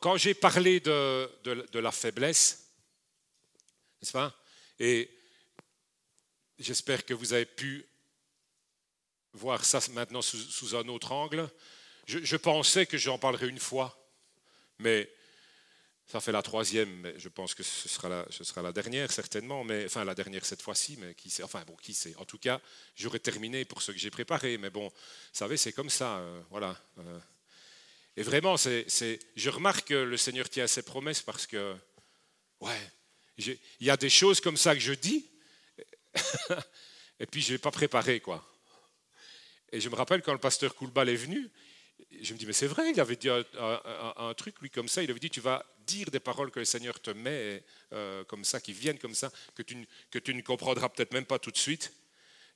quand 0.00 0.16
j'ai 0.16 0.34
parlé 0.34 0.80
de, 0.80 1.78
la 1.78 1.92
faiblesse, 1.92 2.70
n'est-ce 4.00 4.12
pas 4.12 4.34
Et 4.78 5.10
j'espère 6.58 7.04
que 7.04 7.14
vous 7.14 7.32
avez 7.32 7.46
pu 7.46 7.84
voir 9.32 9.64
ça 9.64 9.80
maintenant 9.92 10.22
sous, 10.22 10.76
un 10.76 10.86
autre 10.88 11.12
angle. 11.12 11.48
Je, 12.06 12.36
pensais 12.36 12.86
que 12.86 12.96
j'en 12.96 13.18
parlerais 13.18 13.48
une 13.48 13.58
fois, 13.58 13.96
mais 14.78 15.10
ça 16.06 16.20
fait 16.20 16.32
la 16.32 16.42
troisième, 16.42 16.90
mais 17.00 17.18
je 17.18 17.28
pense 17.28 17.54
que 17.54 17.62
ce 17.62 17.88
sera 17.88 18.08
la, 18.08 18.26
ce 18.30 18.42
sera 18.42 18.62
la 18.62 18.72
dernière 18.72 19.12
certainement, 19.12 19.62
mais 19.62 19.84
enfin 19.84 20.04
la 20.04 20.14
dernière 20.14 20.46
cette 20.46 20.62
fois-ci, 20.62 20.96
mais 20.98 21.14
qui 21.14 21.28
sait, 21.28 21.42
enfin 21.42 21.62
bon, 21.66 21.76
qui 21.76 21.92
sait. 21.92 22.14
En 22.16 22.24
tout 22.24 22.38
cas, 22.38 22.60
j'aurais 22.96 23.18
terminé 23.18 23.66
pour 23.66 23.82
ce 23.82 23.92
que 23.92 23.98
j'ai 23.98 24.10
préparé, 24.10 24.56
mais 24.56 24.70
bon, 24.70 24.88
vous 24.88 24.94
savez, 25.32 25.58
c'est 25.58 25.72
comme 25.72 25.90
ça, 25.90 26.18
euh, 26.18 26.40
voilà. 26.50 26.80
Euh. 26.98 27.18
Et 28.18 28.22
vraiment, 28.22 28.56
c'est, 28.56 28.84
je 29.36 29.48
remarque 29.48 29.90
que 29.90 29.94
le 29.94 30.16
Seigneur 30.16 30.50
tient 30.50 30.64
à 30.64 30.66
ses 30.66 30.82
promesses 30.82 31.22
parce 31.22 31.46
que, 31.46 31.76
ouais, 32.58 32.90
il 33.36 33.56
y 33.78 33.90
a 33.90 33.96
des 33.96 34.10
choses 34.10 34.40
comme 34.40 34.56
ça 34.56 34.74
que 34.74 34.80
je 34.80 34.92
dis, 34.92 35.24
et 37.20 37.26
puis 37.26 37.40
je 37.40 37.50
ne 37.50 37.52
l'ai 37.52 37.58
pas 37.58 37.70
préparé, 37.70 38.18
quoi. 38.18 38.44
Et 39.70 39.80
je 39.80 39.88
me 39.88 39.94
rappelle 39.94 40.22
quand 40.22 40.32
le 40.32 40.40
pasteur 40.40 40.74
Koulbal 40.74 41.08
est 41.10 41.14
venu, 41.14 41.48
je 42.20 42.32
me 42.34 42.38
dis, 42.40 42.44
mais 42.44 42.52
c'est 42.52 42.66
vrai, 42.66 42.90
il 42.90 42.98
avait 42.98 43.14
dit 43.14 43.28
un, 43.28 44.34
truc, 44.34 44.60
lui, 44.62 44.70
comme 44.70 44.88
ça, 44.88 45.00
il 45.00 45.10
avait 45.12 45.20
dit, 45.20 45.30
tu 45.30 45.40
vas 45.40 45.64
dire 45.86 46.10
des 46.10 46.18
paroles 46.18 46.50
que 46.50 46.58
le 46.58 46.64
Seigneur 46.64 46.98
te 46.98 47.12
met 47.12 47.62
euh, 47.92 48.24
comme 48.24 48.44
ça, 48.44 48.60
qui 48.60 48.72
viennent 48.72 48.98
comme 48.98 49.14
ça, 49.14 49.30
que 49.54 49.62
tu, 49.62 49.76
ne 50.34 50.42
comprendras 50.42 50.88
peut-être 50.88 51.12
même 51.12 51.24
pas 51.24 51.38
tout 51.38 51.52
de 51.52 51.56
suite, 51.56 51.92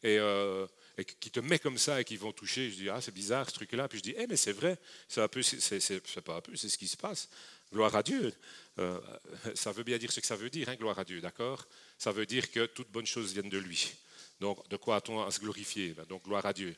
et, 0.02 0.18
euh, 0.18 0.66
et, 0.98 1.04
qui 1.04 1.30
te 1.30 1.40
met 1.40 1.58
comme 1.58 1.78
ça 1.78 2.00
et 2.00 2.04
qui 2.04 2.16
vont 2.16 2.32
toucher. 2.32 2.70
Je 2.70 2.76
dis, 2.76 2.88
ah, 2.88 3.00
c'est 3.00 3.14
bizarre 3.14 3.48
ce 3.48 3.54
truc-là. 3.54 3.88
Puis 3.88 3.98
je 3.98 4.02
dis, 4.02 4.14
eh, 4.16 4.26
mais 4.26 4.36
c'est 4.36 4.52
vrai, 4.52 4.78
c'est 5.08 5.20
pas 5.20 5.24
un 5.24 6.40
peu, 6.40 6.56
c'est 6.56 6.68
ce 6.68 6.78
qui 6.78 6.88
se 6.88 6.96
passe. 6.96 7.28
Gloire 7.72 7.94
à 7.96 8.02
Dieu. 8.02 8.32
Euh, 8.78 9.00
ça 9.54 9.72
veut 9.72 9.82
bien 9.82 9.98
dire 9.98 10.12
ce 10.12 10.20
que 10.20 10.26
ça 10.26 10.36
veut 10.36 10.50
dire, 10.50 10.68
hein, 10.68 10.76
gloire 10.76 10.98
à 10.98 11.04
Dieu, 11.04 11.20
d'accord? 11.20 11.66
Ça 11.98 12.12
veut 12.12 12.26
dire 12.26 12.50
que 12.50 12.66
toutes 12.66 12.90
bonnes 12.90 13.06
choses 13.06 13.32
viennent 13.32 13.48
de 13.48 13.58
lui. 13.58 13.94
Donc, 14.40 14.68
de 14.68 14.76
quoi 14.76 14.96
a-t-on 14.96 15.22
à 15.22 15.30
se 15.30 15.40
glorifier? 15.40 15.94
Ben, 15.94 16.04
Donc, 16.04 16.24
gloire 16.24 16.44
à 16.44 16.52
Dieu. 16.52 16.76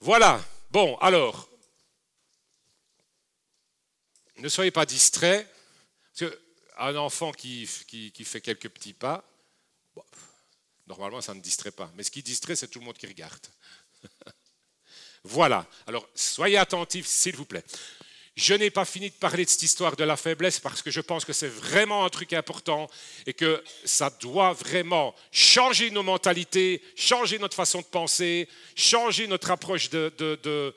Voilà. 0.00 0.44
Bon, 0.70 0.96
alors, 0.96 1.48
ne 4.38 4.48
soyez 4.48 4.70
pas 4.70 4.84
distraits, 4.84 5.48
parce 6.18 6.32
qu'un 6.32 6.96
enfant 6.96 7.32
qui, 7.32 7.68
qui, 7.86 8.24
fait 8.24 8.40
quelques 8.40 8.68
petits 8.68 8.94
pas, 8.94 9.24
normalement 10.98 11.20
ça 11.20 11.34
ne 11.34 11.40
distrait 11.40 11.70
pas. 11.70 11.90
Mais 11.94 12.02
ce 12.02 12.10
qui 12.10 12.22
distrait, 12.22 12.56
c'est 12.56 12.68
tout 12.68 12.78
le 12.78 12.84
monde 12.84 12.96
qui 12.96 13.06
regarde. 13.06 13.46
voilà. 15.24 15.66
Alors, 15.86 16.08
soyez 16.14 16.56
attentifs, 16.56 17.06
s'il 17.06 17.36
vous 17.36 17.44
plaît. 17.44 17.64
Je 18.34 18.54
n'ai 18.54 18.70
pas 18.70 18.86
fini 18.86 19.10
de 19.10 19.14
parler 19.14 19.44
de 19.44 19.50
cette 19.50 19.62
histoire 19.62 19.94
de 19.94 20.04
la 20.04 20.16
faiblesse 20.16 20.58
parce 20.58 20.80
que 20.80 20.90
je 20.90 21.02
pense 21.02 21.26
que 21.26 21.34
c'est 21.34 21.48
vraiment 21.48 22.06
un 22.06 22.08
truc 22.08 22.32
important 22.32 22.88
et 23.26 23.34
que 23.34 23.62
ça 23.84 24.08
doit 24.08 24.54
vraiment 24.54 25.14
changer 25.30 25.90
nos 25.90 26.02
mentalités, 26.02 26.82
changer 26.96 27.38
notre 27.38 27.54
façon 27.54 27.80
de 27.80 27.86
penser, 27.86 28.48
changer 28.74 29.26
notre 29.26 29.50
approche 29.50 29.90
de, 29.90 30.74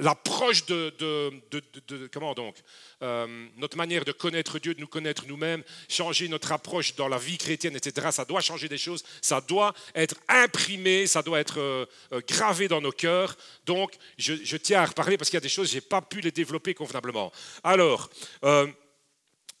l'approche 0.00 0.66
de, 0.66 2.08
comment 2.12 2.34
donc 2.34 2.56
euh, 3.02 3.46
notre 3.56 3.76
manière 3.76 4.04
de 4.04 4.12
connaître 4.12 4.58
Dieu, 4.58 4.74
de 4.74 4.80
nous 4.80 4.86
connaître 4.86 5.26
nous-mêmes, 5.26 5.62
changer 5.88 6.28
notre 6.28 6.52
approche 6.52 6.94
dans 6.94 7.08
la 7.08 7.18
vie 7.18 7.36
chrétienne, 7.36 7.76
etc. 7.76 8.08
Ça 8.10 8.24
doit 8.24 8.40
changer 8.40 8.68
des 8.68 8.78
choses, 8.78 9.04
ça 9.20 9.40
doit 9.40 9.74
être 9.94 10.16
imprimé, 10.28 11.06
ça 11.06 11.22
doit 11.22 11.40
être 11.40 11.60
euh, 11.60 11.86
euh, 12.12 12.20
gravé 12.26 12.68
dans 12.68 12.80
nos 12.80 12.92
cœurs. 12.92 13.36
Donc, 13.66 13.94
je, 14.16 14.56
tiens 14.56 14.80
à 14.80 14.86
reparler 14.86 15.18
parce 15.18 15.28
qu'il 15.28 15.36
y 15.36 15.38
a 15.38 15.42
des 15.42 15.48
choses, 15.48 15.70
je 15.70 15.74
n'ai 15.74 15.80
pas 15.82 16.00
pu 16.00 16.20
les 16.20 16.30
développer 16.30 16.72
convenablement. 16.72 17.32
Alors, 17.62 18.08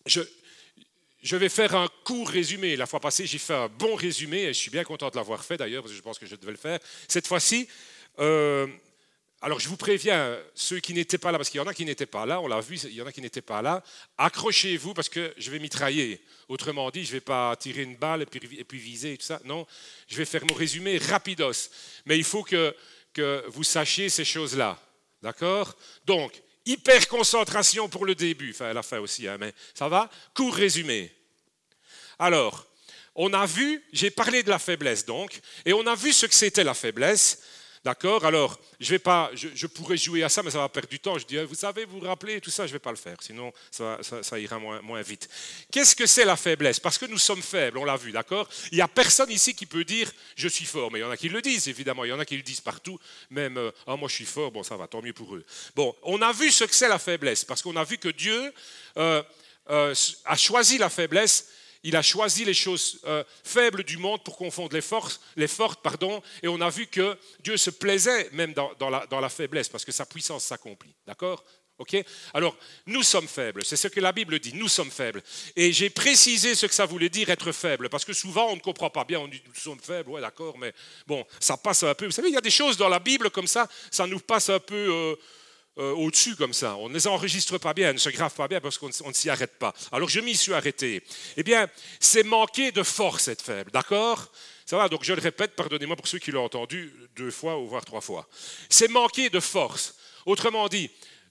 je, 0.06 0.20
je 1.22 1.36
vais 1.36 1.48
faire 1.48 1.74
un 1.74 1.88
court 2.04 2.28
résumé. 2.28 2.76
La 2.76 2.86
fois 2.86 3.00
passée, 3.00 3.26
j'ai 3.26 3.38
fait 3.38 3.54
un 3.54 3.68
bon 3.68 3.96
résumé 3.96 4.42
et 4.42 4.48
je 4.48 4.58
suis 4.58 4.70
bien 4.70 4.84
content 4.84 5.10
de 5.10 5.16
l'avoir 5.16 5.44
fait 5.44 5.56
d'ailleurs 5.56 5.82
parce 5.82 5.92
que 5.92 5.98
je 5.98 6.02
pense 6.02 6.18
que 6.18 6.26
je 6.26 6.36
devais 6.36 6.52
le 6.52 6.58
faire. 6.58 6.78
Cette 7.08 7.26
fois-ci, 7.26 7.68
alors 9.46 9.60
je 9.60 9.68
vous 9.68 9.76
préviens, 9.76 10.36
ceux 10.56 10.80
qui 10.80 10.92
n'étaient 10.92 11.18
pas 11.18 11.30
là, 11.30 11.38
parce 11.38 11.50
qu'il 11.50 11.58
y 11.58 11.62
en 11.62 11.68
a 11.68 11.72
qui 11.72 11.84
n'étaient 11.84 12.04
pas 12.04 12.26
là, 12.26 12.40
on 12.40 12.48
l'a 12.48 12.60
vu, 12.60 12.80
il 12.82 12.94
y 12.94 13.00
en 13.00 13.06
a 13.06 13.12
qui 13.12 13.20
n'étaient 13.20 13.40
pas 13.40 13.62
là, 13.62 13.80
accrochez-vous 14.18 14.92
parce 14.92 15.08
que 15.08 15.32
je 15.36 15.52
vais 15.52 15.60
mitrailler. 15.60 16.20
Autrement 16.48 16.90
dit, 16.90 17.04
je 17.04 17.10
ne 17.10 17.12
vais 17.12 17.20
pas 17.20 17.54
tirer 17.54 17.82
une 17.82 17.94
balle 17.94 18.22
et 18.22 18.26
puis, 18.26 18.78
viser 18.80 19.12
et 19.12 19.16
tout 19.16 19.24
ça. 19.24 19.40
Non, 19.44 19.64
je 20.08 20.16
vais 20.16 20.24
faire 20.24 20.44
mon 20.46 20.52
résumé 20.52 20.98
rapidos. 20.98 21.70
Mais 22.06 22.18
il 22.18 22.24
faut 22.24 22.42
que, 22.42 22.74
vous 23.46 23.62
sachiez 23.62 24.08
ces 24.08 24.24
choses-là. 24.24 24.80
D'accord 25.22 25.76
Donc, 26.06 26.32
hyper 26.64 27.06
concentration 27.06 27.88
pour 27.88 28.04
le 28.04 28.16
début, 28.16 28.50
enfin 28.50 28.72
la 28.72 28.82
fin 28.82 28.98
aussi, 28.98 29.28
hein, 29.28 29.36
mais 29.38 29.52
ça 29.74 29.88
va 29.88 30.10
Court 30.34 30.56
résumé. 30.56 31.12
Alors, 32.18 32.66
on 33.14 33.32
a 33.32 33.46
vu, 33.46 33.80
j'ai 33.92 34.10
parlé 34.10 34.42
de 34.42 34.50
la 34.50 34.58
faiblesse 34.58 35.06
donc, 35.06 35.40
et 35.64 35.72
on 35.72 35.86
a 35.86 35.94
vu 35.94 36.12
ce 36.12 36.26
que 36.26 36.34
c'était 36.34 36.64
la 36.64 36.74
faiblesse. 36.74 37.44
D'accord? 37.86 38.24
Alors, 38.24 38.58
je, 38.80 38.90
vais 38.90 38.98
pas, 38.98 39.30
je, 39.32 39.66
pourrais 39.68 39.96
jouer 39.96 40.24
à 40.24 40.28
ça, 40.28 40.42
mais 40.42 40.50
ça 40.50 40.58
va 40.58 40.68
perdre 40.68 40.88
du 40.88 40.98
temps. 40.98 41.16
Je 41.18 41.24
dis, 41.24 41.38
vous 41.44 41.54
savez, 41.54 41.84
vous 41.84 42.00
vous 42.00 42.04
rappelez, 42.04 42.40
tout 42.40 42.50
ça, 42.50 42.66
je 42.66 42.70
ne 42.70 42.72
vais 42.72 42.80
pas 42.80 42.90
le 42.90 42.96
faire, 42.96 43.16
sinon 43.20 43.52
ça, 43.70 44.40
ira 44.40 44.58
moins, 44.58 45.02
vite. 45.02 45.28
Qu'est-ce 45.70 45.94
que 45.94 46.04
c'est 46.04 46.24
la 46.24 46.34
faiblesse? 46.34 46.80
Parce 46.80 46.98
que 46.98 47.06
nous 47.06 47.16
sommes 47.16 47.42
faibles, 47.42 47.78
on 47.78 47.84
l'a 47.84 47.96
vu, 47.96 48.10
d'accord? 48.10 48.48
Il 48.72 48.74
n'y 48.74 48.80
a 48.80 48.88
personne 48.88 49.30
ici 49.30 49.54
qui 49.54 49.66
peut 49.66 49.84
dire, 49.84 50.10
je 50.34 50.48
suis 50.48 50.64
fort. 50.64 50.90
Mais 50.90 50.98
il 50.98 51.02
y 51.02 51.04
en 51.04 51.12
a 51.12 51.16
qui 51.16 51.28
le 51.28 51.40
disent, 51.40 51.68
évidemment, 51.68 52.04
il 52.04 52.08
y 52.08 52.12
en 52.12 52.18
a 52.18 52.24
qui 52.24 52.36
le 52.36 52.42
disent 52.42 52.60
partout, 52.60 52.98
même, 53.30 53.56
euh, 53.56 53.70
ah, 53.86 53.94
moi 53.94 54.08
je 54.08 54.14
suis 54.14 54.26
fort, 54.26 54.50
bon, 54.50 54.64
ça 54.64 54.76
va, 54.76 54.88
tant 54.88 55.00
mieux 55.00 55.12
pour 55.12 55.36
eux. 55.36 55.44
Bon, 55.76 55.94
on 56.02 56.20
a 56.22 56.32
vu 56.32 56.50
ce 56.50 56.64
que 56.64 56.74
c'est 56.74 56.88
la 56.88 56.98
faiblesse, 56.98 57.44
parce 57.44 57.62
qu'on 57.62 57.76
a 57.76 57.84
vu 57.84 57.98
que 57.98 58.08
Dieu 58.08 58.52
euh, 58.96 59.22
euh, 59.70 59.94
a 60.24 60.36
choisi 60.36 60.76
la 60.76 60.90
faiblesse 60.90 61.50
il 61.86 61.94
a 61.94 62.02
choisi 62.02 62.44
les 62.44 62.52
choses 62.52 63.00
euh, 63.06 63.22
faibles 63.44 63.84
du 63.84 63.96
monde 63.96 64.22
pour 64.24 64.36
confondre 64.36 64.74
les, 64.74 64.80
forces, 64.80 65.20
les 65.36 65.46
fortes. 65.46 65.80
Pardon, 65.82 66.20
et 66.42 66.48
on 66.48 66.60
a 66.60 66.68
vu 66.68 66.88
que 66.88 67.16
Dieu 67.38 67.56
se 67.56 67.70
plaisait 67.70 68.28
même 68.32 68.52
dans, 68.54 68.90
la, 68.90 69.28
faiblesse 69.28 69.68
parce 69.68 69.84
que 69.84 69.92
sa 69.92 70.04
puissance 70.04 70.44
s'accomplit. 70.44 70.92
D'accord? 71.06 71.44
Ok? 71.78 71.96
Alors, 72.34 72.56
nous 72.86 73.04
sommes 73.04 73.28
faibles. 73.28 73.64
C'est 73.64 73.76
ce 73.76 73.86
que 73.86 74.00
la 74.00 74.10
Bible 74.10 74.40
dit. 74.40 74.52
Nous 74.54 74.66
sommes 74.66 74.90
faibles. 74.90 75.22
Et 75.54 75.72
j'ai 75.72 75.88
précisé 75.88 76.56
ce 76.56 76.66
que 76.66 76.74
ça 76.74 76.86
voulait 76.86 77.08
dire 77.08 77.30
être 77.30 77.52
faible. 77.52 77.88
Parce 77.88 78.04
que 78.04 78.12
souvent, 78.12 78.50
on 78.50 78.56
ne 78.56 78.60
comprend 78.60 78.90
pas 78.90 79.04
bien. 79.04 79.20
On 79.20 79.28
dit 79.28 79.40
nous 79.46 79.54
sommes 79.54 79.78
faibles. 79.80 80.10
Ouais, 80.10 80.20
d'accord. 80.20 80.58
Mais 80.58 80.72
bon, 81.06 81.24
ça 81.38 81.56
passe 81.56 81.84
un 81.84 81.94
peu. 81.94 82.06
Vous 82.06 82.10
savez, 82.10 82.30
il 82.30 82.34
y 82.34 82.38
a 82.38 82.40
des 82.40 82.50
choses 82.50 82.76
dans 82.76 82.88
la 82.88 82.98
Bible 82.98 83.30
comme 83.30 83.46
ça. 83.46 83.68
Ça 83.92 84.08
nous 84.08 84.18
passe 84.18 84.48
un 84.48 84.58
peu. 84.58 84.74
Euh, 84.74 85.16
euh, 85.78 85.92
au-dessus 85.92 86.36
comme 86.36 86.52
ça. 86.52 86.76
On 86.76 86.88
ne 86.88 86.94
les 86.94 87.06
enregistre 87.06 87.58
pas 87.58 87.74
bien, 87.74 87.92
ne 87.92 87.98
se 87.98 88.08
grave 88.08 88.34
pas 88.34 88.48
bien 88.48 88.60
parce 88.60 88.78
qu'on 88.78 88.88
ne 88.88 89.12
s'y 89.12 89.30
arrête 89.30 89.58
pas. 89.58 89.74
Alors 89.92 90.08
je 90.08 90.20
m'y 90.20 90.34
suis 90.34 90.54
arrêté. 90.54 91.02
Eh 91.36 91.42
bien, 91.42 91.68
c'est 92.00 92.22
manquer 92.22 92.72
de 92.72 92.82
force 92.82 93.28
être 93.28 93.42
faible, 93.42 93.70
d'accord? 93.70 94.30
Ça 94.64 94.76
va, 94.76 94.88
donc 94.88 95.04
je 95.04 95.12
le 95.12 95.20
répète, 95.20 95.54
pardonnez-moi 95.54 95.96
pour 95.96 96.08
ceux 96.08 96.18
qui 96.18 96.32
l'ont 96.32 96.44
entendu 96.44 96.92
deux 97.14 97.30
fois 97.30 97.58
ou 97.58 97.68
voire 97.68 97.84
trois 97.84 98.00
fois. 98.00 98.26
C'est 98.68 98.88
manquer 98.88 99.30
de 99.30 99.38
force. 99.38 99.94
Autrement 100.24 100.68
dit, 100.68 100.90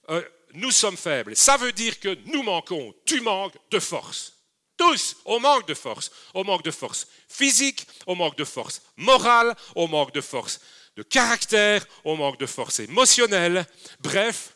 euh, 0.10 0.22
nous 0.54 0.72
sommes 0.72 0.96
faibles. 0.96 1.36
Ça 1.36 1.58
veut 1.58 1.74
dire 1.74 2.00
que 2.00 2.18
nous 2.28 2.44
manquons. 2.44 2.94
Tu 3.06 3.22
manques 3.22 3.56
de 3.72 3.80
force. 3.80 4.34
Tous, 4.78 5.18
on 5.26 5.40
manque 5.40 5.68
de 5.68 5.74
force. 5.74 6.12
On 6.34 6.44
manque 6.44 6.64
de 6.64 6.72
force 6.72 7.08
physique, 7.28 7.88
on 8.08 8.16
manque 8.16 8.38
de 8.38 8.46
force 8.46 8.82
morale, 8.98 9.56
on 9.76 9.88
manque 9.88 10.14
de 10.14 10.22
force 10.22 10.60
de 10.96 11.04
caractère, 11.04 11.86
on 12.04 12.16
manque 12.16 12.40
de 12.40 12.46
force 12.46 12.80
émotionnelle. 12.80 13.66
Bref, 14.00 14.56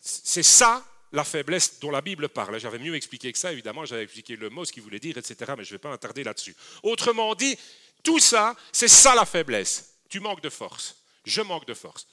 c'est 0.00 0.42
ça 0.42 0.84
la 1.12 1.24
faiblesse 1.24 1.78
dont 1.78 1.90
la 1.90 2.00
Bible 2.00 2.28
parle. 2.28 2.58
J'avais 2.58 2.78
mieux 2.78 2.94
expliqué 2.94 3.32
que 3.32 3.38
ça, 3.38 3.52
évidemment, 3.52 3.84
j'avais 3.84 4.02
expliqué 4.02 4.36
le 4.36 4.50
mot, 4.50 4.64
ce 4.64 4.72
qu'il 4.72 4.82
voulait 4.82 4.98
dire, 4.98 5.16
etc., 5.16 5.52
mais 5.56 5.64
je 5.64 5.70
ne 5.70 5.74
vais 5.74 5.78
pas 5.78 5.90
m'attarder 5.90 6.24
là-dessus. 6.24 6.56
Autrement 6.82 7.34
dit, 7.34 7.56
tout 8.02 8.18
ça, 8.18 8.56
c'est 8.72 8.88
ça 8.88 9.14
la 9.14 9.24
faiblesse. 9.24 9.94
Tu 10.08 10.20
manques 10.20 10.42
de 10.42 10.50
force. 10.50 10.96
Je 11.24 11.40
manque 11.40 11.66
de 11.66 11.74
force. 11.74 12.06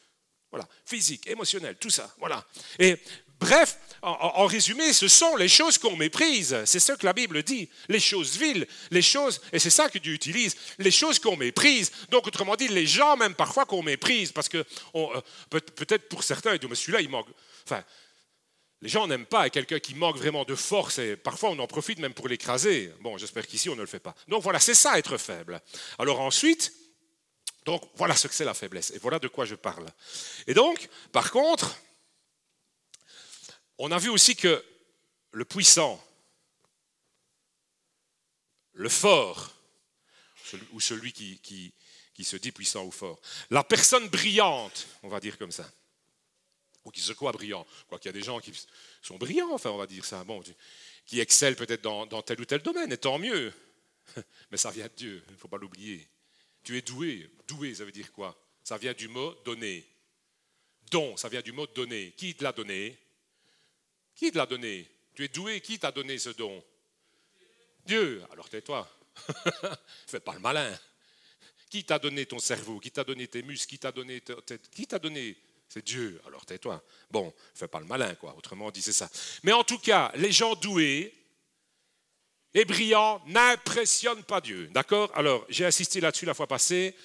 Voilà, 0.52 0.68
physique, 0.86 1.28
émotionnel, 1.28 1.78
tout 1.78 1.90
ça. 1.90 2.14
Voilà. 2.20 2.46
Et 2.78 2.98
Bref, 3.42 3.78
en, 4.04 4.46
résumé, 4.46 4.94
ce 4.94 5.08
sont 5.08 5.36
les 5.36 5.50
choses 5.50 5.78
qu'on 5.78 5.96
méprise. 5.96 6.56
C'est 6.66 6.80
ce 6.80 6.94
que 6.94 7.06
la 7.06 7.14
Bible 7.14 7.42
dit. 7.44 7.70
Les 7.90 8.00
choses 8.00 8.38
viles, 8.38 8.68
les 8.92 9.02
choses, 9.02 9.42
et 9.52 9.60
c'est 9.60 9.72
ça 9.72 9.90
que 9.90 9.98
Dieu 9.98 10.14
utilise, 10.14 10.56
les 10.78 10.92
choses 10.92 11.20
qu'on 11.20 11.38
méprise. 11.38 11.92
Donc, 12.10 12.28
autrement 12.28 12.56
dit, 12.56 12.68
les 12.68 12.86
gens 12.86 13.18
même 13.18 13.36
parfois 13.36 13.66
qu'on 13.66 13.84
méprise, 13.84 14.32
parce 14.32 14.48
que 14.48 14.64
euh, 14.96 15.22
peut-être 15.50 16.08
pour 16.08 16.24
certains, 16.24 16.54
ils 16.54 16.60
disent, 16.60 16.70
mais 16.70 16.76
celui-là, 16.76 17.02
il 17.02 17.10
manque. 17.10 17.28
Enfin, 17.66 17.84
les 18.82 18.90
gens 18.90 19.08
n'aiment 19.08 19.26
pas 19.26 19.50
quelqu'un 19.50 19.80
qui 19.80 19.96
manque 19.96 20.18
vraiment 20.18 20.44
de 20.44 20.56
force 20.56 20.98
et 20.98 21.16
parfois 21.16 21.52
on 21.52 21.60
en 21.60 21.68
profite 21.68 22.00
même 22.00 22.16
pour 22.16 22.28
l'écraser. 22.28 22.92
Bon, 23.02 23.16
j'espère 23.18 23.46
qu'ici 23.46 23.70
on 23.70 23.76
ne 23.76 23.82
le 23.82 23.88
fait 23.88 24.00
pas. 24.00 24.16
Donc 24.28 24.42
voilà, 24.42 24.60
c'est 24.60 24.74
ça 24.74 24.98
être 24.98 25.18
faible. 25.20 25.62
Alors 26.00 26.20
ensuite, 26.20 26.74
donc 27.64 27.84
voilà 27.96 28.16
ce 28.16 28.28
que 28.28 28.34
c'est 28.34 28.44
la 28.44 28.56
faiblesse 28.56 28.92
et 28.96 28.98
voilà 28.98 29.20
de 29.20 29.28
quoi 29.28 29.46
je 29.46 29.54
parle. 29.54 29.86
Et 30.48 30.56
donc, 30.56 30.90
par 31.12 31.30
contre, 31.30 31.78
on 33.84 33.90
a 33.90 33.98
vu 33.98 34.10
aussi 34.10 34.36
que 34.36 34.64
le 35.32 35.44
puissant, 35.44 36.00
le 38.74 38.90
fort, 38.90 39.52
ou 40.72 40.80
celui 40.80 41.12
qui, 41.12 41.40
qui, 41.40 42.24
se 42.24 42.38
dit 42.38 42.52
puissant 42.52 42.86
ou 42.86 42.92
fort, 42.92 43.20
la 43.50 43.64
personne 43.64 44.08
brillante, 44.08 44.88
on 45.02 45.10
va 45.10 45.20
dire 45.20 45.40
comme 45.40 45.52
ça, 45.52 45.68
ou 46.86 46.92
qui 46.92 47.02
se 47.02 47.14
croient 47.14 47.32
brillants. 47.32 47.66
Quoi 47.88 47.98
qu'il 47.98 48.10
y 48.10 48.10
a 48.10 48.14
des 48.14 48.22
gens 48.22 48.40
qui 48.40 48.54
sont 49.02 49.18
brillants, 49.18 49.52
enfin 49.52 49.72
on 49.72 49.78
va 49.78 49.88
dire 49.88 50.06
ça, 50.06 50.24
bon, 50.24 50.44
qui 51.08 51.20
excellent 51.20 51.56
peut-être 51.56 51.82
dans, 51.82 52.06
dans 52.06 52.22
tel 52.22 52.40
ou 52.40 52.46
tel 52.46 52.62
domaine, 52.62 52.92
et 52.92 52.98
tant 52.98 53.18
mieux. 53.18 53.52
Mais 54.52 54.58
ça 54.58 54.70
vient 54.70 54.86
de 54.86 54.94
Dieu, 54.96 55.24
il 55.28 55.34
ne 55.34 55.38
faut 55.38 55.48
pas 55.48 55.58
l'oublier. 55.58 56.08
Tu 56.64 56.78
es 56.78 56.84
doué. 56.84 57.32
Doué, 57.48 57.74
ça 57.74 57.84
veut 57.84 57.92
dire 57.92 58.12
quoi? 58.12 58.40
Ça 58.64 58.78
vient 58.78 58.94
du 58.94 59.08
mot 59.08 59.34
donner. 59.44 59.84
Don, 60.92 61.18
ça 61.18 61.30
vient 61.30 61.42
du 61.42 61.52
mot 61.52 61.66
donner. 61.66 62.12
Qui 62.12 62.36
te 62.36 62.44
l'a 62.44 62.52
donné? 62.52 63.00
Qui 64.22 64.32
te 64.32 64.38
l'a 64.38 64.46
donné? 64.46 64.88
Tu 65.16 65.26
es 65.26 65.30
doué, 65.30 65.62
qui 65.62 65.80
t'a 65.80 65.92
donné 65.92 66.20
ce 66.20 66.30
don? 66.30 66.64
Dieu. 67.88 68.22
Alors 68.32 68.48
tais-toi. 68.48 68.88
Fais 70.06 70.20
pas 70.20 70.34
le 70.34 70.40
malin. 70.40 70.80
Qui 71.72 71.84
t'a 71.84 71.98
donné 71.98 72.28
ton 72.28 72.38
cerveau? 72.38 72.80
Qui 72.80 72.92
t'a 72.92 73.04
donné 73.04 73.28
tes 73.28 73.42
muscles? 73.42 73.68
Qui 73.68 73.80
t'a 73.80 73.92
donné 73.92 74.22
Qui 74.70 74.86
t'a 74.86 75.00
donné? 75.00 75.36
C'est 75.68 75.84
Dieu. 75.84 76.22
Alors 76.28 76.46
tais-toi. 76.46 76.84
Bon, 77.10 77.34
fais 77.56 77.68
pas 77.68 77.80
le 77.80 77.88
malin, 77.88 78.14
quoi. 78.14 78.36
Autrement 78.38 78.70
dit, 78.70 78.84
c'est 78.84 78.94
ça. 78.94 79.10
Mais 79.42 79.54
en 79.54 79.64
tout 79.64 79.80
cas, 79.80 80.12
les 80.14 80.32
gens 80.32 80.54
doués 80.54 81.12
et 82.54 82.64
brillants 82.64 83.24
n'impressionnent 83.26 84.24
pas 84.24 84.40
Dieu. 84.40 84.68
D'accord? 84.68 85.10
Alors, 85.16 85.48
j'ai 85.50 85.66
insisté 85.66 86.00
là-dessus 86.00 86.28
la 86.28 86.36
fois 86.36 86.46
passée. 86.46 86.96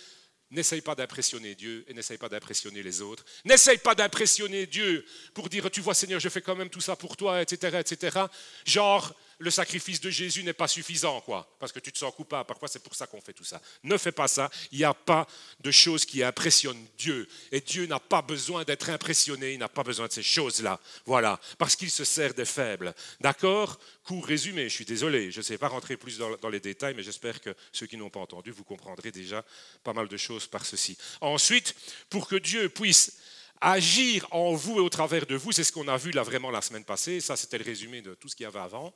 N'essaye 0.50 0.80
pas 0.80 0.94
d'impressionner 0.94 1.54
Dieu 1.54 1.84
et 1.88 1.94
n'essaye 1.94 2.18
pas 2.18 2.28
d'impressionner 2.28 2.82
les 2.82 3.02
autres. 3.02 3.24
N'essaye 3.44 3.78
pas 3.78 3.94
d'impressionner 3.96 4.66
Dieu 4.66 5.04
pour 5.34 5.48
dire, 5.48 5.70
tu 5.70 5.80
vois 5.80 5.94
Seigneur, 5.94 6.20
je 6.20 6.28
fais 6.28 6.40
quand 6.40 6.54
même 6.54 6.70
tout 6.70 6.80
ça 6.80 6.94
pour 6.94 7.16
toi, 7.16 7.42
etc. 7.42 7.78
etc. 7.80 8.20
Genre, 8.64 9.12
le 9.38 9.50
sacrifice 9.50 10.00
de 10.00 10.08
Jésus 10.08 10.42
n'est 10.42 10.52
pas 10.52 10.68
suffisant, 10.68 11.20
quoi, 11.20 11.48
parce 11.58 11.72
que 11.72 11.78
tu 11.78 11.92
te 11.92 11.98
sens 11.98 12.14
coupable. 12.14 12.46
Parfois, 12.46 12.68
c'est 12.68 12.82
pour 12.82 12.94
ça 12.94 13.06
qu'on 13.06 13.20
fait 13.20 13.32
tout 13.32 13.44
ça. 13.44 13.60
Ne 13.82 13.98
fais 13.98 14.12
pas 14.12 14.28
ça. 14.28 14.50
Il 14.72 14.78
n'y 14.78 14.84
a 14.84 14.94
pas 14.94 15.26
de 15.60 15.70
choses 15.70 16.06
qui 16.06 16.22
impressionnent 16.22 16.86
Dieu. 16.96 17.28
Et 17.52 17.60
Dieu 17.60 17.86
n'a 17.86 18.00
pas 18.00 18.22
besoin 18.22 18.64
d'être 18.64 18.88
impressionné. 18.88 19.52
Il 19.52 19.58
n'a 19.58 19.68
pas 19.68 19.82
besoin 19.82 20.06
de 20.06 20.12
ces 20.12 20.22
choses-là. 20.22 20.80
Voilà. 21.04 21.38
Parce 21.58 21.76
qu'il 21.76 21.90
se 21.90 22.04
sert 22.04 22.32
des 22.32 22.46
faibles. 22.46 22.94
D'accord? 23.20 23.78
Court 24.04 24.24
résumé. 24.24 24.68
Je 24.68 24.74
suis 24.74 24.84
désolé. 24.86 25.30
Je 25.30 25.38
ne 25.38 25.42
sais 25.42 25.58
pas 25.58 25.68
rentrer 25.68 25.96
plus 25.96 26.18
dans, 26.18 26.48
les 26.48 26.60
détails, 26.60 26.94
mais 26.94 27.02
j'espère 27.02 27.40
que 27.40 27.54
ceux 27.72 27.86
qui 27.86 27.96
n'ont 27.96 28.10
pas 28.10 28.20
entendu, 28.20 28.52
vous 28.52 28.64
comprendrez 28.64 29.10
déjà 29.10 29.44
pas 29.84 29.92
mal 29.92 30.08
de 30.08 30.16
choses 30.16 30.46
par 30.46 30.64
ceci. 30.64 30.96
Ensuite, 31.20 31.74
pour 32.08 32.26
que 32.26 32.36
Dieu 32.36 32.68
puisse 32.70 33.18
agir 33.60 34.26
en 34.30 34.54
vous 34.54 34.78
et 34.78 34.80
au 34.80 34.88
travers 34.88 35.26
de 35.26 35.34
vous, 35.34 35.52
c'est 35.52 35.64
ce 35.64 35.72
qu'on 35.72 35.88
a 35.88 35.96
vu 35.96 36.10
là 36.10 36.22
vraiment 36.22 36.50
la 36.50 36.62
semaine 36.62 36.84
passée, 36.84 37.20
ça 37.20 37.36
c'était 37.36 37.58
le 37.58 37.64
résumé 37.64 38.02
de 38.02 38.14
tout 38.14 38.28
ce 38.28 38.36
qu'il 38.36 38.44
y 38.44 38.46
avait 38.46 38.60
avant. 38.60 38.92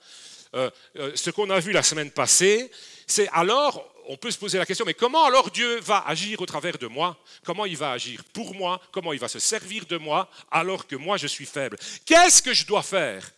Euh, 0.55 0.71
euh, 0.97 1.13
ce 1.15 1.31
qu'on 1.31 1.51
a 1.51 1.61
vu 1.61 1.73
la 1.73 1.83
semaine 1.83 2.11
passée, 2.11 2.71
c'est 3.07 3.29
alors, 3.29 3.93
on 4.09 4.17
peut 4.17 4.31
se 4.31 4.39
poser 4.39 4.59
la 4.59 4.67
question, 4.67 4.85
mais 4.85 4.95
comment 4.95 5.25
alors 5.25 5.51
Dieu 5.51 5.81
va 5.81 6.05
agir 6.07 6.41
au 6.41 6.47
travers 6.47 6.79
de 6.79 6.87
moi? 6.87 7.17
Comment 7.45 7.67
il 7.67 7.77
va 7.77 7.93
agir 7.93 8.25
pour 8.33 8.55
moi? 8.55 8.81
Comment 8.93 9.13
il 9.13 9.21
va 9.21 9.29
se 9.29 9.39
servir 9.39 9.87
de 9.87 9.97
moi 9.97 10.29
alors 10.51 10.87
que 10.87 10.97
moi 10.97 11.17
je 11.17 11.27
suis 11.27 11.47
faible? 11.47 11.79
Qu'est-ce 12.05 12.43
que 12.43 12.55
je 12.55 12.67
dois 12.67 12.83
faire? 12.83 13.31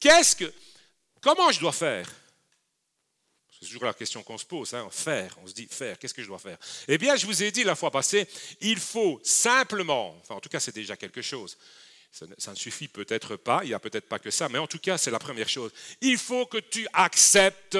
Qu'est-ce 0.00 0.36
que, 0.36 0.52
Comment 1.20 1.50
je 1.50 1.60
dois 1.60 1.72
faire? 1.72 2.08
C'est 3.60 3.66
toujours 3.66 3.84
la 3.84 3.94
question 3.94 4.22
qu'on 4.22 4.38
se 4.38 4.44
pose, 4.44 4.72
hein, 4.74 4.88
faire. 4.90 5.36
On 5.42 5.46
se 5.46 5.52
dit 5.52 5.66
faire, 5.68 5.98
qu'est-ce 5.98 6.14
que 6.14 6.22
je 6.22 6.28
dois 6.28 6.38
faire? 6.38 6.58
Eh 6.86 6.96
bien, 6.96 7.16
je 7.16 7.26
vous 7.26 7.42
ai 7.42 7.50
dit 7.50 7.64
la 7.64 7.74
fois 7.74 7.90
passée, 7.90 8.28
il 8.60 8.78
faut 8.78 9.20
simplement, 9.24 10.16
enfin 10.20 10.36
en 10.36 10.40
tout 10.40 10.48
cas 10.48 10.60
c'est 10.60 10.74
déjà 10.74 10.96
quelque 10.96 11.22
chose, 11.22 11.58
ça 12.10 12.26
ne, 12.50 12.56
suffit 12.56 12.88
peut-être 12.88 13.36
pas, 13.36 13.60
il 13.64 13.68
n'y 13.68 13.74
a 13.74 13.80
peut-être 13.80 14.08
pas 14.08 14.18
que 14.18 14.30
ça, 14.30 14.48
mais 14.48 14.58
en 14.58 14.66
tout 14.66 14.78
cas 14.78 14.96
c'est 14.96 15.10
la 15.10 15.18
première 15.18 15.48
chose. 15.48 15.72
Il 16.00 16.18
faut 16.18 16.46
que 16.46 16.58
tu 16.58 16.86
acceptes 16.92 17.78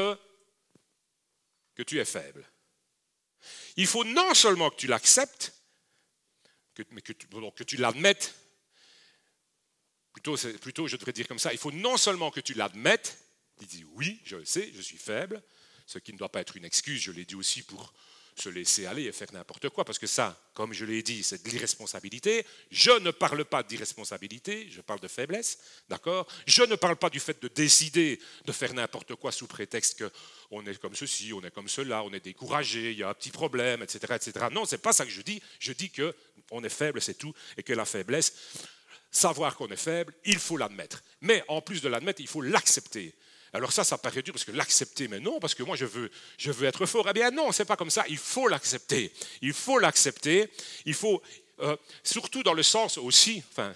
que 1.75 1.83
tu 1.83 2.01
es 2.01 2.05
faible. 2.05 2.45
Il 3.77 3.87
faut 3.87 4.05
non 4.05 4.35
seulement 4.35 4.71
que 4.71 4.77
tu 4.77 4.89
l'acceptes, 4.89 5.55
mais 6.91 7.03
que 7.03 7.13
tu, 7.13 7.27
que 7.29 7.65
tu 7.65 7.77
l'admettes, 7.77 8.35
plutôt, 10.13 10.37
plutôt 10.61 10.89
je 10.89 10.97
devrais 10.97 11.13
dire 11.13 11.29
comme 11.29 11.39
ça, 11.39 11.53
il 11.53 11.59
faut 11.59 11.73
non 11.73 11.97
seulement 11.97 12.33
que 12.33 12.41
tu 12.41 12.55
l'admettes, 12.55 13.19
il 13.61 13.67
dit 13.69 13.85
oui, 13.95 14.21
je 14.25 14.37
le 14.37 14.45
sais, 14.45 14.71
je 14.75 14.81
suis 14.81 14.99
faible, 14.99 15.43
ce 15.89 15.99
qui 15.99 16.13
ne 16.13 16.19
doit 16.19 16.29
pas 16.29 16.43
être 16.43 16.57
une 16.57 16.67
excuse, 16.67 17.01
je 17.01 17.11
l'ai 17.11 17.25
dit 17.25 17.35
aussi 17.35 17.63
pour 17.63 17.95
se 18.37 18.51
laisser 18.51 18.85
aller 18.85 19.05
et 19.05 19.13
faire 19.13 19.33
n'importe 19.33 19.71
quoi, 19.71 19.87
parce 19.87 19.99
que 19.99 20.07
ça, 20.07 20.39
comme 20.53 20.75
je 20.75 20.85
l'ai 20.85 21.03
dit, 21.03 21.25
c'est 21.25 21.43
de 21.43 21.49
l'irresponsabilité. 21.49 22.47
Je 22.71 22.91
ne 23.01 23.11
parle 23.11 23.45
pas 23.47 23.63
d'irresponsabilité, 23.63 24.69
je 24.71 24.83
parle 24.83 25.01
de 25.01 25.09
faiblesse, 25.09 25.59
d'accord? 25.89 26.29
Je 26.47 26.63
ne 26.63 26.77
parle 26.77 26.97
pas 26.97 27.09
du 27.09 27.19
fait 27.19 27.43
de 27.43 27.49
décider 27.49 28.21
de 28.45 28.53
faire 28.53 28.75
n'importe 28.75 29.15
quoi 29.15 29.33
sous 29.33 29.47
prétexte 29.47 30.05
qu'on 30.51 30.65
est 30.67 30.79
comme 30.79 30.95
ceci, 30.95 31.33
on 31.33 31.43
est 31.43 31.51
comme 31.51 31.69
cela, 31.69 32.05
on 32.05 32.13
est 32.13 32.23
découragé, 32.23 32.93
il 32.93 32.99
y 32.99 33.03
a 33.03 33.09
un 33.09 33.15
petit 33.15 33.31
problème, 33.31 33.83
etc. 33.83 34.15
etc. 34.15 34.47
Non, 34.53 34.67
ce 34.67 34.75
n'est 34.75 34.83
pas 34.83 34.93
ça 34.93 35.07
que 35.07 35.11
je 35.11 35.23
dis. 35.23 35.43
Je 35.59 35.73
dis 35.73 35.91
qu'on 35.91 36.63
est 36.63 36.69
faible, 36.69 37.01
c'est 37.01 37.15
tout, 37.15 37.35
et 37.57 37.63
que 37.63 37.73
la 37.73 37.87
faiblesse, 37.87 38.35
savoir 39.11 39.57
qu'on 39.57 39.69
est 39.69 39.77
faible, 39.77 40.15
il 40.27 40.39
faut 40.39 40.59
l'admettre. 40.59 41.03
Mais 41.23 41.43
en 41.49 41.63
plus 41.63 41.81
de 41.81 41.89
l'admettre, 41.89 42.21
il 42.21 42.29
faut 42.29 42.43
l'accepter. 42.43 43.15
Alors 43.53 43.73
ça, 43.73 43.85
ça 43.85 43.99
paraît 43.99 44.23
dur 44.23 44.35
parce 44.35 44.45
que 44.45 44.53
l'accepter, 44.53 45.09
mais 45.09 45.21
non, 45.21 45.41
parce 45.41 45.55
que 45.55 45.63
moi 45.63 45.77
je 45.77 45.85
veux, 45.87 46.11
être 46.65 46.87
fort. 46.87 47.07
Eh 47.09 47.13
bien 47.13 47.31
non, 47.31 47.53
c'est 47.53 47.65
pas 47.65 47.77
comme 47.77 47.91
ça. 47.91 48.05
Il 48.09 48.19
faut 48.19 48.49
l'accepter. 48.49 49.13
Il 49.43 49.53
faut 49.53 49.79
l'accepter. 49.79 50.51
Il 50.85 50.95
faut, 50.95 51.23
euh, 51.61 51.77
surtout 52.03 52.43
dans 52.43 52.55
le 52.55 52.63
sens 52.63 52.99
aussi, 52.99 53.43
enfin, 53.53 53.73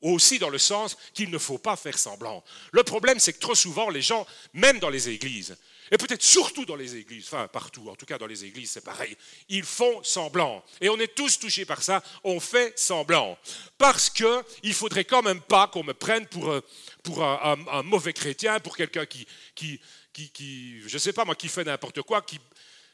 aussi 0.00 0.38
dans 0.38 0.48
le 0.48 0.58
sens 0.58 0.96
qu'il 1.12 1.30
ne 1.30 1.38
faut 1.38 1.58
pas 1.58 1.76
faire 1.76 1.98
semblant. 1.98 2.42
Le 2.72 2.82
problème, 2.82 3.18
c'est 3.18 3.34
que 3.34 3.38
trop 3.38 3.54
souvent, 3.54 3.90
les 3.90 4.02
gens, 4.02 4.26
même 4.54 4.78
dans 4.78 4.90
les 4.90 5.08
églises, 5.08 5.56
et 5.90 5.98
peut-être 5.98 6.22
surtout 6.22 6.64
dans 6.64 6.76
les 6.76 6.96
églises, 6.96 7.26
enfin 7.26 7.48
partout, 7.48 7.88
en 7.90 7.96
tout 7.96 8.06
cas 8.06 8.16
dans 8.16 8.26
les 8.26 8.44
églises, 8.44 8.70
c'est 8.70 8.84
pareil. 8.84 9.16
Ils 9.48 9.64
font 9.64 10.02
semblant. 10.04 10.64
Et 10.80 10.88
on 10.88 10.98
est 10.98 11.14
tous 11.14 11.38
touchés 11.38 11.64
par 11.64 11.82
ça. 11.82 12.02
On 12.22 12.38
fait 12.38 12.78
semblant. 12.78 13.36
Parce 13.76 14.08
qu'il 14.08 14.26
ne 14.64 14.72
faudrait 14.72 15.04
quand 15.04 15.22
même 15.22 15.40
pas 15.40 15.66
qu'on 15.66 15.82
me 15.82 15.92
prenne 15.94 16.26
pour, 16.26 16.50
euh, 16.50 16.60
pour 17.02 17.24
un, 17.24 17.82
mauvais 17.82 18.12
chrétien, 18.12 18.60
pour 18.60 18.76
quelqu'un 18.76 19.04
qui, 19.04 19.26
qui, 19.56 19.80
qui, 20.12 20.30
qui, 20.30 20.80
je 20.86 20.96
sais 20.96 21.12
pas 21.12 21.24
moi, 21.24 21.34
qui 21.34 21.48
fait 21.48 21.64
n'importe 21.64 22.02
quoi, 22.02 22.22
qui, 22.22 22.38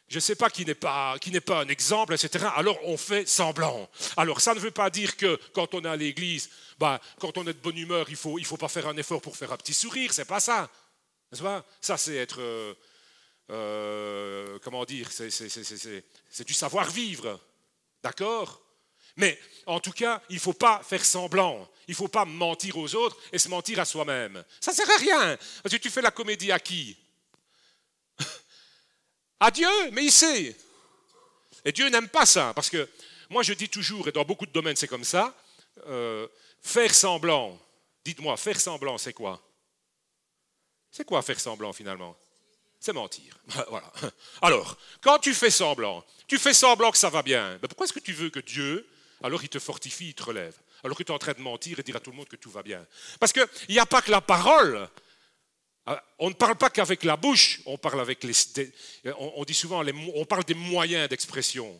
je 0.09 0.17
ne 0.17 0.21
sais 0.21 0.37
pas, 0.37 0.49
qui 0.49 0.65
n'est 0.65 0.75
pas, 0.75 1.19
qui 1.19 1.31
n'est 1.31 1.41
pas 1.41 1.61
un 1.61 1.69
exemple, 1.69 2.15
etc. 2.15 2.47
Alors 2.57 2.79
on 2.85 2.97
fait 2.97 3.29
semblant. 3.29 3.91
Alors 4.17 4.41
ça 4.41 4.55
ne 4.55 4.61
veut 4.61 4.71
pas 4.71 4.89
dire 4.89 5.19
que 5.19 5.39
quand 5.53 5.75
on 5.75 5.85
est 5.85 5.89
à 5.89 5.97
l'église, 5.97 6.49
bah, 6.79 6.99
quand 7.21 7.37
on 7.37 7.43
est 7.43 7.53
de 7.53 7.61
bonne 7.61 7.77
humeur, 7.77 8.07
il 8.09 8.13
ne 8.13 8.17
faut, 8.17 8.39
il 8.39 8.47
faut 8.47 8.57
pas 8.57 8.69
faire 8.69 8.87
un 8.87 8.97
effort 8.97 9.21
pour 9.21 9.37
faire 9.37 9.53
un 9.53 9.57
petit 9.59 9.75
sourire, 9.75 10.15
c'est 10.15 10.25
pas 10.25 10.41
ça. 10.41 10.71
Ça, 11.33 11.97
c'est 11.97 12.17
être, 12.17 12.41
euh, 12.41 12.75
euh, 13.51 14.59
comment 14.63 14.85
dire, 14.85 15.11
c'est 15.11 16.45
du 16.45 16.55
savoir-vivre. 16.55 17.41
D'accord? 18.03 18.63
Mais 19.17 19.39
en 19.65 19.81
tout 19.81 19.93
cas, 19.93 20.23
il 20.29 20.37
ne 20.37 20.41
faut 20.41 20.53
pas 20.53 20.83
faire 20.83 21.05
semblant. 21.05 21.69
Il 21.89 21.93
ne 21.93 21.97
faut 21.97 22.09
pas 22.09 22.25
mentir 22.25 22.77
aux 22.77 22.95
autres 22.95 23.17
et 23.33 23.39
se 23.39 23.49
mentir 23.49 23.81
à 23.81 23.85
soi-même. 23.85 24.45
Ça 24.61 24.73
ne 24.73 24.77
sert 24.77 24.91
à 24.91 24.97
rien. 24.97 25.39
Parce 25.63 25.75
que 25.75 25.81
tu 25.81 25.91
fais 25.91 26.03
la 26.03 26.11
comédie 26.11 26.53
à 26.53 26.59
qui? 26.59 26.97
À 29.39 29.51
Dieu, 29.51 29.69
mais 29.93 30.05
il 30.05 30.13
sait. 30.13 30.57
Et 31.63 31.71
Dieu 31.71 31.91
n'aime 31.91 32.09
pas 32.09 32.25
ça. 32.25 32.53
Parce 32.55 32.71
que 32.71 32.89
moi, 33.29 33.43
je 33.43 33.53
dis 33.53 33.69
toujours, 33.69 34.09
et 34.09 34.13
dans 34.13 34.25
beaucoup 34.25 34.47
de 34.47 34.53
domaines, 34.53 34.77
c'est 34.77 34.89
comme 34.89 35.05
ça, 35.05 35.35
euh, 35.87 36.27
faire 36.63 36.95
semblant. 36.95 37.61
Dites-moi, 38.05 38.37
faire 38.37 38.59
semblant, 38.59 38.97
c'est 38.97 39.13
quoi? 39.13 39.46
C'est 40.97 41.05
quoi 41.05 41.21
faire 41.21 41.39
semblant 41.39 41.75
finalement? 41.75 42.17
C'est 42.81 42.95
mentir. 42.95 43.39
voilà. 43.69 43.93
Alors, 44.41 44.79
quand 45.03 45.19
tu 45.19 45.35
fais 45.35 45.51
semblant, 45.51 46.03
tu 46.27 46.39
fais 46.39 46.55
semblant 46.55 46.91
que 46.91 46.97
ça 46.97 47.11
va 47.11 47.23
bien, 47.23 47.59
mais 47.61 47.69
pourquoi 47.69 47.85
est-ce 47.85 47.93
que 47.93 48.01
tu 48.01 48.15
veux 48.15 48.31
que 48.31 48.41
Dieu, 48.41 48.89
alors 49.23 49.43
il 49.43 49.51
te 49.51 49.59
fortifie, 49.59 50.09
il 50.09 50.15
te 50.15 50.23
relève 50.23 50.55
alors 50.85 50.97
que 50.97 51.03
tu 51.03 51.11
es 51.11 51.15
en 51.15 51.19
train 51.19 51.33
de 51.33 51.41
mentir 51.41 51.79
et 51.79 51.83
dire 51.83 51.97
à 51.97 52.01
tout 52.01 52.11
le 52.11 52.17
monde 52.17 52.29
que 52.29 52.37
tout 52.37 52.51
va 52.51 52.63
bien? 52.63 52.87
Parce 53.21 53.33
qu'il 53.33 53.47
n'y 53.69 53.79
a 53.79 53.85
pas 53.85 54.01
que 54.01 54.11
la 54.11 54.23
parole. 54.23 54.89
Ah, 55.85 56.03
on 56.19 56.31
ne 56.31 56.35
parle 56.35 56.57
pas 56.57 56.71
qu'avec 56.71 57.05
la 57.05 57.17
bouche, 57.17 57.61
on 57.67 57.77
parle 57.77 58.01
avec 58.01 58.25
les. 58.25 58.33
On 59.19 59.45
dit 59.45 59.55
souvent, 59.55 59.85
on 60.15 60.25
parle 60.25 60.45
des 60.45 60.55
moyens 60.55 61.09
d'expression. 61.11 61.79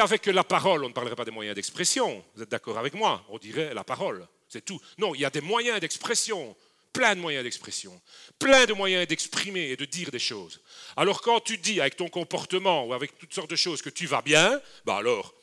Avait 0.00 0.18
que 0.18 0.32
la 0.32 0.42
parole, 0.42 0.84
on 0.84 0.88
ne 0.88 0.94
parlerait 0.94 1.14
pas 1.14 1.24
des 1.24 1.30
moyens 1.30 1.54
d'expression. 1.54 2.24
Vous 2.34 2.42
êtes 2.42 2.48
d'accord 2.48 2.76
avec 2.76 2.94
moi? 2.94 3.24
On 3.28 3.38
dirait 3.38 3.72
la 3.72 3.84
parole, 3.84 4.26
c'est 4.48 4.64
tout. 4.64 4.80
Non, 4.98 5.14
il 5.14 5.20
y 5.20 5.24
a 5.24 5.30
des 5.30 5.40
moyens 5.40 5.78
d'expression 5.78 6.56
plein 6.92 7.14
de 7.14 7.20
moyens 7.20 7.44
d'expression, 7.44 8.00
plein 8.38 8.66
de 8.66 8.72
moyens 8.72 9.06
d'exprimer 9.06 9.70
et 9.70 9.76
de 9.76 9.84
dire 9.84 10.10
des 10.10 10.18
choses. 10.18 10.60
Alors 10.96 11.20
quand 11.20 11.40
tu 11.40 11.58
dis 11.58 11.80
avec 11.80 11.96
ton 11.96 12.08
comportement 12.08 12.86
ou 12.86 12.94
avec 12.94 13.18
toutes 13.18 13.34
sortes 13.34 13.50
de 13.50 13.56
choses 13.56 13.82
que 13.82 13.90
tu 13.90 14.06
vas 14.06 14.22
bien, 14.22 14.60
bah 14.84 14.96
alors 14.96 15.34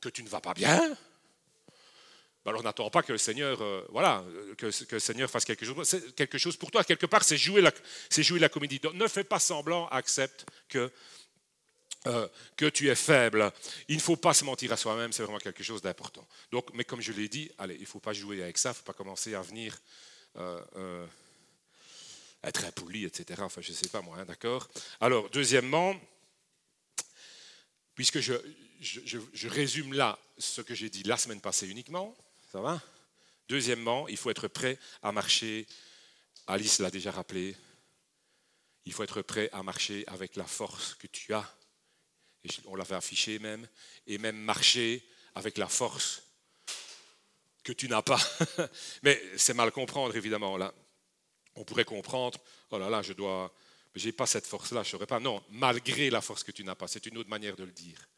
que 0.00 0.08
tu 0.08 0.22
ne 0.22 0.28
vas 0.28 0.40
pas 0.40 0.54
bien, 0.54 0.96
bah 2.44 2.50
alors 2.50 2.62
n'attends 2.62 2.90
pas 2.90 3.02
que 3.02 3.12
le 3.12 3.18
Seigneur, 3.18 3.60
euh, 3.60 3.86
voilà, 3.90 4.24
que, 4.56 4.84
que, 4.84 4.96
le 4.96 5.00
Seigneur 5.00 5.30
fasse 5.30 5.44
quelque 5.44 5.66
chose, 5.66 6.02
quelque 6.16 6.38
chose 6.38 6.56
pour 6.56 6.70
toi. 6.70 6.84
Quelque 6.84 7.06
part, 7.06 7.22
c'est 7.22 7.36
jouer 7.36 7.60
la, 7.60 8.48
comédie. 8.48 8.80
Ne 8.94 9.08
fais 9.08 9.24
pas 9.24 9.38
semblant, 9.38 9.88
accepte 9.88 10.46
que 10.68 10.90
euh, 12.06 12.26
que 12.56 12.64
tu 12.64 12.88
es 12.88 12.94
faible. 12.94 13.52
Il 13.88 13.96
ne 13.96 14.00
faut 14.00 14.16
pas 14.16 14.32
se 14.32 14.42
mentir 14.42 14.72
à 14.72 14.78
soi-même, 14.78 15.12
c'est 15.12 15.22
vraiment 15.22 15.38
quelque 15.38 15.62
chose 15.62 15.82
d'important. 15.82 16.26
Donc, 16.50 16.68
mais 16.72 16.84
comme 16.84 17.02
je 17.02 17.12
l'ai 17.12 17.28
dit, 17.28 17.50
allez, 17.58 17.74
il 17.74 17.82
ne 17.82 17.86
faut 17.86 18.00
pas 18.00 18.14
jouer 18.14 18.42
avec 18.42 18.56
ça, 18.56 18.70
il 18.70 18.72
ne 18.72 18.76
faut 18.76 18.84
pas 18.84 18.94
commencer 18.94 19.34
à 19.34 19.42
venir 19.42 19.76
euh, 20.36 20.64
euh, 20.76 21.06
être 22.42 22.64
impoli, 22.64 23.04
etc. 23.04 23.42
Enfin, 23.42 23.60
je 23.60 23.70
ne 23.70 23.76
sais 23.76 23.88
pas 23.88 24.00
moi, 24.00 24.18
hein, 24.18 24.24
d'accord 24.24 24.68
Alors, 25.00 25.28
deuxièmement, 25.30 25.94
puisque 27.94 28.20
je, 28.20 29.48
résume 29.48 29.92
là 29.92 30.18
ce 30.38 30.60
que 30.60 30.74
j'ai 30.74 30.88
dit 30.88 31.02
la 31.02 31.16
semaine 31.16 31.40
passée 31.40 31.68
uniquement, 31.68 32.16
Ça 32.52 32.60
va? 32.60 32.80
Deuxièmement, 33.48 34.06
il 34.08 34.16
faut 34.16 34.30
être 34.30 34.48
prêt 34.48 34.78
à 35.02 35.10
marcher. 35.10 35.66
Alice 36.46 36.78
l'a 36.78 36.90
déjà 36.90 37.10
rappelé. 37.10 37.56
Il 38.84 38.92
faut 38.92 39.02
être 39.02 39.22
prêt 39.22 39.50
à 39.52 39.62
marcher 39.62 40.04
avec 40.06 40.36
la 40.36 40.46
force 40.46 40.94
que 40.94 41.08
tu 41.08 41.34
as. 41.34 41.56
Et 42.44 42.48
on 42.66 42.76
l'avait 42.76 42.94
affiché 42.94 43.38
même. 43.40 43.66
Et 44.06 44.18
même 44.18 44.36
marcher 44.36 45.04
avec 45.34 45.58
la 45.58 45.68
force 45.68 46.22
que 47.62 47.72
tu 47.72 47.88
n'as 47.88 48.02
pas. 48.02 48.20
Mais 49.02 49.20
c'est 49.36 49.54
mal 49.54 49.70
comprendre, 49.72 50.16
évidemment. 50.16 50.56
Là, 50.56 50.72
on 51.54 51.64
pourrait 51.64 51.84
comprendre, 51.84 52.38
oh 52.70 52.78
là 52.78 52.88
là, 52.88 53.02
je 53.02 53.12
dois, 53.12 53.52
j'ai 53.94 54.12
pas 54.12 54.26
cette 54.26 54.46
force-là, 54.46 54.82
je 54.82 54.90
saurais 54.90 55.06
pas. 55.06 55.20
Non, 55.20 55.42
malgré 55.50 56.10
la 56.10 56.20
force 56.20 56.44
que 56.44 56.52
tu 56.52 56.64
n'as 56.64 56.74
pas, 56.74 56.88
c'est 56.88 57.06
une 57.06 57.18
autre 57.18 57.30
manière 57.30 57.56
de 57.56 57.64
le 57.64 57.72
dire. 57.72 58.08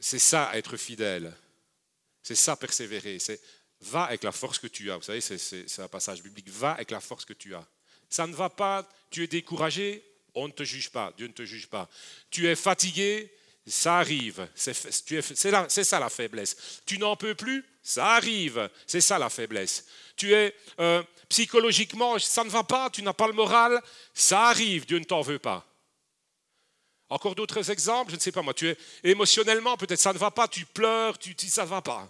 C'est 0.00 0.18
ça 0.18 0.50
être 0.54 0.76
fidèle. 0.76 1.34
C'est 2.22 2.34
ça 2.34 2.56
persévérer. 2.56 3.18
C'est 3.18 3.40
va 3.80 4.04
avec 4.04 4.24
la 4.24 4.32
force 4.32 4.58
que 4.58 4.66
tu 4.66 4.90
as. 4.90 4.96
Vous 4.96 5.02
savez, 5.02 5.20
c'est 5.20 5.78
un 5.80 5.88
passage 5.88 6.22
biblique. 6.22 6.48
Va 6.48 6.72
avec 6.72 6.90
la 6.90 7.00
force 7.00 7.24
que 7.24 7.32
tu 7.32 7.54
as. 7.54 7.66
Ça 8.08 8.26
ne 8.26 8.34
va 8.34 8.50
pas, 8.50 8.88
tu 9.10 9.24
es 9.24 9.26
découragé, 9.26 10.04
on 10.34 10.48
ne 10.48 10.52
te 10.52 10.64
juge 10.64 10.90
pas, 10.90 11.12
Dieu 11.16 11.26
ne 11.26 11.32
te 11.32 11.44
juge 11.44 11.68
pas. 11.68 11.88
Tu 12.30 12.48
es 12.48 12.56
fatigué, 12.56 13.32
ça 13.66 13.98
arrive. 13.98 14.48
C'est 14.54 15.84
ça 15.84 16.00
la 16.00 16.08
faiblesse. 16.08 16.82
Tu 16.86 16.98
n'en 16.98 17.16
peux 17.16 17.34
plus, 17.34 17.64
ça 17.82 18.12
arrive. 18.12 18.68
C'est 18.86 19.00
ça 19.00 19.18
la 19.18 19.30
faiblesse. 19.30 19.86
Tu 20.16 20.32
es 20.34 20.54
euh, 20.80 21.02
psychologiquement, 21.28 22.18
ça 22.18 22.44
ne 22.44 22.50
va 22.50 22.62
pas, 22.62 22.90
tu 22.90 23.02
n'as 23.02 23.12
pas 23.12 23.26
le 23.26 23.32
moral, 23.32 23.80
ça 24.12 24.44
arrive, 24.44 24.86
Dieu 24.86 24.98
ne 24.98 25.04
t'en 25.04 25.22
veut 25.22 25.38
pas. 25.38 25.66
Encore 27.08 27.34
d'autres 27.34 27.70
exemples, 27.70 28.10
je 28.10 28.16
ne 28.16 28.20
sais 28.20 28.32
pas 28.32 28.42
moi, 28.42 28.54
tu 28.54 28.68
es 28.68 28.76
émotionnellement, 29.02 29.76
peut-être 29.76 30.00
ça 30.00 30.12
ne 30.12 30.18
va 30.18 30.30
pas, 30.30 30.48
tu 30.48 30.64
pleures, 30.64 31.18
tu 31.18 31.34
dis 31.34 31.50
ça 31.50 31.64
ne 31.64 31.68
va 31.68 31.82
pas. 31.82 32.08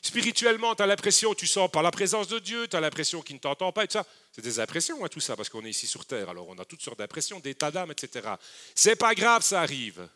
Spirituellement, 0.00 0.74
tu 0.74 0.82
as 0.82 0.86
l'impression, 0.86 1.32
tu 1.32 1.46
sens 1.46 1.70
par 1.70 1.82
la 1.82 1.92
présence 1.92 2.26
de 2.26 2.40
Dieu, 2.40 2.66
tu 2.66 2.76
as 2.76 2.80
l'impression 2.80 3.22
qu'il 3.22 3.36
ne 3.36 3.40
t'entend 3.40 3.70
pas, 3.70 3.84
et 3.84 3.86
tout 3.86 3.92
ça. 3.92 4.06
C'est 4.32 4.42
des 4.42 4.58
impressions, 4.58 5.04
hein, 5.04 5.08
tout 5.08 5.20
ça, 5.20 5.36
parce 5.36 5.48
qu'on 5.48 5.64
est 5.64 5.70
ici 5.70 5.86
sur 5.86 6.04
Terre, 6.04 6.28
alors 6.28 6.48
on 6.48 6.58
a 6.58 6.64
toutes 6.64 6.82
sortes 6.82 6.98
d'impressions, 6.98 7.38
d'états 7.38 7.70
d'âme, 7.70 7.92
etc. 7.92 8.28
C'est 8.74 8.96
pas 8.96 9.14
grave, 9.14 9.42
ça 9.42 9.60
arrive. 9.60 10.08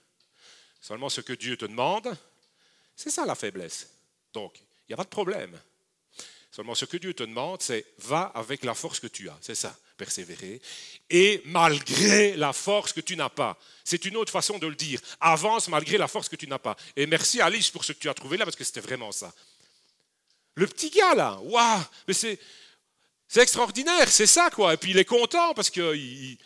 Seulement 0.80 1.09
ce 1.09 1.21
que 1.21 1.33
Dieu 1.33 1.56
te 1.56 1.64
demande, 1.64 2.16
c'est 2.95 3.11
ça 3.11 3.26
la 3.26 3.35
faiblesse. 3.35 3.88
Donc, 4.33 4.59
il 4.59 4.90
n'y 4.90 4.95
a 4.95 4.97
pas 4.97 5.04
de 5.04 5.09
problème. 5.09 5.59
Seulement 6.56 6.75
ce 6.75 6.87
que 6.87 6.97
Dieu 6.97 7.12
te 7.12 7.23
demande, 7.23 7.61
c'est 7.61 7.85
va 7.99 8.33
avec 8.35 8.64
la 8.64 8.73
force 8.73 8.99
que 8.99 9.09
tu 9.09 9.28
as. 9.28 9.37
C'est 9.42 9.54
ça, 9.54 9.76
persévérer. 9.99 10.62
Et 11.11 11.42
malgré 11.45 12.35
la 12.35 12.54
force 12.54 12.95
que 12.95 13.02
tu 13.02 13.14
n'as 13.14 13.28
pas. 13.28 13.59
C'est 13.85 14.06
une 14.06 14.16
autre 14.16 14.33
façon 14.33 14.59
de 14.59 14.66
le 14.66 14.75
dire. 14.75 14.99
Avance 15.21 15.68
malgré 15.68 15.99
la 15.99 16.09
force 16.09 16.30
que 16.30 16.37
tu 16.37 16.47
n'as 16.47 16.59
pas. 16.59 16.75
Et 16.97 17.06
merci 17.06 17.42
Alice 17.42 17.71
pour 17.71 17.85
ce 17.85 17.92
que 17.92 17.99
tu 17.99 18.09
as 18.09 18.14
trouvé 18.14 18.38
là, 18.38 18.47
parce 18.47 18.56
que 18.56 18.64
c'était 18.64 18.80
vraiment 18.80 19.12
ça. 19.12 19.35
Le 20.54 20.66
petit 20.66 20.88
gars 20.88 21.14
là, 21.14 21.38
waouh, 21.42 21.83
mais 22.09 22.14
c'est, 22.14 22.38
extraordinaire, 23.35 24.09
c'est 24.09 24.26
ça 24.26 24.49
quoi. 24.49 24.73
Et 24.73 24.76
puis 24.78 24.92
il 24.92 24.99
est 24.99 25.04
content 25.04 25.52
parce 25.52 25.68
qu'il 25.68 26.38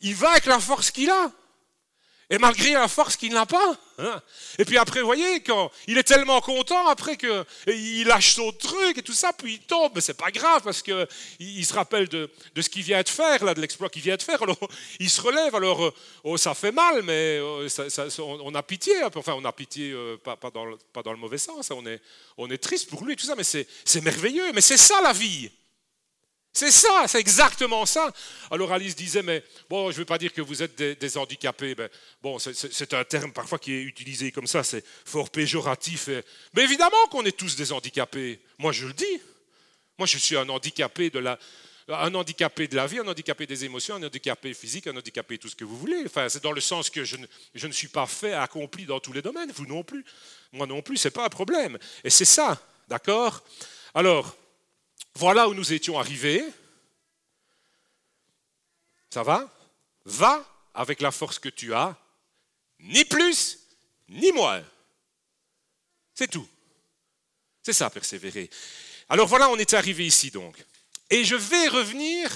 il 0.00 0.14
va 0.14 0.30
avec 0.30 0.46
la 0.46 0.60
force 0.60 0.92
qu'il 0.92 1.10
a. 1.10 1.32
Et 2.32 2.38
malgré 2.38 2.74
la 2.74 2.86
force 2.86 3.16
qu'il 3.16 3.32
n'a 3.32 3.44
pas. 3.44 3.76
Hein. 3.98 4.22
Et 4.58 4.64
puis 4.64 4.78
après, 4.78 5.00
vous 5.00 5.06
voyez, 5.06 5.40
quand 5.40 5.70
il 5.88 5.98
est 5.98 6.04
tellement 6.04 6.40
content 6.40 6.86
après 6.86 7.16
qu'il 7.16 8.06
lâche 8.06 8.34
son 8.34 8.52
truc 8.52 8.98
et 8.98 9.02
tout 9.02 9.12
ça, 9.12 9.32
puis 9.32 9.54
il 9.54 9.58
tombe, 9.58 9.90
mais 9.96 10.00
c'est 10.00 10.14
pas 10.14 10.30
grave 10.30 10.62
parce 10.62 10.80
qu'il 10.80 11.08
il 11.40 11.66
se 11.66 11.74
rappelle 11.74 12.08
de, 12.08 12.30
ce 12.56 12.68
qu'il 12.68 12.82
vient 12.82 13.02
de 13.02 13.08
faire, 13.08 13.44
là, 13.44 13.52
de 13.52 13.60
l'exploit 13.60 13.88
qu'il 13.88 14.02
vient 14.02 14.16
de 14.16 14.22
faire. 14.22 14.40
Alors 14.44 14.58
il 15.00 15.10
se 15.10 15.20
relève, 15.20 15.54
alors 15.56 15.84
euh, 15.84 15.94
oh, 16.22 16.36
ça 16.36 16.54
fait 16.54 16.70
mal, 16.70 17.02
mais 17.02 17.40
euh, 17.40 17.68
on, 18.20 18.54
a 18.54 18.62
pitié, 18.62 18.94
enfin 19.02 19.34
on 19.36 19.44
a 19.44 19.52
pitié, 19.52 19.90
euh, 19.90 20.16
pas, 20.16 20.36
dans 20.54 20.66
le, 20.66 20.78
pas, 20.92 21.02
dans 21.02 21.12
le, 21.12 21.18
mauvais 21.18 21.38
sens, 21.38 21.72
hein. 21.72 21.74
on 21.76 21.84
est, 21.84 22.00
on 22.38 22.48
est 22.48 22.58
triste 22.58 22.88
pour 22.88 23.04
lui 23.04 23.14
et 23.14 23.16
tout 23.16 23.26
ça, 23.26 23.34
mais 23.36 23.44
c'est 23.44 23.66
merveilleux, 24.02 24.52
mais 24.54 24.60
c'est 24.60 24.76
ça 24.76 25.00
la 25.02 25.12
vie. 25.12 25.50
C'est 26.52 26.72
ça, 26.72 27.04
c'est 27.06 27.20
exactement 27.20 27.86
ça. 27.86 28.12
Alors 28.50 28.72
Alice 28.72 28.96
disait, 28.96 29.22
mais 29.22 29.44
bon, 29.68 29.90
je 29.90 29.96
ne 29.96 29.98
veux 30.00 30.04
pas 30.04 30.18
dire 30.18 30.32
que 30.32 30.42
vous 30.42 30.62
êtes 30.62 30.76
des, 30.76 31.16
handicapés. 31.16 31.74
Mais 31.78 31.88
bon, 32.20 32.38
c'est 32.38 32.92
un 32.92 33.04
terme 33.04 33.32
parfois 33.32 33.58
qui 33.58 33.72
est 33.72 33.82
utilisé 33.82 34.32
comme 34.32 34.48
ça, 34.48 34.64
c'est 34.64 34.84
fort 35.04 35.30
péjoratif. 35.30 36.08
mais 36.54 36.62
évidemment 36.64 37.06
qu'on 37.10 37.24
est 37.24 37.36
tous 37.36 37.54
des 37.54 37.72
handicapés. 37.72 38.40
Moi, 38.58 38.72
je 38.72 38.86
le 38.86 38.92
dis. 38.92 39.20
Moi, 39.96 40.06
je 40.06 40.18
suis 40.18 40.36
un 40.36 40.48
handicapé 40.48 41.10
de 41.10 41.20
la, 41.20 41.38
un 41.88 42.14
handicapé 42.14 42.66
de 42.66 42.74
la 42.74 42.86
vie, 42.86 42.98
un 42.98 43.06
handicapé 43.06 43.46
des 43.46 43.64
émotions, 43.64 43.96
un 43.96 44.02
handicapé 44.02 44.52
physique, 44.52 44.86
un 44.88 44.96
handicapé 44.96 45.38
tout 45.38 45.48
ce 45.48 45.56
que 45.56 45.64
vous 45.64 45.76
voulez. 45.76 46.02
Enfin, 46.06 46.28
c'est 46.28 46.42
dans 46.42 46.52
le 46.52 46.60
sens 46.60 46.90
que 46.90 47.04
je 47.04 47.16
ne, 47.16 47.26
je 47.54 47.66
ne 47.66 47.72
suis 47.72 47.88
pas 47.88 48.06
fait, 48.06 48.32
accompli 48.32 48.86
dans 48.86 48.98
tous 48.98 49.12
les 49.12 49.22
domaines. 49.22 49.52
Vous 49.52 49.66
non 49.66 49.84
plus. 49.84 50.04
Moi 50.52 50.66
non 50.66 50.82
plus, 50.82 50.96
c'est 50.96 51.10
pas 51.10 51.26
un 51.26 51.28
problème. 51.28 51.78
Et 52.02 52.10
c'est 52.10 52.24
ça, 52.24 52.60
d'accord? 52.88 53.44
Alors, 53.94 54.36
voilà 55.14 55.48
où 55.48 55.54
nous 55.54 55.72
étions 55.72 55.98
arrivés. 55.98 56.44
Ça 59.10 59.22
va? 59.22 59.50
Va 60.04 60.46
avec 60.74 61.00
la 61.00 61.10
force 61.10 61.38
que 61.38 61.48
tu 61.48 61.74
as, 61.74 61.96
ni 62.78 63.04
plus, 63.04 63.58
ni 64.08 64.32
moins. 64.32 64.62
C'est 66.14 66.28
tout. 66.28 66.46
C'est 67.62 67.72
ça, 67.72 67.90
persévérer. 67.90 68.48
Alors 69.08 69.26
voilà, 69.26 69.48
on 69.50 69.56
est 69.56 69.74
arrivé 69.74 70.06
ici 70.06 70.30
donc. 70.30 70.56
Et 71.10 71.24
je 71.24 71.34
vais 71.34 71.68
revenir 71.68 72.30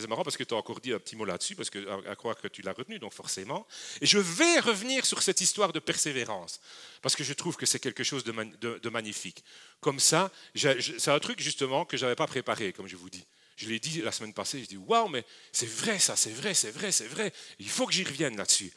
c'est 0.00 0.06
marrant 0.06 0.22
parce 0.22 0.36
que 0.36 0.44
tu 0.44 0.54
as 0.54 0.56
encore 0.56 0.80
dit 0.80 0.92
un 0.92 0.98
petit 0.98 1.16
mot 1.16 1.24
là-dessus, 1.24 1.54
parce 1.54 1.68
que, 1.68 2.08
à, 2.08 2.16
croire 2.16 2.36
que 2.36 2.48
tu 2.48 2.62
l'as 2.62 2.72
retenu, 2.72 2.98
donc 2.98 3.12
forcément. 3.12 3.66
Et 4.00 4.06
je 4.06 4.18
vais 4.18 4.60
revenir 4.60 5.04
sur 5.04 5.22
cette 5.22 5.40
histoire 5.40 5.72
de 5.72 5.80
persévérance, 5.80 6.60
parce 7.02 7.14
que 7.14 7.24
je 7.24 7.34
trouve 7.34 7.56
que 7.56 7.66
c'est 7.66 7.78
quelque 7.78 8.02
chose 8.02 8.24
de, 8.24 8.88
magnifique. 8.88 9.44
Comme 9.80 10.00
ça, 10.00 10.30
c'est 10.54 11.08
un 11.08 11.18
truc 11.18 11.40
justement 11.40 11.84
que 11.84 11.96
je 11.96 12.04
n'avais 12.04 12.16
pas 12.16 12.26
préparé, 12.26 12.72
comme 12.72 12.86
je 12.86 12.96
vous 12.96 13.10
dis. 13.10 13.24
Je 13.56 13.68
l'ai 13.68 13.78
dit 13.78 14.00
la 14.00 14.12
semaine 14.12 14.32
passée, 14.32 14.60
je 14.60 14.66
dis 14.66 14.78
waouh, 14.78 15.08
mais 15.08 15.24
c'est 15.52 15.68
vrai 15.68 15.98
ça, 15.98 16.16
c'est 16.16 16.32
vrai, 16.32 16.54
c'est 16.54 16.70
vrai, 16.70 16.90
c'est 16.90 17.06
vrai. 17.06 17.30
Il 17.58 17.68
faut 17.68 17.86
que 17.86 17.92
j'y 17.92 18.02
revienne 18.02 18.34
là-dessus. 18.36 18.72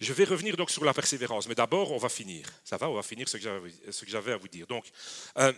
Je 0.00 0.12
vais 0.12 0.24
revenir 0.24 0.54
donc 0.56 0.70
sur 0.70 0.84
la 0.84 0.92
persévérance, 0.92 1.48
mais 1.48 1.54
d'abord 1.54 1.92
on 1.92 1.98
va 1.98 2.10
finir. 2.10 2.46
Ça 2.62 2.76
va, 2.76 2.90
on 2.90 2.94
va 2.94 3.02
finir 3.02 3.26
ce 3.26 3.38
que 3.38 4.10
j'avais 4.10 4.32
à 4.32 4.36
vous 4.36 4.48
dire. 4.48 4.66
Donc, 4.66 4.84
euh, 5.38 5.52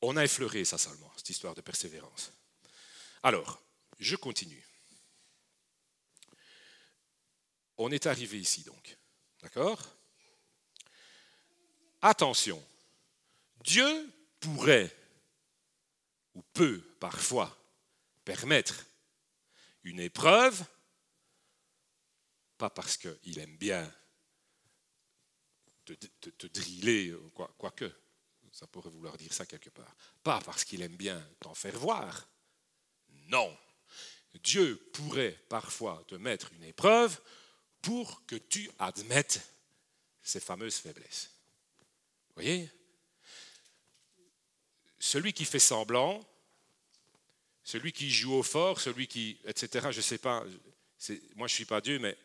on 0.00 0.16
a 0.16 0.24
effleuré 0.24 0.64
ça 0.64 0.78
seulement, 0.78 1.12
cette 1.16 1.28
histoire 1.28 1.54
de 1.54 1.60
persévérance. 1.60 2.32
Alors, 3.22 3.62
je 3.98 4.16
continue. 4.16 4.64
On 7.76 7.90
est 7.90 8.06
arrivé 8.06 8.38
ici 8.38 8.62
donc. 8.62 8.96
D'accord? 9.42 9.98
Attention, 12.02 12.64
Dieu 13.64 14.12
pourrait 14.40 14.94
ou 16.34 16.42
peut 16.42 16.80
parfois 17.00 17.56
permettre 18.24 18.84
une 19.82 20.00
épreuve, 20.00 20.64
pas 22.56 22.70
parce 22.70 22.96
qu'il 22.96 23.38
aime 23.38 23.56
bien 23.56 23.92
te, 25.84 26.46
driller, 26.46 27.16
quoique, 27.56 27.90
ça 28.52 28.66
pourrait 28.66 28.90
vouloir 28.90 29.16
dire 29.16 29.32
ça 29.32 29.46
quelque 29.46 29.70
part, 29.70 29.96
pas 30.22 30.40
parce 30.40 30.64
qu'il 30.64 30.82
aime 30.82 30.96
bien 30.96 31.24
t'en 31.40 31.54
faire 31.54 31.78
voir, 31.78 32.28
non. 33.28 33.56
Dieu 34.42 34.76
pourrait 34.92 35.38
parfois 35.48 36.04
te 36.06 36.14
mettre 36.14 36.52
une 36.52 36.64
épreuve 36.64 37.18
pour 37.82 38.24
que 38.26 38.36
tu 38.36 38.70
admettes 38.78 39.40
ces 40.22 40.40
fameuses 40.40 40.76
faiblesses. 40.76 41.30
Vous 42.28 42.42
voyez? 42.42 42.70
Celui 44.98 45.32
qui 45.32 45.44
fait 45.44 45.58
semblant, 45.58 46.24
celui 47.64 47.92
qui 47.92 48.10
joue 48.10 48.34
au 48.34 48.42
fort, 48.42 48.80
celui 48.80 49.06
qui, 49.06 49.38
etc., 49.44 49.88
je 49.90 49.98
ne 49.98 50.02
sais 50.02 50.18
pas, 50.18 50.44
moi 51.36 51.46
je 51.46 51.52
ne 51.52 51.56
suis 51.56 51.64
pas 51.64 51.80
Dieu, 51.80 51.98
mais 51.98 52.16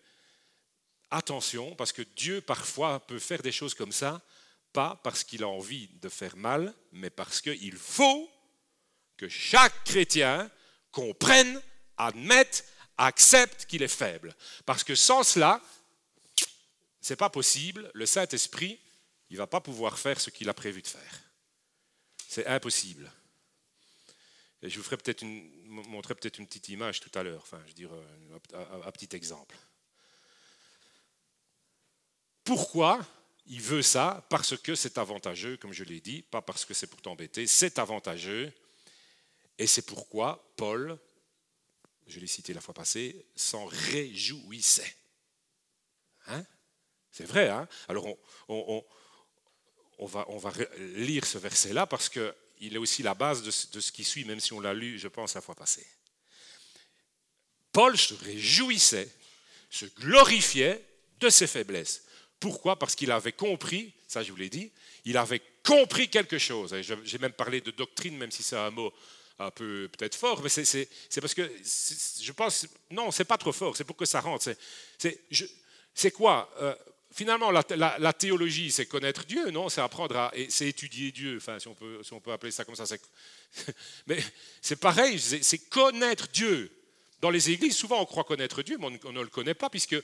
attention, 1.11 1.75
parce 1.75 1.91
que 1.91 2.01
Dieu 2.01 2.41
parfois 2.41 3.05
peut 3.05 3.19
faire 3.19 3.41
des 3.41 3.51
choses 3.51 3.73
comme 3.73 3.91
ça, 3.91 4.21
pas 4.71 4.99
parce 5.03 5.23
qu'il 5.23 5.43
a 5.43 5.47
envie 5.47 5.87
de 5.87 6.09
faire 6.09 6.35
mal, 6.35 6.73
mais 6.91 7.09
parce 7.09 7.41
qu'il 7.41 7.77
faut 7.77 8.29
que 9.17 9.29
chaque 9.29 9.83
chrétien 9.83 10.49
comprenne, 10.93 11.61
admette, 11.97 12.65
accepte 12.97 13.65
qu'il 13.65 13.83
est 13.83 13.89
faible. 13.89 14.33
Parce 14.65 14.85
que 14.85 14.95
sans 14.95 15.23
cela, 15.23 15.61
ce 17.01 17.11
n'est 17.11 17.17
pas 17.17 17.29
possible. 17.29 17.91
Le 17.93 18.05
Saint-Esprit, 18.05 18.79
il 19.29 19.33
ne 19.33 19.39
va 19.39 19.47
pas 19.47 19.59
pouvoir 19.59 19.99
faire 19.99 20.21
ce 20.21 20.29
qu'il 20.29 20.47
a 20.47 20.53
prévu 20.53 20.81
de 20.81 20.87
faire. 20.87 21.21
C'est 22.29 22.47
impossible. 22.47 23.11
Je 24.61 24.77
vous 24.77 24.83
ferai 24.83 24.95
peut-être 24.95 25.23
une, 25.23 25.51
montrerai 25.65 26.15
peut-être 26.15 26.37
une 26.37 26.47
petite 26.47 26.69
image 26.69 27.01
tout 27.01 27.11
à 27.19 27.23
l'heure, 27.23 27.41
enfin, 27.41 27.61
je 27.67 27.73
dirais 27.73 27.97
un, 28.53 28.87
un 28.87 28.91
petit 28.91 29.13
exemple. 29.13 29.57
Pourquoi 32.45 33.05
il 33.47 33.61
veut 33.61 33.81
ça? 33.81 34.25
Parce 34.29 34.55
que 34.55 34.75
c'est 34.75 34.97
avantageux, 34.97 35.57
comme 35.57 35.73
je 35.73 35.83
l'ai 35.83 35.99
dit, 35.99 36.21
pas 36.21 36.41
parce 36.41 36.63
que 36.63 36.73
c'est 36.73 36.87
pour 36.87 37.01
t'embêter, 37.01 37.45
c'est 37.45 37.77
avantageux 37.77 38.53
et 39.57 39.67
c'est 39.67 39.85
pourquoi 39.85 40.53
Paul, 40.55 40.97
je 42.07 42.19
l'ai 42.19 42.27
cité 42.27 42.53
la 42.53 42.61
fois 42.61 42.73
passée, 42.73 43.25
s'en 43.35 43.65
réjouissait. 43.65 44.95
Hein? 46.27 46.43
C'est 47.11 47.25
vrai, 47.25 47.49
hein? 47.49 47.67
Alors 47.87 48.07
on, 48.47 48.83
va, 50.01 50.25
on 50.29 50.37
va 50.37 50.51
lire 50.77 51.25
ce 51.25 51.37
verset-là 51.37 51.85
parce 51.85 52.09
qu'il 52.09 52.73
est 52.73 52.77
aussi 52.77 53.03
la 53.03 53.13
base 53.13 53.43
de 53.43 53.51
ce 53.51 53.91
qui 53.91 54.03
suit, 54.03 54.25
même 54.25 54.39
si 54.39 54.53
on 54.53 54.59
l'a 54.59 54.73
lu, 54.73 54.97
je 54.97 55.07
pense, 55.07 55.35
la 55.35 55.41
fois 55.41 55.55
passée. 55.55 55.85
Paul 57.71 57.97
se 57.97 58.13
réjouissait, 58.13 59.09
se 59.69 59.85
glorifiait 59.85 60.83
de 61.19 61.29
ses 61.29 61.47
faiblesses. 61.47 62.03
Pourquoi? 62.39 62.77
Parce 62.77 62.95
qu'il 62.95 63.11
avait 63.11 63.31
compris, 63.31 63.93
ça 64.07 64.23
je 64.23 64.31
vous 64.31 64.37
l'ai 64.37 64.49
dit, 64.49 64.71
il 65.05 65.17
avait 65.17 65.41
compris 65.63 66.09
quelque 66.09 66.37
chose. 66.37 66.75
J'ai 66.81 67.17
même 67.17 67.33
parlé 67.33 67.61
de 67.61 67.71
doctrine, 67.71 68.17
même 68.17 68.31
si 68.31 68.43
c'est 68.43 68.57
un 68.57 68.69
mot 68.71 68.93
un 69.39 69.51
peu 69.51 69.89
peut-être 69.89 70.15
fort, 70.15 70.41
mais 70.41 70.49
c'est 70.49 70.87
parce 71.19 71.33
que 71.33 71.49
je 72.21 72.31
pense, 72.31 72.67
non, 72.91 73.11
c'est 73.11 73.25
pas 73.25 73.37
trop 73.37 73.51
fort, 73.51 73.75
c'est 73.75 73.83
pour 73.83 73.95
que 73.95 74.05
ça 74.05 74.19
rentre. 74.19 74.49
C'est 75.93 76.11
quoi 76.11 76.49
euh, 76.61 76.75
Finalement, 77.15 77.51
la, 77.51 78.13
théologie, 78.13 78.71
c'est 78.71 78.87
connaître 78.87 79.23
Dieu, 79.25 79.51
non 79.51 79.69
C'est 79.69 79.81
apprendre 79.81 80.17
à, 80.17 80.33
c'est 80.49 80.67
étudier 80.67 81.11
Dieu, 81.11 81.37
enfin, 81.37 81.59
si 81.59 81.67
on, 81.67 81.75
peut, 81.75 82.01
si 82.01 82.11
on 82.11 82.19
peut 82.19 82.31
appeler 82.31 82.51
ça 82.51 82.65
comme 82.65 82.75
ça. 82.75 82.85
Mais 84.07 84.17
c'est 84.59 84.77
pareil, 84.77 85.19
c'est 85.19 85.69
connaître 85.69 86.27
Dieu. 86.29 86.71
Dans 87.23 87.29
les 87.29 87.51
églises, 87.51 87.77
souvent 87.77 88.01
on 88.01 88.05
croit 88.05 88.25
connaître 88.25 88.63
Dieu, 88.63 88.75
mais 88.77 88.99
on, 89.05 89.13
ne 89.13 89.21
le 89.21 89.27
connaît 89.27 89.53
pas, 89.53 89.69
puisque 89.69 89.95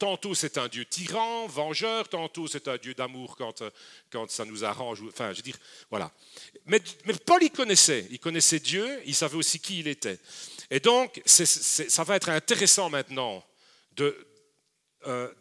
tantôt 0.00 0.34
c'est 0.34 0.58
un 0.58 0.66
Dieu 0.66 0.84
tyran, 0.84 1.46
vengeur, 1.46 2.08
tantôt 2.08 2.48
c'est 2.48 2.66
un 2.66 2.76
Dieu 2.76 2.92
d'amour 2.92 3.36
quand, 3.36 3.62
quand 4.10 4.28
ça 4.28 4.44
nous 4.44 4.64
arrange. 4.64 5.00
Enfin, 5.06 5.30
je 5.30 5.36
veux 5.36 5.42
dire, 5.44 5.56
voilà. 5.90 6.10
Mais, 6.66 6.80
Paul, 7.24 7.40
il 7.44 7.52
connaissait. 7.52 8.04
Il 8.10 8.18
connaissait 8.18 8.58
Dieu, 8.58 9.00
il 9.06 9.14
savait 9.14 9.36
aussi 9.36 9.60
qui 9.60 9.78
il 9.78 9.86
était. 9.86 10.18
Et 10.72 10.80
donc, 10.80 11.22
ça 11.24 12.02
va 12.02 12.16
être 12.16 12.30
intéressant 12.30 12.90
maintenant 12.90 13.44
de, 13.92 14.26
euh, 15.06 15.32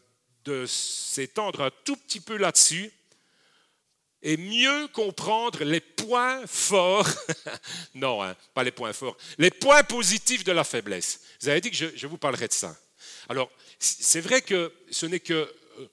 de 0.46 0.68
s'étendre 0.68 1.62
un 1.62 1.72
tout 1.86 1.96
petit 1.96 2.20
peu 2.20 2.38
là-dessus 2.38 2.92
et 4.28 4.36
mieux 4.36 4.90
comprendre 4.90 5.64
les 5.64 5.80
points 5.80 6.46
forts, 6.48 7.08
non, 7.96 8.22
hein, 8.22 8.36
pas 8.54 8.66
les 8.66 8.72
points 8.72 8.92
forts, 8.92 9.16
les 9.38 9.52
points 9.52 9.84
positifs 9.84 10.44
de 10.44 10.52
la 10.52 10.66
faiblesse. 10.66 11.22
Vous 11.40 11.48
avez 11.48 11.62
dit 11.62 11.72
que 11.72 11.78
je, 11.96 12.08
vous 12.08 12.18
parlerai 12.18 12.50
de 12.50 12.54
ça. 12.54 12.76
Alors, 13.30 13.50
c'est 13.80 14.20
vrai 14.20 14.42
que 14.42 14.74
ce 14.92 15.06
n'est 15.06 15.22
que 15.22 15.34
euh, 15.80 15.88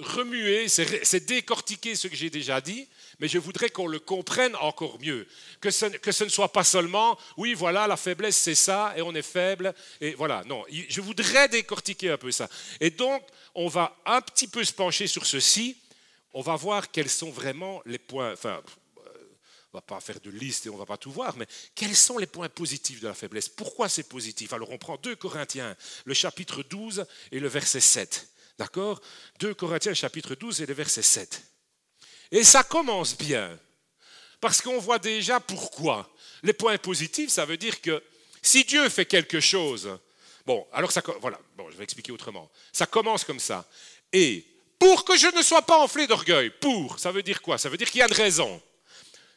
remuer, 0.00 0.66
c'est 0.66 1.24
décortiquer 1.24 1.94
ce 1.94 2.08
que 2.08 2.16
j'ai 2.16 2.28
déjà 2.28 2.60
dit, 2.60 2.88
mais 3.20 3.28
je 3.28 3.38
voudrais 3.38 3.70
qu'on 3.70 3.86
le 3.86 4.00
comprenne 4.00 4.56
encore 4.56 4.98
mieux. 5.00 5.28
Que 5.60 5.68
que 5.98 6.10
ce, 6.10 6.24
ne 6.24 6.28
soit 6.28 6.52
pas 6.52 6.64
seulement, 6.64 7.16
oui, 7.36 7.54
voilà, 7.54 7.86
la 7.86 7.96
faiblesse, 7.96 8.36
c'est 8.36 8.56
ça, 8.56 8.94
et 8.96 9.02
on 9.02 9.14
est 9.14 9.22
faible, 9.22 9.74
et 10.00 10.14
voilà. 10.14 10.42
Non, 10.46 10.64
je 10.68 11.00
voudrais 11.00 11.46
décortiquer 11.46 12.10
un 12.10 12.18
peu 12.18 12.32
ça. 12.32 12.48
Et 12.80 12.90
donc, 12.90 13.22
on 13.54 13.68
va 13.68 13.96
un 14.06 14.20
petit 14.22 14.48
peu 14.48 14.64
se 14.64 14.72
pencher 14.72 15.06
sur 15.06 15.24
ceci, 15.24 15.76
on 16.34 16.42
va 16.42 16.56
voir 16.56 16.90
quels 16.90 17.10
sont 17.10 17.30
vraiment 17.30 17.82
les 17.84 17.98
points, 17.98 18.32
enfin, 18.32 18.62
euh, 18.98 19.10
on 19.72 19.78
va 19.78 19.82
pas 19.82 20.00
faire 20.00 20.20
de 20.20 20.30
liste 20.30 20.66
et 20.66 20.70
on 20.70 20.76
va 20.76 20.86
pas 20.86 20.96
tout 20.96 21.10
voir, 21.10 21.36
mais 21.36 21.46
quels 21.74 21.96
sont 21.96 22.18
les 22.18 22.26
points 22.26 22.48
positifs 22.48 23.00
de 23.00 23.08
la 23.08 23.14
faiblesse? 23.14 23.48
Pourquoi 23.48 23.88
c'est 23.88 24.08
positif? 24.08 24.52
Alors 24.52 24.70
on 24.70 24.78
prend 24.78 24.96
2 24.96 25.16
Corinthiens, 25.16 25.76
le 26.04 26.14
chapitre 26.14 26.62
12 26.62 27.04
et 27.30 27.40
le 27.40 27.48
verset 27.48 27.80
7. 27.80 28.28
D'accord? 28.58 29.00
2 29.40 29.54
Corinthiens, 29.54 29.94
chapitre 29.94 30.34
12 30.34 30.62
et 30.62 30.66
le 30.66 30.74
verset 30.74 31.02
7. 31.02 31.42
Et 32.30 32.44
ça 32.44 32.62
commence 32.62 33.16
bien, 33.16 33.58
parce 34.40 34.60
qu'on 34.60 34.78
voit 34.78 34.98
déjà 34.98 35.38
pourquoi. 35.38 36.10
Les 36.42 36.52
points 36.52 36.78
positifs, 36.78 37.30
ça 37.30 37.44
veut 37.44 37.56
dire 37.56 37.80
que 37.80 38.02
si 38.40 38.64
Dieu 38.64 38.88
fait 38.88 39.06
quelque 39.06 39.38
chose, 39.38 39.98
bon, 40.44 40.66
alors 40.72 40.90
ça, 40.90 41.02
voilà, 41.20 41.38
bon, 41.56 41.70
je 41.70 41.76
vais 41.76 41.84
expliquer 41.84 42.10
autrement. 42.10 42.50
Ça 42.72 42.86
commence 42.86 43.22
comme 43.24 43.38
ça. 43.38 43.68
Et 44.12 44.44
pour 44.82 45.04
que 45.04 45.16
je 45.16 45.28
ne 45.28 45.42
sois 45.42 45.62
pas 45.62 45.78
enflé 45.78 46.08
d'orgueil. 46.08 46.50
Pour, 46.50 46.98
ça 46.98 47.12
veut 47.12 47.22
dire 47.22 47.40
quoi? 47.40 47.56
Ça 47.56 47.68
veut 47.68 47.76
dire 47.76 47.88
qu'il 47.88 48.00
y 48.00 48.02
a 48.02 48.08
une 48.08 48.12
raison. 48.12 48.60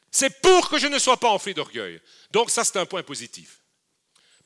C'est 0.09 0.41
pour 0.41 0.69
que 0.69 0.79
je 0.79 0.87
ne 0.87 0.97
sois 0.97 1.17
pas 1.17 1.29
enflé 1.29 1.53
d'orgueil. 1.53 2.01
Donc 2.31 2.49
ça, 2.49 2.63
c'est 2.63 2.79
un 2.79 2.87
point 2.87 3.03
positif. 3.03 3.59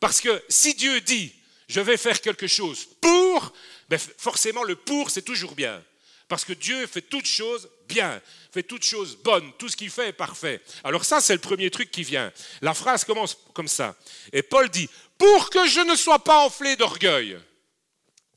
Parce 0.01 0.19
que 0.19 0.43
si 0.49 0.73
Dieu 0.73 0.99
dit, 0.99 1.33
je 1.69 1.79
vais 1.79 1.95
faire 1.95 2.19
quelque 2.19 2.47
chose 2.47 2.85
pour, 2.99 3.53
ben 3.87 3.97
forcément 3.97 4.63
le 4.63 4.75
pour, 4.75 5.09
c'est 5.09 5.21
toujours 5.21 5.55
bien. 5.55 5.81
Parce 6.27 6.43
que 6.43 6.51
Dieu 6.51 6.85
fait 6.85 7.03
toutes 7.03 7.27
choses 7.27 7.69
bien, 7.87 8.21
fait 8.51 8.63
toutes 8.63 8.83
choses 8.83 9.15
bonnes, 9.15 9.53
tout 9.57 9.69
ce 9.69 9.77
qu'il 9.77 9.91
fait 9.91 10.09
est 10.09 10.13
parfait. 10.27 10.61
Alors 10.83 11.05
ça, 11.05 11.21
c'est 11.21 11.33
le 11.33 11.39
premier 11.39 11.71
truc 11.71 11.91
qui 11.91 12.03
vient. 12.03 12.29
La 12.59 12.73
phrase 12.73 13.05
commence 13.05 13.37
comme 13.53 13.69
ça. 13.69 13.95
Et 14.33 14.43
Paul 14.43 14.67
dit, 14.67 14.89
pour 15.17 15.49
que 15.49 15.65
je 15.65 15.79
ne 15.79 15.95
sois 15.95 16.19
pas 16.19 16.43
enflé 16.45 16.75
d'orgueil. 16.75 17.39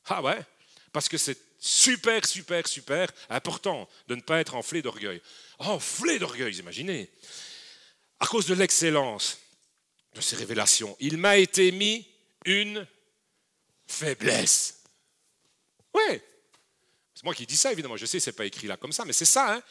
Ah 0.07 0.23
ouais, 0.23 0.39
parce 0.93 1.09
que 1.09 1.19
c'est 1.19 1.52
super, 1.65 2.27
super, 2.27 2.67
super 2.67 3.09
important 3.31 3.89
de 4.09 4.17
ne 4.17 4.21
pas 4.21 4.41
être 4.41 4.57
enflé 4.57 4.83
d'orgueil. 4.83 5.23
Enflé 5.61 6.19
d'orgueil, 6.19 6.57
imaginez. 6.57 7.09
À 8.19 8.27
cause 8.27 8.47
de 8.47 8.55
l'excellence 8.55 9.39
de 10.15 10.21
ces 10.21 10.35
révélations, 10.35 10.97
il 10.99 11.17
m'a 11.17 11.39
été 11.39 11.71
mis 11.71 12.07
une 12.45 12.87
faiblesse. 13.87 14.83
Oui, 15.95 16.21
c'est 17.15 17.25
moi 17.25 17.35
qui 17.35 17.47
dis 17.47 17.57
ça, 17.57 17.71
évidemment. 17.71 17.97
Je 17.97 18.07
sais, 18.07 18.19
c'est 18.19 18.33
pas 18.33 18.45
écrit 18.45 18.67
là 18.67 18.77
comme 18.77 18.93
ça, 18.93 19.05
mais 19.05 19.13
c'est 19.13 19.25
ça. 19.25 19.55
Hein. 19.55 19.63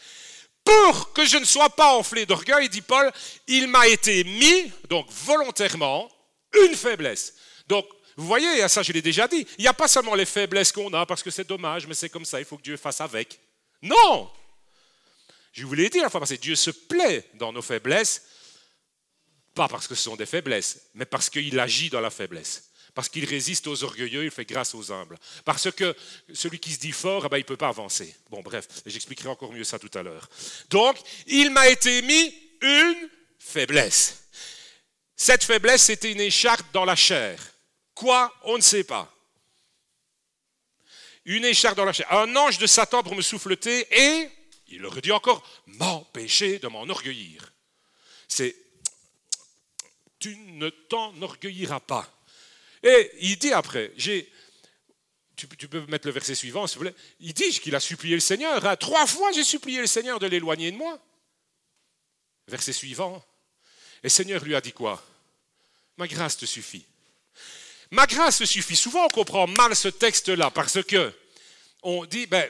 Pour 0.63 1.11
que 1.11 1.25
je 1.25 1.37
ne 1.37 1.45
sois 1.45 1.69
pas 1.75 1.97
enflé 1.97 2.25
d'orgueil, 2.25 2.69
dit 2.69 2.81
Paul, 2.81 3.11
il 3.47 3.67
m'a 3.67 3.87
été 3.87 4.23
mis, 4.23 4.71
donc 4.87 5.11
volontairement, 5.11 6.09
une 6.53 6.75
faiblesse. 6.75 7.33
Donc, 7.67 7.85
vous 8.17 8.27
voyez, 8.27 8.67
ça 8.67 8.83
je 8.83 8.91
l'ai 8.91 9.01
déjà 9.01 9.27
dit, 9.27 9.45
il 9.57 9.61
n'y 9.61 9.67
a 9.67 9.73
pas 9.73 9.87
seulement 9.87 10.15
les 10.15 10.25
faiblesses 10.25 10.71
qu'on 10.71 10.93
a 10.93 11.05
parce 11.05 11.23
que 11.23 11.31
c'est 11.31 11.47
dommage, 11.47 11.87
mais 11.87 11.93
c'est 11.93 12.09
comme 12.09 12.25
ça, 12.25 12.39
il 12.39 12.45
faut 12.45 12.57
que 12.57 12.63
Dieu 12.63 12.77
fasse 12.77 13.01
avec. 13.01 13.39
Non 13.81 14.31
Je 15.53 15.65
vous 15.65 15.73
l'ai 15.73 15.89
dit 15.89 15.99
la 15.99 16.09
fois 16.09 16.19
passée, 16.19 16.37
Dieu 16.37 16.55
se 16.55 16.71
plaît 16.71 17.29
dans 17.35 17.51
nos 17.51 17.61
faiblesses, 17.61 18.23
pas 19.53 19.67
parce 19.67 19.87
que 19.87 19.95
ce 19.95 20.03
sont 20.03 20.15
des 20.15 20.25
faiblesses, 20.25 20.89
mais 20.93 21.05
parce 21.05 21.29
qu'il 21.29 21.59
agit 21.59 21.89
dans 21.89 22.01
la 22.01 22.09
faiblesse. 22.09 22.71
Parce 22.93 23.07
qu'il 23.07 23.25
résiste 23.25 23.67
aux 23.67 23.83
orgueilleux, 23.83 24.25
il 24.25 24.31
fait 24.31 24.45
grâce 24.45 24.75
aux 24.75 24.91
humbles. 24.91 25.17
Parce 25.45 25.71
que 25.71 25.95
celui 26.33 26.59
qui 26.59 26.71
se 26.71 26.79
dit 26.79 26.91
fort, 26.91 27.23
eh 27.25 27.29
ben, 27.29 27.37
il 27.37 27.41
ne 27.41 27.45
peut 27.45 27.57
pas 27.57 27.69
avancer. 27.69 28.13
Bon, 28.29 28.41
bref, 28.41 28.67
j'expliquerai 28.85 29.29
encore 29.29 29.53
mieux 29.53 29.63
ça 29.63 29.79
tout 29.79 29.91
à 29.93 30.03
l'heure. 30.03 30.29
Donc, 30.69 30.97
il 31.27 31.51
m'a 31.51 31.69
été 31.69 32.01
mis 32.01 32.35
une 32.61 33.09
faiblesse. 33.39 34.25
Cette 35.15 35.43
faiblesse, 35.43 35.83
c'était 35.83 36.11
une 36.11 36.19
écharpe 36.19 36.65
dans 36.73 36.83
la 36.83 36.95
chair. 36.95 37.39
Quoi 38.01 38.35
On 38.45 38.57
ne 38.57 38.63
sait 38.63 38.83
pas. 38.83 39.13
Une 41.25 41.45
écharpe 41.45 41.77
dans 41.77 41.85
la 41.85 41.93
chair. 41.93 42.11
Un 42.11 42.35
ange 42.35 42.57
de 42.57 42.65
Satan 42.65 43.03
pour 43.03 43.13
me 43.13 43.21
souffleter 43.21 43.87
et, 43.91 44.27
il 44.69 44.83
aurait 44.87 45.01
dit 45.01 45.11
encore, 45.11 45.47
m'empêcher 45.67 46.57
de 46.57 46.67
m'enorgueillir. 46.67 47.53
C'est, 48.27 48.55
tu 50.17 50.35
ne 50.35 50.69
t'enorgueilliras 50.69 51.81
pas. 51.81 52.11
Et 52.81 53.11
il 53.19 53.37
dit 53.37 53.53
après, 53.53 53.93
tu, 55.35 55.47
peux 55.67 55.85
mettre 55.85 56.07
le 56.07 56.13
verset 56.13 56.33
suivant, 56.33 56.65
s'il 56.65 56.79
vous 56.79 56.85
plaît. 56.85 56.95
Il 57.19 57.35
dit 57.35 57.51
qu'il 57.59 57.75
a 57.75 57.79
supplié 57.79 58.15
le 58.15 58.19
Seigneur. 58.19 58.79
Trois 58.79 59.05
fois, 59.05 59.31
j'ai 59.31 59.43
supplié 59.43 59.79
le 59.79 59.85
Seigneur 59.85 60.17
de 60.17 60.25
l'éloigner 60.25 60.71
de 60.71 60.77
moi. 60.77 60.99
Verset 62.47 62.73
suivant. 62.73 63.23
Et 64.01 64.05
le 64.05 64.09
Seigneur 64.09 64.43
lui 64.43 64.55
a 64.55 64.61
dit 64.61 64.73
quoi? 64.73 65.05
Ma 65.97 66.07
grâce 66.07 66.37
te 66.37 66.47
suffit. 66.47 66.87
Ma 67.91 68.07
grâce 68.07 68.43
suffit. 68.45 68.75
Souvent, 68.75 69.05
on 69.05 69.09
comprend 69.09 69.47
mal 69.47 69.75
ce 69.75 69.89
texte-là 69.89 70.49
parce 70.49 70.81
que 70.83 71.13
on 71.83 72.05
dit, 72.05 72.25
ben, 72.25 72.49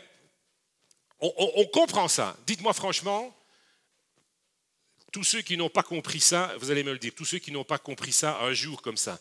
on, 1.20 1.66
comprend 1.66 2.08
ça. 2.08 2.36
Dites-moi 2.46 2.74
franchement, 2.74 3.36
tous 5.12 5.24
ceux 5.24 5.42
qui 5.42 5.58
n'ont 5.58 5.70
pas 5.70 5.84
compris 5.84 6.20
ça, 6.20 6.54
vous 6.60 6.72
allez 6.72 6.84
me 6.84 6.92
le 6.94 7.00
dire, 7.00 7.14
tous 7.16 7.26
ceux 7.26 7.40
qui 7.40 7.52
n'ont 7.52 7.64
pas 7.64 7.78
compris 7.78 8.12
ça 8.12 8.40
un 8.42 8.54
jour 8.54 8.82
comme 8.82 8.98
ça. 8.98 9.20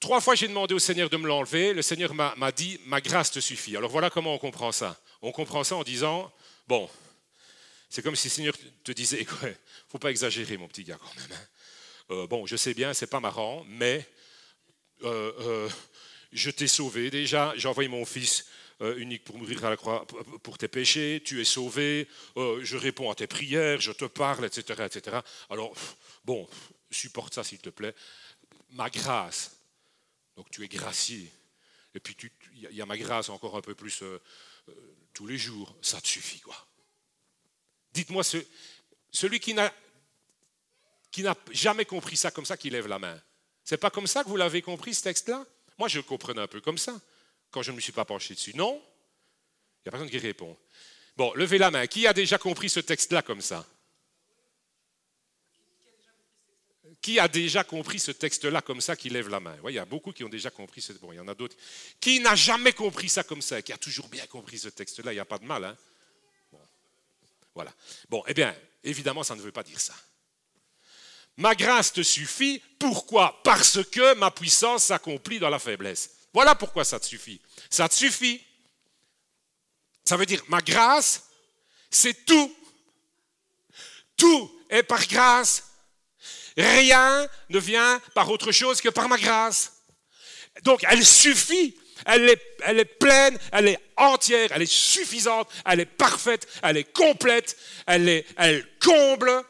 Trois 0.00 0.20
fois, 0.20 0.34
j'ai 0.34 0.48
demandé 0.48 0.74
au 0.74 0.78
Seigneur 0.78 1.10
de 1.10 1.16
me 1.16 1.26
l'enlever. 1.26 1.72
Le 1.72 1.82
Seigneur 1.82 2.14
m'a 2.14 2.52
dit, 2.52 2.78
ma 2.86 3.00
grâce 3.00 3.30
te 3.30 3.40
suffit. 3.40 3.76
Alors 3.76 3.90
voilà 3.90 4.10
comment 4.10 4.34
on 4.34 4.38
comprend 4.38 4.72
ça. 4.72 4.98
On 5.22 5.32
comprend 5.32 5.64
ça 5.64 5.76
en 5.76 5.82
disant, 5.82 6.32
bon, 6.66 6.88
c'est 7.90 8.02
comme 8.02 8.16
si 8.16 8.28
le 8.28 8.32
Seigneur 8.32 8.54
te 8.84 8.92
disait, 8.92 9.26
faut 9.88 9.98
pas 9.98 10.10
exagérer, 10.10 10.56
mon 10.56 10.68
petit 10.68 10.84
gars, 10.84 10.98
quand 11.00 11.14
même. 11.16 11.32
Hein. 11.32 11.46
Euh, 12.10 12.26
bon, 12.26 12.46
je 12.46 12.56
sais 12.56 12.74
bien, 12.74 12.94
c'est 12.94 13.08
pas 13.08 13.20
marrant, 13.20 13.64
mais 13.68 14.06
euh, 15.04 15.32
euh, 15.40 15.68
je 16.32 16.50
t'ai 16.50 16.66
sauvé 16.66 17.10
déjà, 17.10 17.52
j'ai 17.56 17.68
envoyé 17.68 17.88
mon 17.88 18.04
fils 18.04 18.46
euh, 18.80 18.96
unique 18.96 19.24
pour 19.24 19.38
mourir 19.38 19.64
à 19.64 19.70
la 19.70 19.76
croix 19.76 20.06
pour 20.42 20.58
tes 20.58 20.68
péchés, 20.68 21.22
tu 21.24 21.40
es 21.40 21.44
sauvé, 21.44 22.08
je 22.36 22.76
réponds 22.76 23.10
à 23.10 23.14
tes 23.14 23.26
prières, 23.26 23.80
je 23.80 23.92
te 23.92 24.04
parle, 24.04 24.44
etc. 24.44 24.84
etc. 24.84 25.18
Alors, 25.50 25.74
bon, 26.24 26.48
supporte 26.90 27.34
ça 27.34 27.44
s'il 27.44 27.58
te 27.58 27.70
plaît. 27.70 27.94
Ma 28.70 28.90
grâce, 28.90 29.56
donc 30.36 30.50
tu 30.50 30.62
es 30.64 30.68
gracié, 30.68 31.30
et 31.94 32.00
puis 32.00 32.16
il 32.54 32.76
y 32.76 32.82
a 32.82 32.86
ma 32.86 32.98
grâce 32.98 33.28
encore 33.30 33.56
un 33.56 33.62
peu 33.62 33.74
plus 33.74 34.02
tous 35.14 35.26
les 35.26 35.38
jours, 35.38 35.74
ça 35.82 36.00
te 36.00 36.06
suffit, 36.06 36.40
quoi. 36.40 36.66
Dites-moi, 37.92 38.22
ce, 38.22 38.36
celui 39.10 39.40
qui 39.40 39.54
n'a 39.54 39.72
jamais 41.50 41.84
compris 41.84 42.16
ça 42.16 42.30
comme 42.30 42.44
ça, 42.44 42.56
qui 42.56 42.70
lève 42.70 42.86
la 42.86 42.98
main. 42.98 43.20
C'est 43.68 43.76
pas 43.76 43.90
comme 43.90 44.06
ça 44.06 44.24
que 44.24 44.30
vous 44.30 44.38
l'avez 44.38 44.62
compris, 44.62 44.94
ce 44.94 45.02
texte-là? 45.02 45.44
Moi, 45.76 45.88
je 45.88 45.98
le 45.98 46.02
comprenais 46.02 46.40
un 46.40 46.46
peu 46.46 46.58
comme 46.62 46.78
ça, 46.78 46.98
quand 47.50 47.60
je 47.60 47.70
ne 47.70 47.76
me 47.76 47.82
suis 47.82 47.92
pas 47.92 48.06
penché 48.06 48.32
dessus. 48.32 48.56
Non 48.56 48.80
Il 48.80 49.82
n'y 49.84 49.88
a 49.88 49.90
personne 49.90 50.08
qui 50.08 50.16
répond. 50.16 50.56
Bon, 51.18 51.34
levez 51.34 51.58
la 51.58 51.70
main. 51.70 51.86
Qui 51.86 52.06
a 52.06 52.14
déjà 52.14 52.38
compris 52.38 52.70
ce 52.70 52.80
texte-là 52.80 53.20
comme 53.20 53.42
ça? 53.42 53.66
Qui 57.02 57.18
a 57.18 57.28
déjà 57.28 57.62
compris 57.62 57.98
ce 57.98 58.10
texte-là 58.10 58.62
comme 58.62 58.80
ça 58.80 58.96
qui 58.96 59.10
lève 59.10 59.28
la 59.28 59.38
main? 59.38 59.58
Il 59.68 59.74
y 59.74 59.78
a 59.78 59.84
beaucoup 59.84 60.12
qui 60.12 60.24
ont 60.24 60.30
déjà 60.30 60.48
compris. 60.48 60.80
Ce... 60.80 60.94
Bon, 60.94 61.12
il 61.12 61.16
y 61.16 61.20
en 61.20 61.28
a 61.28 61.34
d'autres. 61.34 61.56
Qui 62.00 62.20
n'a 62.20 62.34
jamais 62.34 62.72
compris 62.72 63.10
ça 63.10 63.22
comme 63.22 63.42
ça 63.42 63.60
Qui 63.60 63.74
a 63.74 63.76
toujours 63.76 64.08
bien 64.08 64.26
compris 64.28 64.56
ce 64.56 64.70
texte-là? 64.70 65.12
Il 65.12 65.16
n'y 65.16 65.20
a 65.20 65.26
pas 65.26 65.38
de 65.38 65.44
mal. 65.44 65.62
Hein? 65.62 65.76
Voilà. 67.54 67.74
Bon, 68.08 68.24
eh 68.28 68.32
bien, 68.32 68.56
évidemment, 68.82 69.24
ça 69.24 69.36
ne 69.36 69.42
veut 69.42 69.52
pas 69.52 69.62
dire 69.62 69.78
ça. 69.78 69.94
Ma 71.38 71.54
grâce 71.54 71.92
te 71.92 72.02
suffit. 72.02 72.60
Pourquoi? 72.78 73.40
Parce 73.44 73.82
que 73.84 74.14
ma 74.14 74.30
puissance 74.30 74.84
s'accomplit 74.84 75.38
dans 75.38 75.48
la 75.48 75.60
faiblesse. 75.60 76.10
Voilà 76.34 76.54
pourquoi 76.54 76.84
ça 76.84 76.98
te 76.98 77.06
suffit. 77.06 77.40
Ça 77.70 77.88
te 77.88 77.94
suffit. 77.94 78.44
Ça 80.04 80.16
veut 80.16 80.26
dire, 80.26 80.42
ma 80.48 80.60
grâce, 80.60 81.28
c'est 81.90 82.26
tout. 82.26 82.54
Tout 84.16 84.60
est 84.68 84.82
par 84.82 85.06
grâce. 85.06 85.64
Rien 86.56 87.28
ne 87.50 87.58
vient 87.60 88.00
par 88.14 88.28
autre 88.30 88.50
chose 88.50 88.80
que 88.80 88.88
par 88.88 89.08
ma 89.08 89.16
grâce. 89.16 89.84
Donc, 90.64 90.84
elle 90.88 91.06
suffit. 91.06 91.78
Elle 92.04 92.28
est, 92.30 92.84
pleine, 92.84 93.38
elle 93.52 93.68
est 93.68 93.78
entière, 93.96 94.50
elle 94.52 94.62
est 94.62 94.72
suffisante, 94.72 95.50
elle 95.66 95.80
est 95.80 95.84
parfaite, 95.84 96.46
elle 96.62 96.76
est 96.76 96.92
complète, 96.92 97.56
elle, 97.86 98.08
est, 98.08 98.24
elle 98.36 98.64
comble. 98.78 99.44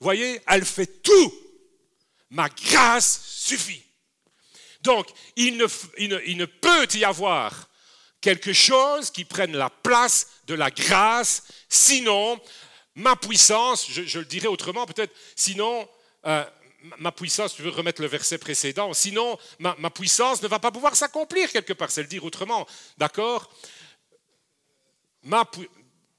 Voyez, 0.00 0.40
elle 0.46 0.64
fait 0.64 1.02
tout. 1.02 1.34
Ma 2.30 2.48
grâce 2.48 3.20
suffit. 3.26 3.82
Donc, 4.82 5.08
il 5.36 5.56
ne, 5.56 6.44
peut 6.46 6.88
y 6.94 7.04
avoir 7.04 7.68
quelque 8.20 8.52
chose 8.52 9.10
qui 9.10 9.24
prenne 9.24 9.56
la 9.56 9.70
place 9.70 10.26
de 10.46 10.54
la 10.54 10.70
grâce, 10.70 11.42
sinon 11.68 12.40
ma 12.94 13.16
puissance, 13.16 13.90
je, 13.90 14.18
le 14.18 14.24
dirais 14.24 14.48
autrement 14.48 14.86
peut-être, 14.86 15.14
sinon 15.36 15.88
euh, 16.26 16.44
ma 16.98 17.12
puissance, 17.12 17.54
tu 17.54 17.62
veux 17.62 17.70
remettre 17.70 18.02
le 18.02 18.08
verset 18.08 18.38
précédent, 18.38 18.92
sinon 18.92 19.38
ma, 19.58 19.74
puissance 19.90 20.42
ne 20.42 20.48
va 20.48 20.58
pas 20.58 20.70
pouvoir 20.70 20.96
s'accomplir 20.96 21.50
quelque 21.50 21.72
part, 21.72 21.90
c'est 21.90 22.02
le 22.02 22.08
dire 22.08 22.24
autrement, 22.24 22.66
d'accord? 22.98 23.50
Ma 25.22 25.48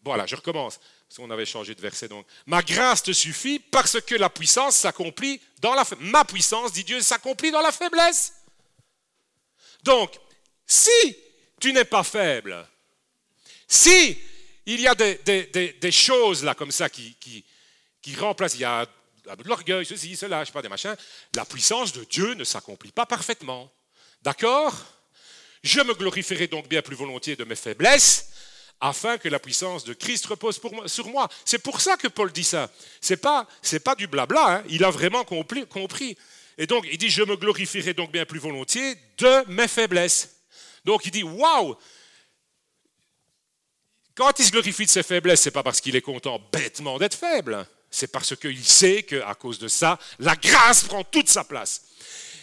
Voilà, 0.04 0.26
je 0.26 0.36
recommence, 0.36 0.80
parce 1.12 1.28
qu'on 1.28 1.34
avait 1.34 1.45
changé 1.45 1.76
de 1.76 1.82
verset 1.82 2.08
donc. 2.08 2.26
Ma 2.45 2.62
grâce 2.62 3.04
te 3.04 3.12
suffit 3.12 3.60
parce 3.60 4.00
que 4.00 4.15
la 4.15 4.30
puissance 4.30 4.78
s'accomplit 4.78 5.41
dans 5.60 5.74
la 5.74 5.84
Ma 6.00 6.24
puissance, 6.24 6.71
dit 6.71 6.86
Dieu, 6.86 7.02
s'accomplit 7.02 7.52
dans 7.52 7.60
la 7.60 7.74
faiblesse. 7.74 8.32
Donc, 9.84 10.17
si 10.65 11.17
tu 11.60 11.74
n'es 11.74 11.84
pas 11.84 12.04
faible. 12.04 12.65
Si 13.67 14.17
il 14.65 14.80
y 14.80 14.88
a 14.88 14.95
des, 14.95 15.91
choses 15.91 16.45
là 16.45 16.56
comme 16.56 16.71
ça 16.71 16.89
qui, 16.89 17.17
qui, 17.19 18.15
remplacent, 18.15 18.56
il 18.56 18.62
y 18.62 18.63
a 18.63 18.86
de 18.86 19.43
l'orgueil, 19.50 19.86
ceci, 19.86 20.15
cela, 20.15 20.45
je 20.45 20.47
sais 20.47 20.54
pas, 20.54 20.62
des 20.62 20.69
machins, 20.69 20.95
la 21.34 21.43
puissance 21.43 21.91
de 21.91 22.06
Dieu 22.06 22.36
ne 22.36 22.45
s'accomplit 22.45 22.93
pas 22.93 23.06
parfaitement. 23.06 23.69
D'accord? 24.21 24.82
Je 25.62 25.82
me 25.82 25.93
glorifierai 25.93 26.47
donc 26.47 26.69
bien 26.69 26.82
plus 26.82 26.95
volontiers 26.95 27.36
de 27.36 27.43
mes 27.43 27.58
faiblesses 27.58 28.31
afin 28.82 29.20
que 29.20 29.30
la 29.30 29.39
puissance 29.39 29.84
de 29.84 29.94
Christ 29.94 30.26
repose 30.26 30.60
sur 30.88 31.08
moi. 31.08 31.30
C'est 31.46 31.60
pour 31.60 31.80
ça 31.80 31.96
que 31.96 32.08
Paul 32.08 32.32
dit 32.32 32.44
ça. 32.44 32.70
C'est 33.00 33.17
pas 33.17 33.48
c'est 33.62 33.80
pas 33.80 33.96
du 33.96 34.08
blabla. 34.08 34.58
Hein. 34.58 34.63
Il 34.67 34.84
a 34.84 34.89
vraiment 34.89 35.24
compris. 35.24 36.17
Et 36.58 36.65
donc 36.65 36.86
il 36.91 36.98
dit 36.98 37.10
je 37.10 37.22
me 37.22 37.38
glorifierai 37.38 37.94
donc 37.94 38.12
bien 38.12 38.26
plus 38.26 38.39
volontiers 38.39 38.96
de 39.20 39.46
mes 39.50 39.67
faiblesses. 39.67 40.36
Donc 40.84 41.06
il 41.06 41.12
dit 41.12 41.24
Waouh 41.24 41.76
Quand 44.15 44.38
il 44.39 44.46
se 44.46 44.52
glorifie 44.52 44.86
de 44.86 44.89
ses 44.89 45.04
faiblesses, 45.04 45.41
c'est 45.41 45.52
pas 45.52 45.63
parce 45.63 45.80
qu'il 45.80 45.96
est 45.96 46.02
content 46.02 46.41
bêtement 46.52 46.98
d'être 46.98 47.15
faible, 47.15 47.65
c'est 47.91 48.12
parce 48.12 48.36
qu'il 48.36 48.65
sait 48.65 49.04
qu'à 49.04 49.36
cause 49.36 49.60
de 49.60 49.67
ça, 49.67 50.00
la 50.17 50.36
grâce 50.36 50.84
prend 50.84 51.04
toute 51.04 51.30
sa 51.30 51.44
place. 51.44 51.84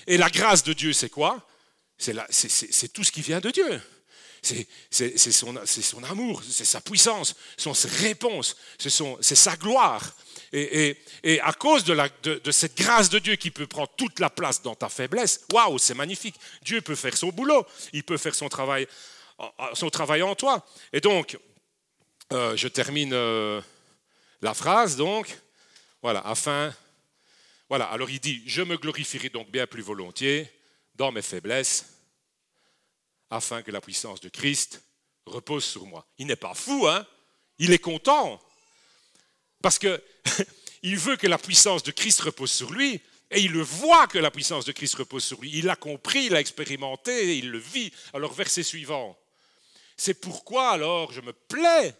Et 0.06 0.16
la 0.16 0.30
grâce 0.30 0.62
de 0.62 0.72
Dieu, 0.72 0.92
c'est 0.92 1.10
quoi? 1.10 1.46
C'est 1.98 2.92
tout 2.92 3.02
ce 3.02 3.10
qui 3.10 3.22
vient 3.22 3.40
de 3.40 3.50
Dieu. 3.50 3.82
C'est 4.42 5.32
son, 5.32 6.04
amour, 6.04 6.42
c'est 6.48 6.64
sa 6.64 6.80
puissance, 6.80 7.34
son 7.56 7.72
réponse, 8.00 8.56
c'est 8.78 9.34
sa 9.34 9.56
gloire. 9.56 10.14
Et, 10.52 10.96
à 11.42 11.52
cause 11.52 11.84
de, 11.84 12.50
cette 12.50 12.76
grâce 12.76 13.10
de 13.10 13.18
Dieu 13.18 13.36
qui 13.36 13.50
peut 13.50 13.66
prendre 13.66 13.92
toute 13.96 14.20
la 14.20 14.30
place 14.30 14.62
dans 14.62 14.74
ta 14.74 14.88
faiblesse, 14.88 15.44
waouh, 15.52 15.78
c'est 15.78 15.94
magnifique. 15.94 16.36
Dieu 16.62 16.80
peut 16.80 16.94
faire 16.94 17.16
son 17.16 17.28
boulot, 17.28 17.66
il 17.92 18.04
peut 18.04 18.16
faire 18.16 18.34
son 18.34 18.48
travail, 18.48 18.86
son 19.74 19.90
travail 19.90 20.22
en 20.22 20.34
toi. 20.34 20.66
Et 20.92 21.00
donc, 21.00 21.36
euh, 22.32 22.56
je 22.56 22.68
termine 22.68 23.12
euh, 23.12 23.60
la 24.42 24.54
phrase, 24.54 24.96
donc, 24.96 25.36
voilà, 26.02 26.20
afin, 26.20 26.74
voilà, 27.68 27.86
alors 27.86 28.10
il 28.10 28.20
dit, 28.20 28.42
je 28.46 28.62
me 28.62 28.76
glorifierai 28.76 29.30
donc 29.30 29.50
bien 29.50 29.66
plus 29.66 29.82
volontiers 29.82 30.50
dans 30.94 31.10
mes 31.10 31.22
faiblesses, 31.22 31.86
afin 33.30 33.62
que 33.62 33.70
la 33.70 33.80
puissance 33.80 34.20
de 34.20 34.28
Christ 34.28 34.82
repose 35.26 35.64
sur 35.64 35.86
moi. 35.86 36.06
Il 36.18 36.26
n'est 36.26 36.36
pas 36.36 36.54
fou, 36.54 36.86
hein? 36.86 37.06
Il 37.58 37.72
est 37.72 37.78
content. 37.78 38.40
Parce 39.62 39.78
que 39.78 40.02
il 40.82 40.96
veut 40.96 41.16
que 41.16 41.26
la 41.26 41.38
puissance 41.38 41.82
de 41.82 41.90
Christ 41.90 42.20
repose 42.20 42.52
sur 42.52 42.70
lui, 42.70 43.00
et 43.30 43.40
il 43.40 43.52
le 43.52 43.62
voit 43.62 44.06
que 44.06 44.18
la 44.18 44.30
puissance 44.30 44.64
de 44.64 44.72
Christ 44.72 44.94
repose 44.94 45.24
sur 45.24 45.40
lui. 45.40 45.50
Il 45.52 45.66
l'a 45.66 45.76
compris, 45.76 46.26
il 46.26 46.32
l'a 46.32 46.40
expérimenté, 46.40 47.36
il 47.36 47.50
le 47.50 47.58
vit. 47.58 47.92
Alors, 48.14 48.32
verset 48.32 48.62
suivant. 48.62 49.18
C'est 49.96 50.14
pourquoi 50.14 50.70
alors 50.70 51.12
je 51.12 51.20
me 51.20 51.32
plais 51.32 51.94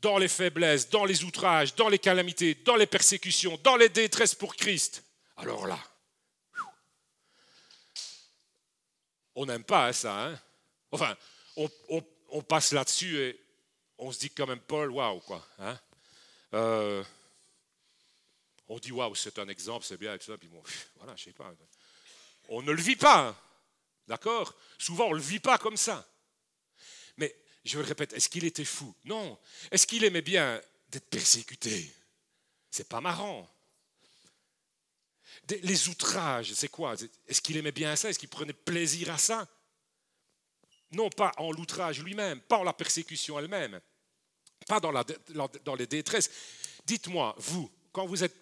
dans 0.00 0.18
les 0.18 0.28
faiblesses, 0.28 0.90
dans 0.90 1.04
les 1.04 1.24
outrages, 1.24 1.74
dans 1.74 1.88
les 1.88 1.98
calamités, 1.98 2.54
dans 2.54 2.76
les 2.76 2.86
persécutions, 2.86 3.58
dans 3.62 3.76
les 3.76 3.88
détresses 3.88 4.34
pour 4.34 4.56
Christ. 4.56 5.04
Alors 5.36 5.66
là, 5.66 5.78
on 9.40 9.46
n'aime 9.46 9.64
pas 9.64 9.90
ça. 9.94 10.26
Hein 10.26 10.38
enfin, 10.92 11.16
on, 11.56 12.42
passe 12.42 12.72
là-dessus 12.72 13.18
et 13.18 13.40
on 13.96 14.12
se 14.12 14.18
dit 14.18 14.30
quand 14.30 14.46
même, 14.46 14.60
Paul, 14.60 14.90
waouh, 14.90 15.20
quoi. 15.20 15.46
Hein 15.58 15.80
euh, 16.52 17.02
on 18.68 18.78
dit 18.78 18.92
waouh, 18.92 19.14
c'est 19.14 19.38
un 19.38 19.48
exemple, 19.48 19.86
c'est 19.86 19.96
bien, 19.96 20.14
et 20.14 20.18
tout 20.18 20.26
ça, 20.26 20.36
puis 20.36 20.48
bon, 20.48 20.62
voilà, 20.96 21.16
je 21.16 21.24
sais 21.24 21.32
pas. 21.32 21.50
On 22.50 22.60
ne 22.62 22.70
le 22.70 22.82
vit 22.82 22.96
pas, 22.96 23.28
hein. 23.28 23.36
d'accord 24.06 24.54
Souvent, 24.78 25.06
on 25.06 25.12
ne 25.12 25.16
le 25.16 25.22
vit 25.22 25.40
pas 25.40 25.56
comme 25.56 25.78
ça. 25.78 26.06
Mais 27.16 27.34
je 27.64 27.78
le 27.78 27.84
répète, 27.84 28.12
est-ce 28.12 28.28
qu'il 28.28 28.44
était 28.44 28.64
fou? 28.66 28.94
Non. 29.04 29.38
Est-ce 29.70 29.86
qu'il 29.86 30.04
aimait 30.04 30.20
bien 30.20 30.60
d'être 30.90 31.08
persécuté? 31.08 31.90
C'est 32.70 32.88
pas 32.88 33.00
marrant. 33.00 33.48
Les 35.48 35.88
outrages, 35.88 36.52
c'est 36.52 36.68
quoi? 36.68 36.94
Est-ce 37.26 37.40
qu'il 37.40 37.56
aimait 37.56 37.72
bien 37.72 37.96
ça? 37.96 38.08
Est-ce 38.08 38.18
qu'il 38.18 38.28
prenait 38.28 38.52
plaisir 38.52 39.10
à 39.10 39.18
ça? 39.18 39.48
Non, 40.92 41.08
pas 41.10 41.32
en 41.36 41.52
l'outrage 41.52 42.02
lui-même, 42.02 42.40
pas 42.40 42.58
en 42.58 42.64
la 42.64 42.72
persécution 42.72 43.38
elle-même, 43.38 43.80
pas 44.66 44.80
dans, 44.80 45.74
les 45.74 45.86
détresses. 45.86 46.30
Dites-moi, 46.84 47.34
vous, 47.38 47.70
quand 47.92 48.06
vous 48.06 48.24
êtes 48.24 48.36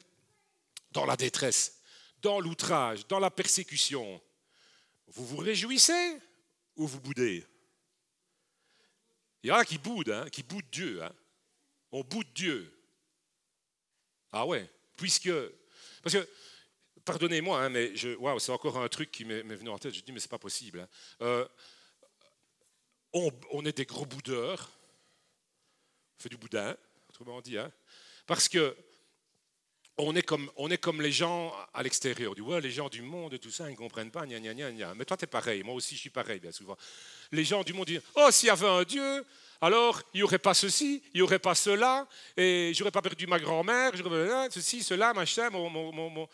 dans 0.92 1.04
la 1.04 1.16
détresse, 1.16 1.80
dans 2.22 2.40
l'outrage, 2.40 3.06
dans 3.06 3.18
la 3.18 3.30
persécution, 3.30 4.20
vous 5.08 5.26
vous 5.26 5.37
réjouissez 5.37 6.18
ou 6.76 6.87
vous 6.87 7.00
boudez? 7.00 7.46
Il 9.42 9.48
y 9.48 9.52
en 9.52 9.56
a 9.56 9.64
qui 9.64 9.78
boudent, 9.78 10.11
hein, 10.11 10.28
qui 10.30 10.42
boudent 10.42 10.68
Dieu. 10.70 11.02
Hein. 11.02 11.12
On 11.92 12.02
boude 12.02 12.26
Dieu. 12.34 12.74
Ah 14.32 14.46
ouais, 14.46 14.68
puisque... 14.96 15.30
Parce 16.02 16.14
que, 16.14 16.28
pardonnez-moi, 17.09 17.62
hein, 17.62 17.68
mais 17.71 17.97
je, 17.97 18.11
c'est 18.38 18.53
encore 18.53 18.79
un 18.79 18.88
truc 18.88 19.11
qui 19.11 19.25
m'est 19.25 19.42
venu 19.42 19.71
en 19.71 19.79
tête. 19.79 19.94
Je 19.94 20.01
dis, 20.01 20.12
mais 20.12 20.21
c'est 20.21 20.31
pas 20.31 20.38
possible. 20.38 20.81
Hein. 20.81 20.88
Euh, 21.23 21.49
on, 23.14 23.64
est 23.64 23.77
des 23.77 23.87
gros 23.87 24.05
boudeurs. 24.05 24.71
On 26.18 26.23
fait 26.23 26.29
du 26.29 26.37
boudin, 26.37 26.77
autrement 27.09 27.40
dit. 27.40 27.57
Hein, 27.57 27.73
parce 28.27 28.47
que 28.49 28.77
on 29.97 30.14
est 30.14 30.23
comme, 30.23 30.51
on 30.57 30.71
est 30.71 30.77
comme 30.79 31.01
les 31.01 31.11
gens 31.11 31.55
à 31.73 31.83
l'extérieur. 31.83 32.35
Dit, 32.35 32.42
ouais, 32.42 32.61
les 32.61 32.71
gens 32.71 32.90
du 32.90 33.01
monde 33.01 33.33
et 33.33 33.38
tout 33.38 33.51
ça, 33.51 33.68
ils 33.68 33.73
ne 33.73 33.77
comprennent 33.77 34.11
pas, 34.11 34.27
gna, 34.27 34.38
gna, 34.38 34.71
gna. 34.71 34.94
Mais 34.94 35.07
toi, 35.07 35.16
tu 35.16 35.25
es 35.25 35.27
pareil. 35.27 35.62
Moi 35.62 35.75
aussi, 35.75 35.97
je 35.97 36.01
suis 36.01 36.11
pareil, 36.11 36.38
bien 36.40 36.53
souvent. 36.53 36.77
Les 37.33 37.44
gens 37.44 37.64
du 37.64 37.73
monde 37.73 37.87
disent, 37.87 38.03
oh, 38.16 38.29
s'il 38.31 38.49
y 38.49 38.51
avait 38.51 38.68
un 38.68 38.85
Dieu, 38.85 39.25
alors 39.61 40.03
il 40.14 40.18
n'y 40.18 40.23
aurait 40.23 40.38
pas 40.38 40.55
ceci, 40.55 41.03
il 41.12 41.18
n'y 41.18 41.23
aurait 41.23 41.38
pas 41.38 41.55
cela, 41.55 42.07
et 42.37 42.73
je 42.75 42.81
n'aurais 42.81 42.92
pas 42.92 43.03
perdu 43.03 43.27
ma 43.27 43.38
grand-mère, 43.38 43.92
ceci, 44.51 44.83
cela, 44.83 45.12
machin, 45.12 45.51
mon, 45.51 46.29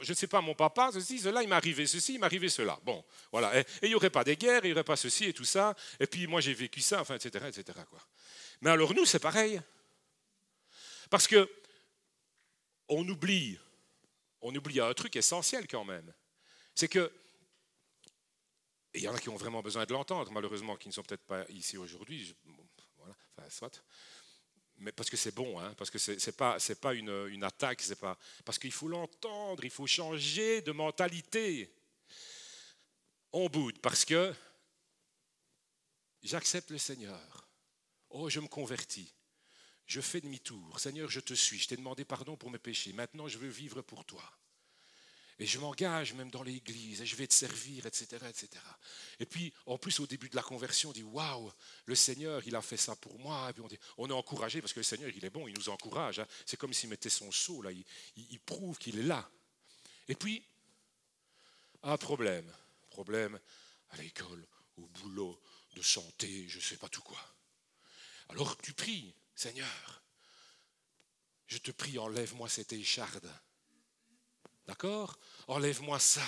je 0.00 0.10
ne 0.10 0.14
sais 0.14 0.26
pas, 0.26 0.40
mon 0.40 0.54
papa, 0.54 0.90
ceci, 0.92 1.18
cela, 1.18 1.42
il 1.42 1.48
m'est 1.48 1.54
arrivé 1.54 1.86
ceci, 1.86 2.14
il 2.14 2.20
m'est 2.20 2.26
arrivé 2.26 2.48
cela. 2.48 2.78
Bon, 2.84 3.04
voilà. 3.30 3.58
Et 3.58 3.64
il 3.82 3.88
n'y 3.90 3.94
aurait 3.94 4.10
pas 4.10 4.24
des 4.24 4.36
guerres, 4.36 4.64
il 4.64 4.68
n'y 4.68 4.72
aurait 4.72 4.84
pas 4.84 4.96
ceci 4.96 5.26
et 5.26 5.32
tout 5.32 5.44
ça, 5.44 5.74
et 6.00 6.06
puis 6.06 6.26
moi, 6.26 6.40
j'ai 6.40 6.54
vécu 6.54 6.80
ça, 6.80 7.00
enfin, 7.02 7.16
etc., 7.16 7.44
etc. 7.48 7.78
Quoi. 7.90 8.00
Mais 8.62 8.70
alors, 8.70 8.94
nous, 8.94 9.04
c'est 9.04 9.18
pareil. 9.18 9.60
Parce 11.10 11.26
que 11.26 11.48
on 12.88 13.06
oublie, 13.08 13.58
on 14.40 14.54
oublie 14.54 14.80
un 14.80 14.92
truc 14.94 15.16
essentiel 15.16 15.66
quand 15.68 15.84
même. 15.84 16.12
C'est 16.74 16.88
que, 16.88 17.12
il 18.98 19.04
y 19.04 19.08
en 19.08 19.14
a 19.14 19.18
qui 19.18 19.28
ont 19.28 19.36
vraiment 19.36 19.62
besoin 19.62 19.84
de 19.84 19.92
l'entendre, 19.92 20.30
malheureusement, 20.32 20.76
qui 20.76 20.88
ne 20.88 20.92
sont 20.92 21.02
peut-être 21.02 21.24
pas 21.24 21.44
ici 21.50 21.76
aujourd'hui. 21.76 22.34
soit. 23.48 23.82
Mais 24.78 24.92
parce 24.92 25.10
que 25.10 25.16
c'est 25.16 25.34
bon, 25.34 25.58
hein, 25.58 25.74
parce 25.76 25.90
que 25.90 25.98
ce 25.98 26.12
n'est 26.12 26.74
pas, 26.76 26.94
une 26.94 27.44
attaque, 27.44 27.82
c'est 27.82 27.98
pas, 27.98 28.16
parce 28.44 28.58
qu'il 28.58 28.72
faut 28.72 28.88
l'entendre, 28.88 29.64
il 29.64 29.70
faut 29.70 29.86
changer 29.86 30.62
de 30.62 30.72
mentalité. 30.72 31.72
On 33.32 33.48
boude 33.48 33.78
parce 33.80 34.04
que 34.04 34.32
j'accepte 36.22 36.70
le 36.70 36.78
Seigneur. 36.78 37.48
Oh, 38.10 38.30
je 38.30 38.40
me 38.40 38.48
convertis. 38.48 39.12
Je 39.86 40.00
fais 40.00 40.20
demi-tour. 40.20 40.78
Seigneur, 40.78 41.10
je 41.10 41.20
te 41.20 41.34
suis. 41.34 41.58
Je 41.58 41.68
t'ai 41.68 41.76
demandé 41.76 42.04
pardon 42.04 42.36
pour 42.36 42.50
mes 42.50 42.58
péchés. 42.58 42.92
Maintenant, 42.92 43.26
je 43.26 43.38
veux 43.38 43.48
vivre 43.48 43.82
pour 43.82 44.04
toi. 44.04 44.22
Et 45.40 45.46
je 45.46 45.58
m'engage 45.58 46.14
même 46.14 46.30
dans 46.30 46.42
l'église 46.42 47.00
et 47.00 47.06
je 47.06 47.14
vais 47.14 47.26
te 47.26 47.34
servir, 47.34 47.86
etc., 47.86 48.06
etc. 48.28 48.48
Et 49.20 49.26
puis, 49.26 49.52
en 49.66 49.78
plus, 49.78 50.00
au 50.00 50.06
début 50.06 50.28
de 50.28 50.34
la 50.34 50.42
conversion, 50.42 50.90
on 50.90 50.92
dit 50.92 51.04
Waouh, 51.04 51.52
le 51.86 51.94
Seigneur, 51.94 52.42
il 52.46 52.56
a 52.56 52.62
fait 52.62 52.76
ça 52.76 52.96
pour 52.96 53.18
moi. 53.18 53.52
On, 53.96 54.08
est 54.08 54.12
encouragé 54.12 54.60
parce 54.60 54.72
que 54.72 54.80
le 54.80 54.84
Seigneur, 54.84 55.10
il 55.14 55.24
est 55.24 55.30
bon, 55.30 55.46
il 55.46 55.56
nous 55.56 55.68
encourage. 55.68 56.18
Hein. 56.18 56.26
C'est 56.44 56.56
comme 56.56 56.72
s'il 56.72 56.88
mettait 56.88 57.08
son 57.08 57.30
sceau 57.30 57.62
là, 57.62 57.70
il, 57.70 57.84
il 58.16 58.40
prouve 58.40 58.78
qu'il 58.78 58.98
est 58.98 59.04
là. 59.04 59.30
Et 60.08 60.14
puis, 60.14 60.42
un 61.82 61.96
problème. 61.96 62.52
Problème 62.90 63.38
à 63.90 63.96
l'école, 63.98 64.44
au 64.76 64.86
boulot, 64.86 65.40
de 65.74 65.82
santé, 65.82 66.48
je 66.48 66.56
ne 66.56 66.62
sais 66.62 66.76
pas 66.76 66.88
tout 66.88 67.02
quoi. 67.02 67.20
Alors 68.30 68.56
tu 68.58 68.72
pries, 68.72 69.14
Seigneur, 69.34 70.02
je 71.46 71.58
te 71.58 71.70
prie, 71.70 71.98
enlève-moi 71.98 72.48
cette 72.48 72.72
écharde. 72.72 73.30
D'accord? 74.68 75.18
Enlève-moi 75.48 75.98
ça. 75.98 76.20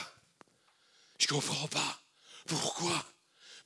Je 1.19 1.27
ne 1.27 1.39
comprends 1.39 1.69
pas. 1.69 2.01
Pourquoi? 2.47 3.05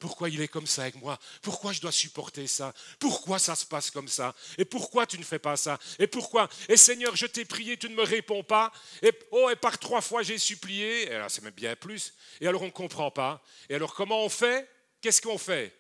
Pourquoi 0.00 0.28
il 0.28 0.40
est 0.40 0.48
comme 0.48 0.66
ça 0.66 0.82
avec 0.82 0.96
moi? 0.96 1.16
Pourquoi 1.40 1.72
je 1.72 1.80
dois 1.80 1.92
supporter 1.92 2.48
ça? 2.48 2.74
Pourquoi 2.98 3.38
ça 3.38 3.54
se 3.54 3.64
passe 3.64 3.92
comme 3.92 4.08
ça? 4.08 4.34
Et 4.58 4.64
pourquoi 4.64 5.06
tu 5.06 5.16
ne 5.16 5.22
fais 5.22 5.38
pas 5.38 5.56
ça? 5.56 5.78
Et 6.00 6.08
pourquoi? 6.08 6.48
Et 6.68 6.76
Seigneur, 6.76 7.14
je 7.14 7.26
t'ai 7.26 7.44
prié, 7.44 7.76
tu 7.78 7.88
ne 7.88 7.94
me 7.94 8.02
réponds 8.02 8.42
pas. 8.42 8.72
Et 9.00 9.12
oh, 9.30 9.48
et 9.48 9.56
par 9.56 9.78
trois 9.78 10.00
fois 10.00 10.24
j'ai 10.24 10.38
supplié. 10.38 11.04
Et 11.04 11.10
là, 11.10 11.28
c'est 11.28 11.42
même 11.42 11.54
bien 11.54 11.76
plus. 11.76 12.12
Et 12.40 12.48
alors 12.48 12.62
on 12.62 12.66
ne 12.66 12.70
comprend 12.70 13.12
pas. 13.12 13.40
Et 13.68 13.76
alors 13.76 13.94
comment 13.94 14.24
on 14.24 14.28
fait? 14.28 14.68
Qu'est-ce 15.00 15.22
qu'on 15.22 15.38
fait? 15.38 15.72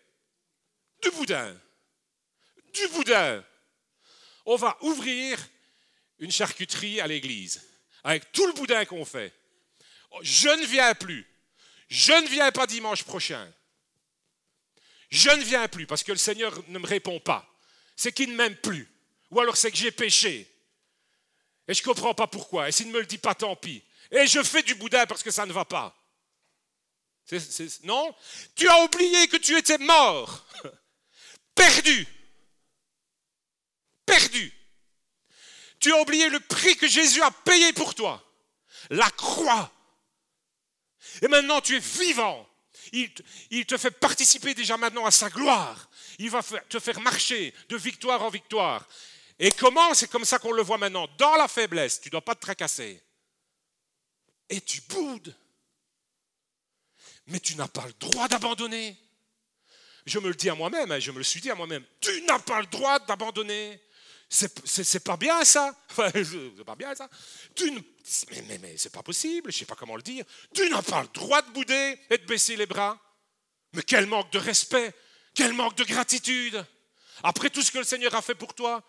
Du 1.02 1.10
boudin. 1.10 1.54
Du 2.72 2.86
boudin. 2.88 3.44
On 4.46 4.54
va 4.54 4.78
ouvrir 4.82 5.38
une 6.20 6.30
charcuterie 6.30 7.00
à 7.00 7.08
l'église 7.08 7.60
avec 8.04 8.30
tout 8.32 8.46
le 8.46 8.52
boudin 8.52 8.84
qu'on 8.84 9.04
fait. 9.04 9.32
Je 10.22 10.48
ne 10.48 10.66
viens 10.66 10.94
plus. 10.94 11.26
Je 11.88 12.12
ne 12.12 12.28
viens 12.28 12.52
pas 12.52 12.66
dimanche 12.66 13.02
prochain. 13.02 13.52
Je 15.10 15.30
ne 15.30 15.42
viens 15.42 15.68
plus 15.68 15.86
parce 15.86 16.02
que 16.02 16.12
le 16.12 16.18
Seigneur 16.18 16.52
ne 16.68 16.78
me 16.78 16.86
répond 16.86 17.18
pas. 17.18 17.48
C'est 17.96 18.12
qu'il 18.12 18.30
ne 18.30 18.36
m'aime 18.36 18.56
plus. 18.56 18.88
Ou 19.30 19.40
alors 19.40 19.56
c'est 19.56 19.70
que 19.70 19.76
j'ai 19.76 19.90
péché. 19.90 20.50
Et 21.66 21.74
je 21.74 21.80
ne 21.80 21.84
comprends 21.84 22.14
pas 22.14 22.26
pourquoi. 22.26 22.68
Et 22.68 22.72
s'il 22.72 22.88
ne 22.88 22.92
me 22.92 23.00
le 23.00 23.06
dit 23.06 23.18
pas, 23.18 23.34
tant 23.34 23.56
pis. 23.56 23.82
Et 24.10 24.26
je 24.26 24.42
fais 24.42 24.62
du 24.62 24.74
boudin 24.74 25.06
parce 25.06 25.22
que 25.22 25.30
ça 25.30 25.46
ne 25.46 25.52
va 25.52 25.64
pas. 25.64 25.96
non? 27.84 28.14
Tu 28.54 28.68
as 28.68 28.84
oublié 28.84 29.28
que 29.28 29.38
tu 29.38 29.56
étais 29.56 29.78
mort. 29.78 30.46
Perdu. 31.54 32.06
Perdu. 34.04 34.52
Tu 35.84 35.92
as 35.92 36.00
oublié 36.00 36.30
le 36.30 36.40
prix 36.40 36.78
que 36.78 36.88
Jésus 36.88 37.20
a 37.20 37.30
payé 37.30 37.74
pour 37.74 37.94
toi. 37.94 38.26
La 38.88 39.10
croix. 39.10 39.70
Et 41.20 41.28
maintenant, 41.28 41.60
tu 41.60 41.76
es 41.76 41.78
vivant. 41.78 42.48
Il, 42.92 43.66
te 43.66 43.76
fait 43.76 43.90
participer 43.90 44.54
déjà 44.54 44.78
maintenant 44.78 45.04
à 45.04 45.10
sa 45.10 45.28
gloire. 45.28 45.90
Il 46.18 46.30
va 46.30 46.42
te 46.42 46.78
faire 46.78 46.98
marcher 47.00 47.52
de 47.68 47.76
victoire 47.76 48.22
en 48.22 48.30
victoire. 48.30 48.88
Et 49.38 49.52
comment? 49.52 49.92
C'est 49.92 50.08
comme 50.08 50.24
ça 50.24 50.38
qu'on 50.38 50.52
le 50.52 50.62
voit 50.62 50.78
maintenant. 50.78 51.06
Dans 51.18 51.36
la 51.36 51.48
faiblesse, 51.48 52.00
tu 52.00 52.08
ne 52.08 52.12
dois 52.12 52.24
pas 52.24 52.34
te 52.34 52.40
tracasser. 52.40 53.02
Et 54.48 54.62
tu 54.62 54.80
boudes. 54.88 55.36
Mais 57.26 57.40
tu 57.40 57.56
n'as 57.56 57.68
pas 57.68 57.84
le 57.84 57.92
droit 57.92 58.26
d'abandonner. 58.26 58.96
Je 60.06 60.18
me 60.18 60.28
le 60.28 60.34
dis 60.34 60.48
à 60.48 60.54
moi-même, 60.54 60.92
hein, 60.92 60.98
je 60.98 61.10
me 61.10 61.18
le 61.18 61.24
suis 61.24 61.42
dit 61.42 61.50
à 61.50 61.54
moi-même. 61.54 61.84
Tu 62.00 62.22
n'as 62.22 62.38
pas 62.38 62.60
le 62.60 62.68
droit 62.68 63.00
d'abandonner. 63.00 63.78
C'est 64.28 65.04
pas 65.04 65.16
bien 65.16 65.44
ça. 65.44 65.74
c'est 65.96 66.64
pas 66.64 66.74
bien 66.74 66.94
ça. 66.94 67.08
Tu 67.54 67.70
ne, 67.70 67.78
mais, 68.48 68.58
mais, 68.58 68.76
c'est 68.76 68.92
pas 68.92 69.02
possible, 69.02 69.52
je 69.52 69.58
sais 69.58 69.64
pas 69.64 69.76
comment 69.76 69.96
le 69.96 70.02
dire. 70.02 70.24
Tu 70.54 70.68
n'as 70.68 70.82
pas 70.82 71.02
le 71.02 71.08
droit 71.08 71.42
de 71.42 71.50
bouder 71.50 71.98
et 72.10 72.18
de 72.18 72.24
baisser 72.24 72.56
les 72.56 72.66
bras. 72.66 72.98
Mais 73.72 73.82
quel 73.82 74.06
manque 74.06 74.30
de 74.32 74.38
respect, 74.38 74.92
quel 75.34 75.52
manque 75.52 75.76
de 75.76 75.84
gratitude. 75.84 76.64
Après 77.22 77.50
tout 77.50 77.62
ce 77.62 77.70
que 77.70 77.78
le 77.78 77.84
Seigneur 77.84 78.14
a 78.14 78.22
fait 78.22 78.34
pour 78.34 78.54
toi, 78.54 78.82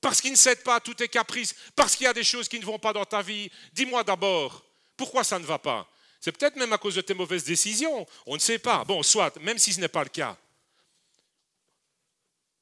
parce 0.00 0.20
qu'il 0.20 0.30
ne 0.30 0.36
cède 0.36 0.62
pas 0.62 0.76
à 0.76 0.80
tous 0.80 0.94
tes 0.94 1.08
caprices, 1.08 1.54
parce 1.74 1.96
qu'il 1.96 2.04
y 2.04 2.08
a 2.08 2.12
des 2.12 2.24
choses 2.24 2.48
qui 2.48 2.58
ne 2.58 2.64
vont 2.64 2.78
pas 2.78 2.92
dans 2.92 3.04
ta 3.04 3.22
vie, 3.22 3.50
dis-moi 3.72 4.04
d'abord, 4.04 4.64
pourquoi 4.96 5.24
ça 5.24 5.38
ne 5.38 5.44
va 5.44 5.58
pas? 5.58 5.88
C'est 6.20 6.32
peut-être 6.32 6.56
même 6.56 6.72
à 6.72 6.78
cause 6.78 6.94
de 6.94 7.00
tes 7.00 7.14
mauvaises 7.14 7.44
décisions, 7.44 8.06
on 8.26 8.34
ne 8.34 8.40
sait 8.40 8.58
pas. 8.58 8.84
Bon, 8.84 9.02
soit, 9.02 9.36
même 9.38 9.58
si 9.58 9.72
ce 9.72 9.80
n'est 9.80 9.88
pas 9.88 10.02
le 10.02 10.08
cas. 10.08 10.36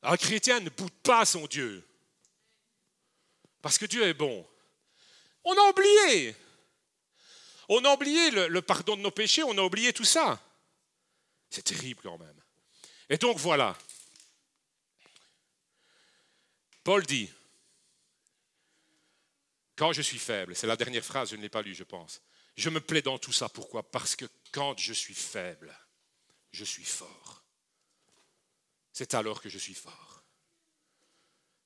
Un 0.05 0.19
chrétien 0.19 0.61
ne 0.61 0.69
boude 0.69 0.93
pas 1.03 1.25
son 1.25 1.47
Dieu. 1.47 1.83
Parce 3.62 3.79
que 3.79 3.87
Dieu 3.87 4.03
est 4.03 4.14
bon. 4.14 4.47
On 5.45 5.57
a 5.57 5.71
oublié. 5.71 6.37
On 7.71 7.83
a 7.85 7.95
oublié 7.95 8.31
le, 8.31 8.61
pardon 8.61 8.97
de 8.97 9.01
nos 9.01 9.11
péchés, 9.11 9.43
on 9.43 9.57
a 9.57 9.62
oublié 9.62 9.95
tout 9.95 10.05
ça. 10.05 10.38
C'est 11.49 11.62
terrible 11.62 12.03
quand 12.03 12.19
même. 12.19 12.40
Et 13.09 13.17
donc 13.17 13.38
voilà. 13.38 13.77
Paul 16.83 17.07
dit, 17.07 17.31
quand 19.77 19.95
je 19.95 20.03
suis 20.03 20.19
faible, 20.19 20.55
c'est 20.55 20.67
la 20.67 20.77
dernière 20.77 21.05
phrase, 21.05 21.31
je 21.31 21.37
ne 21.37 21.40
l'ai 21.40 21.49
pas 21.49 21.62
lue, 21.62 21.75
je 21.75 21.85
pense. 21.85 22.21
Je 22.57 22.69
me 22.69 22.81
plais 22.81 23.01
dans 23.01 23.19
tout 23.19 23.33
ça. 23.33 23.49
Pourquoi? 23.49 23.83
Parce 23.83 24.14
que 24.17 24.27
quand 24.53 24.79
je 24.79 24.93
suis 24.93 25.14
faible, 25.14 25.75
je 26.53 26.64
suis 26.64 26.85
fort 26.85 27.43
c'est 28.94 29.12
alors 29.14 29.42
que 29.42 29.48
je 29.48 29.59
suis 29.59 29.74
fort. 29.74 30.22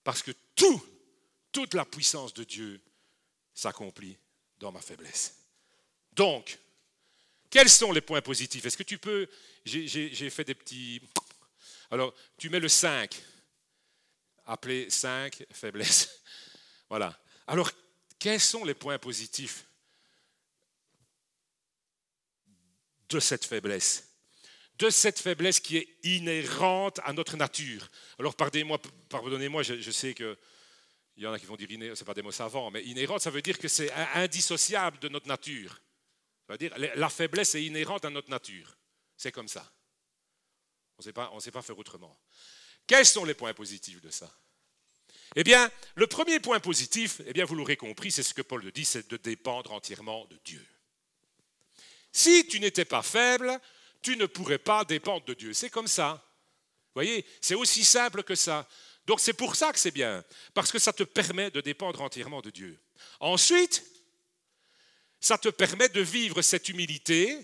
Parce 0.03 0.23
que 0.23 0.33
tout, 0.57 0.83
toute 1.53 1.75
la 1.75 1.85
puissance 1.85 2.33
de 2.33 2.43
Dieu 2.43 2.81
s'accomplit 3.55 4.17
dans 4.59 4.73
ma 4.73 4.81
faiblesse. 4.81 5.37
Donc, 6.13 6.59
quels 7.51 7.69
sont 7.69 7.93
les 7.93 8.01
points 8.01 8.23
positifs? 8.23 8.65
Est-ce 8.65 8.79
que 8.79 8.83
tu 8.83 8.99
peux... 8.99 9.29
J'ai 9.67 10.31
fait 10.31 10.45
des 10.45 10.55
petits... 10.55 11.03
Alors, 11.91 12.15
tu 12.39 12.49
mets 12.49 12.61
le 12.61 12.69
5, 12.69 13.23
appelé 14.47 14.91
5, 14.91 15.45
faiblesse. 15.53 16.09
Voilà. 16.89 17.15
Alors, 17.47 17.71
quels 18.19 18.41
sont 18.41 18.65
les 18.65 18.73
points 18.73 18.99
positifs 18.99 19.67
de 23.11 23.21
cette 23.21 23.45
faiblesse? 23.45 24.08
De 24.79 24.91
cette 24.91 25.19
faiblesse 25.19 25.61
qui 25.61 25.77
est 25.77 25.89
inhérente 26.05 27.01
à 27.05 27.13
notre 27.13 27.37
nature. 27.37 27.89
Alors 28.19 28.35
pardonnez-moi, 28.35 28.79
pardonnez-moi 29.09 29.63
je, 29.63 29.91
sais 29.91 30.15
qu'il 30.15 30.37
y 31.17 31.27
en 31.27 31.33
a 31.33 31.39
qui 31.39 31.47
vont 31.47 31.57
dire 31.57 31.69
ce 31.69 32.03
n'est 32.03 32.07
pas 32.07 32.15
des 32.15 32.23
mots 32.23 32.33
savants, 32.33 32.71
mais 32.71 32.85
inhérente, 32.85 33.21
ça 33.21 33.31
veut 33.31 33.43
dire 33.43 33.59
que 33.59 33.69
c'est 33.69 33.93
indissociable 34.15 34.99
de 35.01 35.09
notre 35.09 35.27
nature. 35.27 35.81
Ça 36.47 36.55
veut 36.55 36.59
dire 36.59 36.73
la 36.77 37.09
faiblesse 37.09 37.55
est 37.55 37.65
inhérente 37.65 38.05
à 38.05 38.11
notre 38.11 38.31
nature. 38.31 38.77
C'est 39.17 39.33
comme 39.33 39.49
ça. 39.49 39.71
On 40.99 41.37
ne 41.37 41.41
sait 41.41 41.51
pas 41.51 41.63
faire 41.63 41.79
autrement. 41.79 42.19
Quels 42.87 43.07
sont 43.07 43.25
les 43.25 43.35
points 43.35 43.55
positifs 43.55 44.01
de 44.01 44.11
ça? 44.11 44.33
Eh 45.37 45.45
bien, 45.45 45.71
le 45.95 46.07
premier 46.07 46.41
point 46.41 46.59
positif, 46.59 47.21
eh 47.27 47.33
bien, 47.33 47.45
vous 47.45 47.55
l'aurez 47.55 47.77
compris, 47.77 48.11
c'est 48.11 48.23
ce 48.23 48.35
que 48.35 48.43
Paul 48.43 48.71
dit, 48.73 48.85
c'est 48.85 49.11
de 49.11 49.17
dépendre 49.17 49.73
entièrement 49.73 50.25
de 50.27 50.39
Dieu. 50.45 50.67
Si 52.13 52.47
tu 52.49 52.61
n'étais 52.61 52.87
pas 52.87 53.03
faible, 53.03 53.61
tu 54.03 54.17
ne 54.17 54.27
pourrais 54.27 54.59
pas 54.59 54.85
dépendre 54.85 55.25
de 55.25 55.35
Dieu. 55.35 55.53
C'est 55.53 55.71
comme 55.71 55.89
ça. 55.89 56.25
Vous 56.89 57.05
voyez, 57.05 57.25
c'est 57.41 57.55
aussi 57.55 57.85
simple 57.85 58.23
que 58.23 58.35
ça. 58.35 58.67
Donc 59.07 59.21
c'est 59.21 59.33
pour 59.33 59.57
ça 59.57 59.73
que 59.73 59.79
c'est 59.79 59.91
bien, 59.91 60.25
parce 60.53 60.71
que 60.71 60.79
ça 60.79 60.93
te 60.93 61.03
permet 61.03 61.51
de 61.51 61.61
dépendre 61.61 62.03
entièrement 62.03 62.43
de 62.43 62.51
Dieu. 62.51 62.79
Ensuite, 63.21 63.85
ça 65.21 65.39
te 65.39 65.49
permet 65.49 65.89
de 65.89 66.01
vivre 66.01 66.43
cette 66.43 66.69
humilité 66.69 67.39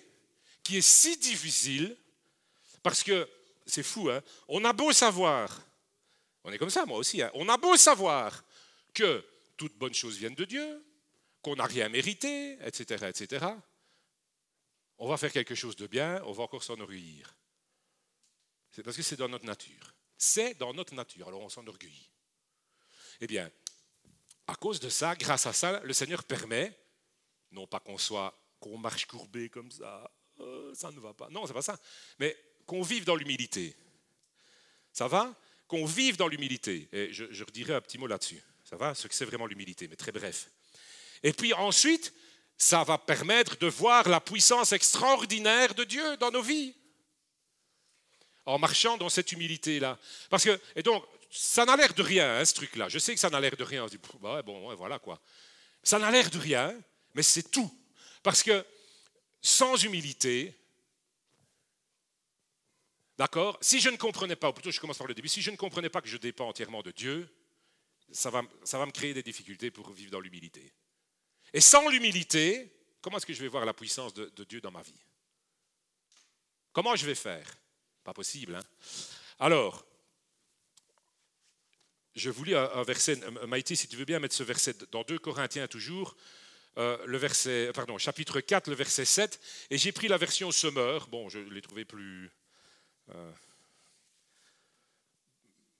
qui 0.62 0.78
est 0.78 0.86
si 0.86 1.16
difficile, 1.16 1.96
parce 2.82 3.02
que 3.02 3.28
c'est 3.66 3.82
fou, 3.82 4.10
hein 4.10 4.22
on 4.48 4.64
a 4.64 4.72
beau 4.72 4.92
savoir, 4.92 5.62
on 6.44 6.52
est 6.52 6.58
comme 6.58 6.70
ça 6.70 6.84
moi 6.84 6.98
aussi, 6.98 7.22
hein 7.22 7.30
on 7.34 7.48
a 7.48 7.56
beau 7.56 7.76
savoir 7.76 8.44
que 8.92 9.24
toutes 9.56 9.76
bonnes 9.76 9.94
choses 9.94 10.18
viennent 10.18 10.34
de 10.34 10.44
Dieu, 10.44 10.84
qu'on 11.40 11.56
n'a 11.56 11.64
rien 11.64 11.88
mérité, 11.88 12.58
etc., 12.64 13.06
etc 13.08 13.46
on 14.98 15.08
va 15.08 15.16
faire 15.16 15.32
quelque 15.32 15.54
chose 15.54 15.76
de 15.76 15.86
bien, 15.86 16.22
on 16.24 16.32
va 16.32 16.44
encore 16.44 16.62
s'enorgueillir. 16.62 17.34
C'est 18.70 18.82
parce 18.82 18.96
que 18.96 19.02
c'est 19.02 19.16
dans 19.16 19.28
notre 19.28 19.46
nature. 19.46 19.94
C'est 20.16 20.54
dans 20.54 20.72
notre 20.72 20.94
nature, 20.94 21.28
alors 21.28 21.40
on 21.40 21.48
s'enorgueillit. 21.48 22.10
Eh 23.20 23.26
bien, 23.26 23.50
à 24.46 24.54
cause 24.56 24.80
de 24.80 24.88
ça, 24.88 25.14
grâce 25.14 25.46
à 25.46 25.52
ça, 25.52 25.80
le 25.80 25.92
Seigneur 25.92 26.24
permet, 26.24 26.76
non 27.50 27.66
pas 27.66 27.80
qu'on 27.80 27.98
soit, 27.98 28.36
qu'on 28.60 28.78
marche 28.78 29.06
courbé 29.06 29.48
comme 29.48 29.70
ça, 29.70 30.10
euh, 30.40 30.74
ça 30.74 30.90
ne 30.90 31.00
va 31.00 31.14
pas. 31.14 31.28
Non, 31.30 31.46
c'est 31.46 31.52
pas 31.52 31.62
ça. 31.62 31.78
Mais 32.18 32.36
qu'on 32.66 32.82
vive 32.82 33.04
dans 33.04 33.16
l'humilité. 33.16 33.76
Ça 34.92 35.08
va? 35.08 35.34
Qu'on 35.66 35.86
vive 35.86 36.16
dans 36.16 36.28
l'humilité. 36.28 36.88
Et 36.92 37.12
je, 37.12 37.26
je 37.30 37.44
redirai 37.44 37.74
un 37.74 37.80
petit 37.80 37.98
mot 37.98 38.06
là-dessus. 38.06 38.42
Ça 38.64 38.76
va? 38.76 38.94
Ce 38.94 39.06
que 39.06 39.14
c'est 39.14 39.24
vraiment 39.24 39.46
l'humilité, 39.46 39.88
mais 39.88 39.96
très 39.96 40.12
bref. 40.12 40.50
Et 41.22 41.32
puis 41.32 41.52
ensuite, 41.54 42.12
ça 42.56 42.84
va 42.84 42.98
permettre 42.98 43.56
de 43.58 43.66
voir 43.66 44.08
la 44.08 44.20
puissance 44.20 44.72
extraordinaire 44.72 45.74
de 45.74 45.84
Dieu 45.84 46.16
dans 46.18 46.30
nos 46.30 46.42
vies. 46.42 46.74
En 48.46 48.58
marchant 48.58 48.96
dans 48.96 49.08
cette 49.08 49.32
humilité-là. 49.32 49.98
Parce 50.30 50.44
que, 50.44 50.60
et 50.76 50.82
donc, 50.82 51.04
ça 51.30 51.64
n'a 51.64 51.76
l'air 51.76 51.94
de 51.94 52.02
rien, 52.02 52.38
hein, 52.38 52.44
ce 52.44 52.54
truc-là. 52.54 52.88
Je 52.88 52.98
sais 52.98 53.14
que 53.14 53.20
ça 53.20 53.30
n'a 53.30 53.40
l'air 53.40 53.56
de 53.56 53.64
rien. 53.64 53.86
Bah 54.20 54.42
bon, 54.42 54.74
voilà 54.76 54.98
quoi. 54.98 55.20
Ça 55.82 55.98
n'a 55.98 56.10
l'air 56.10 56.30
de 56.30 56.38
rien, 56.38 56.74
mais 57.14 57.22
c'est 57.22 57.50
tout. 57.50 57.70
Parce 58.22 58.42
que 58.42 58.64
sans 59.42 59.82
humilité, 59.82 60.56
d'accord, 63.18 63.58
si 63.60 63.80
je 63.80 63.90
ne 63.90 63.96
comprenais 63.96 64.36
pas, 64.36 64.50
ou 64.50 64.52
plutôt 64.52 64.70
je 64.70 64.80
commence 64.80 64.98
par 64.98 65.06
le 65.06 65.14
début, 65.14 65.28
si 65.28 65.42
je 65.42 65.50
ne 65.50 65.56
comprenais 65.56 65.90
pas 65.90 66.00
que 66.00 66.08
je 66.08 66.16
dépends 66.16 66.48
entièrement 66.48 66.82
de 66.82 66.92
Dieu, 66.92 67.28
ça 68.12 68.30
va, 68.30 68.42
ça 68.62 68.78
va 68.78 68.86
me 68.86 68.92
créer 68.92 69.12
des 69.12 69.22
difficultés 69.22 69.70
pour 69.70 69.90
vivre 69.92 70.12
dans 70.12 70.20
l'humilité. 70.20 70.72
Et 71.54 71.60
sans 71.60 71.88
l'humilité, 71.88 72.68
comment 73.00 73.16
est-ce 73.16 73.26
que 73.26 73.32
je 73.32 73.40
vais 73.40 73.48
voir 73.48 73.64
la 73.64 73.72
puissance 73.72 74.12
de, 74.12 74.44
Dieu 74.44 74.60
dans 74.60 74.72
ma 74.72 74.82
vie? 74.82 75.00
Comment 76.72 76.96
je 76.96 77.06
vais 77.06 77.14
faire? 77.14 77.46
Pas 78.02 78.12
possible. 78.12 78.56
Hein 78.56 78.64
Alors, 79.38 79.86
je 82.16 82.28
vous 82.28 82.42
lis 82.42 82.56
un, 82.56 82.82
verset, 82.82 83.20
Maïté, 83.46 83.76
si 83.76 83.86
tu 83.86 83.96
veux 83.96 84.04
bien 84.04 84.18
mettre 84.18 84.34
ce 84.34 84.42
verset 84.42 84.74
dans 84.90 85.04
2 85.04 85.20
Corinthiens 85.20 85.68
toujours, 85.68 86.16
euh, 86.76 86.98
le 87.06 87.18
verset, 87.18 87.70
pardon, 87.72 87.98
chapitre 87.98 88.40
4, 88.40 88.68
le 88.68 88.74
verset 88.74 89.04
7, 89.04 89.40
et 89.70 89.78
j'ai 89.78 89.92
pris 89.92 90.08
la 90.08 90.18
version 90.18 90.50
Summer, 90.50 91.06
bon, 91.06 91.28
je 91.28 91.38
l'ai 91.38 91.62
trouvé 91.62 91.84
plus... 91.84 92.32
Euh, 93.10 93.32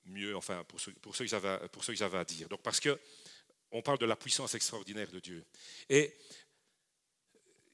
mieux, 0.06 0.36
enfin, 0.36 0.62
pour 0.64 0.80
ce, 0.80 0.90
pour 0.90 1.16
ce 1.16 1.24
que 1.24 1.96
j'avais 1.96 2.18
à 2.18 2.24
dire. 2.24 2.48
Donc, 2.48 2.62
parce 2.62 2.78
que 2.78 3.00
on 3.74 3.82
parle 3.82 3.98
de 3.98 4.06
la 4.06 4.14
puissance 4.14 4.54
extraordinaire 4.54 5.10
de 5.10 5.18
Dieu. 5.18 5.44
Et 5.88 6.16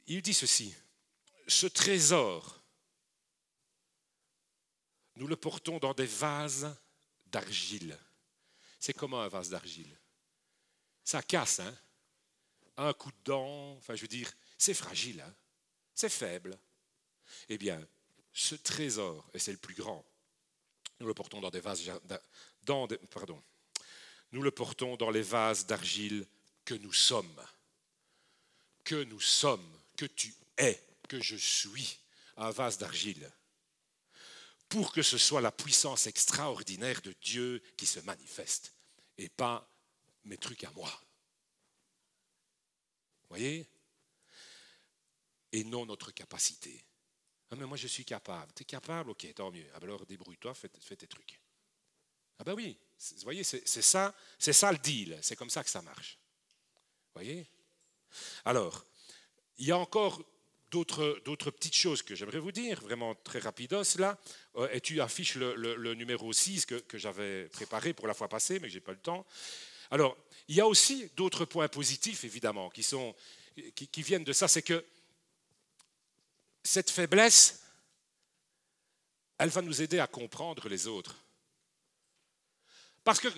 il 0.06 0.22
dit 0.22 0.32
ceci, 0.32 0.74
ce 1.46 1.66
trésor, 1.66 2.64
nous 5.16 5.26
le 5.26 5.36
portons 5.36 5.78
dans 5.78 5.92
des 5.92 6.06
vases 6.06 6.74
d'argile. 7.26 7.98
C'est 8.78 8.94
comment 8.94 9.20
un 9.20 9.28
vase 9.28 9.50
d'argile? 9.50 9.94
Ça 11.04 11.22
casse, 11.22 11.60
hein? 11.60 11.78
Un 12.78 12.94
coup 12.94 13.12
de 13.12 13.22
dent, 13.24 13.76
enfin 13.76 13.94
je 13.94 14.00
veux 14.00 14.08
dire, 14.08 14.32
c'est 14.56 14.72
fragile, 14.72 15.20
hein? 15.20 15.34
C'est 15.94 16.08
faible. 16.08 16.58
Eh 17.50 17.58
bien, 17.58 17.86
ce 18.32 18.54
trésor, 18.54 19.28
et 19.34 19.38
c'est 19.38 19.52
le 19.52 19.58
plus 19.58 19.74
grand, 19.74 20.02
nous 20.98 21.06
le 21.06 21.12
portons 21.12 21.42
dans 21.42 21.50
des 21.50 21.60
vases, 21.60 21.92
dans 22.62 22.88
pardon, 23.10 23.42
nous 24.32 24.42
le 24.42 24.50
portons 24.50 24.96
dans 24.96 25.10
les 25.10 25.22
vases 25.22 25.66
d'argile 25.66 26.26
que 26.64 26.74
nous 26.74 26.92
sommes. 26.92 27.46
Que 28.84 29.04
nous 29.04 29.20
sommes, 29.20 29.78
que 29.96 30.06
tu 30.06 30.34
es, 30.56 30.82
que 31.08 31.20
je 31.20 31.36
suis, 31.36 31.98
un 32.36 32.50
vase 32.50 32.78
d'argile. 32.78 33.30
Pour 34.68 34.92
que 34.92 35.02
ce 35.02 35.18
soit 35.18 35.40
la 35.40 35.52
puissance 35.52 36.06
extraordinaire 36.06 37.02
de 37.02 37.12
Dieu 37.20 37.62
qui 37.76 37.86
se 37.86 38.00
manifeste 38.00 38.72
et 39.18 39.28
pas 39.28 39.68
mes 40.24 40.38
trucs 40.38 40.64
à 40.64 40.70
moi. 40.70 40.90
Voyez? 43.28 43.68
Et 45.52 45.64
non 45.64 45.86
notre 45.86 46.12
capacité. 46.12 46.84
Ah, 47.50 47.56
mais 47.56 47.66
moi 47.66 47.76
je 47.76 47.88
suis 47.88 48.04
capable. 48.04 48.52
Tu 48.54 48.62
es 48.62 48.64
capable? 48.64 49.10
Ok, 49.10 49.26
tant 49.34 49.50
mieux. 49.50 49.66
Alors 49.74 50.06
débrouille-toi, 50.06 50.54
fais 50.54 50.68
tes 50.68 51.08
trucs. 51.08 51.40
Ah 52.38 52.44
ben 52.44 52.54
oui, 52.54 52.78
vous 53.00 53.22
voyez, 53.22 53.44
c'est 53.44 53.82
ça, 53.82 54.14
c'est 54.38 54.52
ça 54.52 54.70
le 54.70 54.78
deal, 54.78 55.18
c'est 55.22 55.36
comme 55.36 55.50
ça 55.50 55.64
que 55.64 55.70
ça 55.70 55.80
marche. 55.80 56.18
Vous 57.06 57.22
voyez? 57.22 57.46
Alors, 58.44 58.84
il 59.58 59.66
y 59.66 59.72
a 59.72 59.78
encore 59.78 60.22
d'autres 60.70 61.50
petites 61.50 61.74
choses 61.74 62.02
que 62.02 62.14
j'aimerais 62.14 62.38
vous 62.38 62.52
dire, 62.52 62.80
vraiment 62.80 63.14
très 63.14 63.38
rapidos 63.38 63.96
là. 63.98 64.18
Euh, 64.56 64.68
et 64.72 64.80
tu 64.80 65.00
affiches 65.00 65.34
le, 65.34 65.94
numéro 65.94 66.32
6 66.32 66.66
que, 66.66 66.98
j'avais 66.98 67.48
préparé 67.48 67.92
pour 67.92 68.06
la 68.06 68.14
fois 68.14 68.28
passée, 68.28 68.60
mais 68.60 68.68
je 68.68 68.74
n'ai 68.74 68.80
pas 68.80 68.92
le 68.92 68.98
temps. 68.98 69.26
Alors, 69.90 70.16
il 70.48 70.54
y 70.54 70.60
a 70.60 70.66
aussi 70.66 71.10
d'autres 71.16 71.44
points 71.44 71.68
positifs, 71.68 72.24
évidemment, 72.24 72.70
qui, 72.70 72.82
sont, 72.82 73.14
qui 73.74 74.02
viennent 74.02 74.24
de 74.24 74.32
ça. 74.32 74.46
C'est 74.46 74.62
que 74.62 74.84
cette 76.62 76.90
faiblesse, 76.90 77.62
elle 79.38 79.48
va 79.48 79.62
nous 79.62 79.82
aider 79.82 79.98
à 79.98 80.06
comprendre 80.06 80.68
les 80.68 80.86
autres. 80.86 81.16
Parce 83.04 83.20
que 83.20 83.28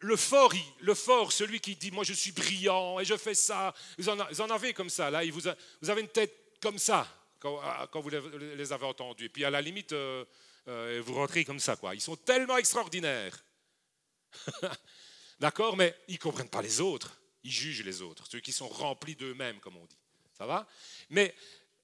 le 0.00 0.16
fort, 0.16 0.52
le 0.80 0.94
fort, 0.94 1.32
celui 1.32 1.60
qui 1.60 1.76
dit 1.76 1.90
moi 1.90 2.04
je 2.04 2.12
suis 2.12 2.32
brillant 2.32 3.00
et 3.00 3.04
je 3.04 3.16
fais 3.16 3.34
ça, 3.34 3.74
vous 3.98 4.08
en, 4.08 4.50
avez 4.50 4.72
comme 4.72 4.90
ça, 4.90 5.10
là, 5.10 5.22
vous, 5.30 5.46
avez 5.90 6.00
une 6.00 6.08
tête 6.08 6.34
comme 6.60 6.78
ça 6.78 7.06
quand, 7.38 7.60
ah, 7.62 7.88
vous 7.92 8.10
les 8.10 8.72
avez 8.72 8.86
entendus. 8.86 9.24
Et 9.24 9.28
puis 9.28 9.44
à 9.44 9.50
la 9.50 9.60
limite, 9.60 9.92
euh, 9.92 10.24
euh, 10.68 11.02
vous 11.04 11.14
rentrez 11.14 11.44
comme 11.44 11.60
ça, 11.60 11.76
quoi. 11.76 11.94
Ils 11.94 12.00
sont 12.00 12.16
tellement 12.16 12.56
extraordinaires. 12.56 13.42
D'accord 15.40 15.76
Mais 15.76 15.94
ils 16.08 16.14
ne 16.14 16.18
comprennent 16.18 16.48
pas 16.48 16.62
les 16.62 16.80
autres. 16.80 17.20
Ils 17.44 17.50
jugent 17.50 17.84
les 17.84 18.02
autres, 18.02 18.26
ceux 18.28 18.40
qui 18.40 18.52
sont 18.52 18.68
remplis 18.68 19.14
d'eux-mêmes, 19.14 19.60
comme 19.60 19.76
on 19.76 19.84
dit. 19.84 19.98
Ça 20.36 20.46
va? 20.46 20.66
Mais 21.10 21.34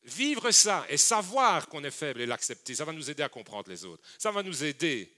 vivre 0.03 0.51
ça 0.51 0.85
et 0.89 0.97
savoir 0.97 1.69
qu'on 1.69 1.85
est 1.85 1.93
faible 1.93 2.21
et 2.21 2.27
l'accepter, 2.27 2.75
ça 2.75 2.85
va 2.85 2.93
nous 2.93 3.11
aider 3.11 3.23
à 3.23 3.29
comprendre 3.29 3.71
les 3.71 3.85
autres. 3.85 4.03
Ça 4.19 4.33
va 4.33 4.43
nous 4.43 4.65
aider 4.65 5.13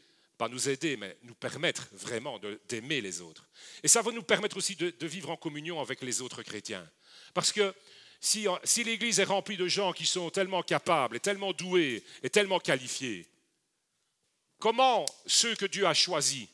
pas 0.45 0.51
nous 0.51 0.69
aider, 0.69 0.99
mais 0.99 1.17
nous 1.23 1.35
permettre 1.35 1.89
vraiment 1.93 2.39
d'aimer 2.69 3.01
les 3.01 3.23
autres. 3.23 3.49
Et 3.83 3.89
ça 3.89 4.03
va 4.03 4.13
nous 4.13 4.23
permettre 4.23 4.59
aussi 4.59 4.77
de, 4.77 5.07
vivre 5.07 5.31
en 5.31 5.37
communion 5.37 5.81
avec 5.81 6.03
les 6.03 6.21
autres 6.21 6.43
chrétiens. 6.43 6.87
Parce 7.33 7.51
que 7.51 7.75
si, 8.21 8.47
si 8.63 8.85
l'Église 8.85 9.21
est 9.21 9.25
remplie 9.25 9.57
de 9.57 9.67
gens 9.67 9.95
qui 9.95 10.05
sont 10.05 10.29
tellement 10.29 10.63
capables 10.63 11.17
et 11.17 11.21
tellement 11.21 11.55
doués 11.55 12.05
et 12.23 12.29
tellement 12.29 12.61
qualifiés, 12.61 13.27
comment 14.59 15.07
ceux 15.25 15.55
que 15.55 15.65
Dieu 15.65 15.87
a 15.87 15.95
choisis, 15.95 16.47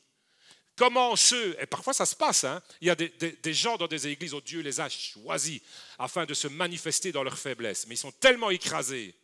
comment 0.76 1.16
ceux, 1.16 1.56
et 1.60 1.66
parfois 1.66 1.92
ça 1.92 2.06
se 2.06 2.14
passe, 2.14 2.44
hein, 2.44 2.62
il 2.80 2.86
y 2.86 2.90
a 2.90 2.94
des, 2.94 3.08
des, 3.08 3.54
gens 3.54 3.76
dans 3.76 3.88
des 3.88 4.06
églises 4.06 4.34
où 4.34 4.40
Dieu 4.40 4.60
les 4.60 4.78
a 4.78 4.88
choisis 4.88 5.60
afin 5.98 6.26
de 6.26 6.34
se 6.34 6.46
manifester 6.46 7.10
dans 7.10 7.24
leur 7.24 7.38
faiblesse, 7.38 7.88
mais 7.88 7.96
ils 7.96 7.98
sont 7.98 8.12
tellement 8.12 8.50
écrasés 8.50 9.16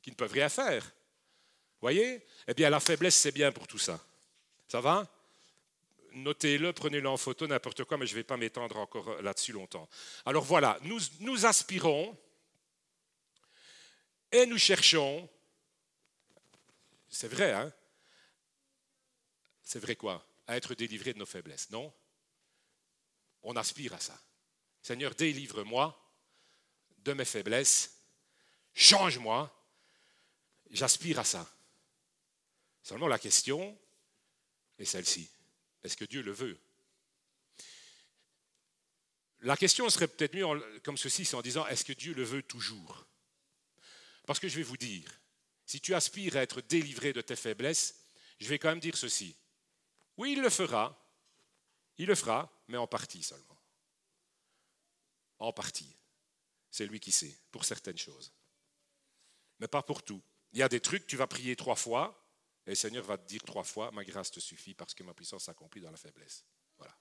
qu'ils 0.00 0.12
ne 0.12 0.16
peuvent 0.16 0.32
rien 0.32 0.48
faire 0.48 0.92
voyez? 1.80 2.24
Eh 2.46 2.54
bien, 2.54 2.70
la 2.70 2.80
faiblesse, 2.80 3.16
c'est 3.16 3.32
bien 3.32 3.52
pour 3.52 3.66
tout 3.66 3.78
ça. 3.78 4.00
Ça 4.68 4.80
va? 4.80 5.08
Notez-le, 6.12 6.72
prenez-le 6.72 7.08
en 7.08 7.16
photo, 7.16 7.46
n'importe 7.46 7.84
quoi, 7.84 7.96
mais 7.96 8.06
je 8.06 8.12
ne 8.12 8.16
vais 8.16 8.24
pas 8.24 8.36
m'étendre 8.36 8.76
encore 8.76 9.22
là-dessus 9.22 9.52
longtemps. 9.52 9.88
Alors 10.24 10.44
voilà, 10.44 10.78
nous, 10.82 11.46
aspirons 11.46 12.16
et 14.32 14.46
nous 14.46 14.58
cherchons, 14.58 15.28
c'est 17.08 17.28
vrai, 17.28 17.52
hein? 17.52 17.72
C'est 19.62 19.78
vrai 19.78 19.94
quoi? 19.94 20.24
À 20.46 20.56
être 20.56 20.74
délivrés 20.74 21.12
de 21.12 21.18
nos 21.18 21.26
faiblesses, 21.26 21.70
non? 21.70 21.92
On 23.42 23.54
aspire 23.56 23.94
à 23.94 24.00
ça. 24.00 24.18
Seigneur, 24.82 25.14
délivre-moi 25.14 25.96
de 26.98 27.12
mes 27.12 27.24
faiblesses, 27.24 27.98
change-moi, 28.74 29.50
j'aspire 30.70 31.20
à 31.20 31.24
ça. 31.24 31.48
Seulement 32.82 33.08
la 33.08 33.18
question 33.18 33.78
est 34.78 34.84
celle-ci. 34.84 35.30
Est-ce 35.82 35.96
que 35.96 36.04
Dieu 36.04 36.22
le 36.22 36.32
veut? 36.32 36.58
La 39.42 39.56
question 39.56 39.88
serait 39.88 40.08
peut-être 40.08 40.34
mieux 40.34 40.80
comme 40.80 40.98
ceci, 40.98 41.24
c'est 41.24 41.36
en 41.36 41.42
disant 41.42 41.66
est-ce 41.66 41.84
que 41.84 41.92
Dieu 41.92 42.12
le 42.12 42.24
veut 42.24 42.42
toujours? 42.42 43.06
Parce 44.26 44.38
que 44.38 44.48
je 44.48 44.56
vais 44.56 44.62
vous 44.62 44.76
dire, 44.76 45.10
si 45.64 45.80
tu 45.80 45.94
aspires 45.94 46.36
à 46.36 46.42
être 46.42 46.60
délivré 46.60 47.12
de 47.12 47.20
tes 47.20 47.36
faiblesses, 47.36 48.00
je 48.38 48.48
vais 48.48 48.58
quand 48.58 48.68
même 48.68 48.80
dire 48.80 48.96
ceci. 48.96 49.34
Oui, 50.16 50.32
il 50.32 50.42
le 50.42 50.50
fera, 50.50 50.96
il 51.96 52.06
le 52.06 52.14
fera, 52.14 52.52
mais 52.68 52.76
en 52.76 52.86
partie 52.86 53.22
seulement. 53.22 53.58
En 55.38 55.52
partie. 55.52 55.96
C'est 56.70 56.86
lui 56.86 57.00
qui 57.00 57.12
sait, 57.12 57.34
pour 57.50 57.64
certaines 57.64 57.98
choses. 57.98 58.32
Mais 59.58 59.68
pas 59.68 59.82
pour 59.82 60.02
tout. 60.02 60.20
Il 60.52 60.58
y 60.58 60.62
a 60.62 60.68
des 60.68 60.80
trucs, 60.80 61.06
tu 61.06 61.16
vas 61.16 61.26
prier 61.26 61.56
trois 61.56 61.76
fois, 61.76 62.19
et 62.70 62.74
le 62.74 62.76
Seigneur 62.76 63.02
va 63.02 63.18
te 63.18 63.26
dire 63.26 63.42
trois 63.42 63.64
fois, 63.64 63.90
ma 63.90 64.04
grâce 64.04 64.30
te 64.30 64.38
suffit 64.38 64.74
parce 64.74 64.94
que 64.94 65.02
ma 65.02 65.12
puissance 65.12 65.42
s'accomplit 65.42 65.80
dans 65.80 65.90
la 65.90 65.96
faiblesse. 65.96 66.44
Voilà. 66.78 66.96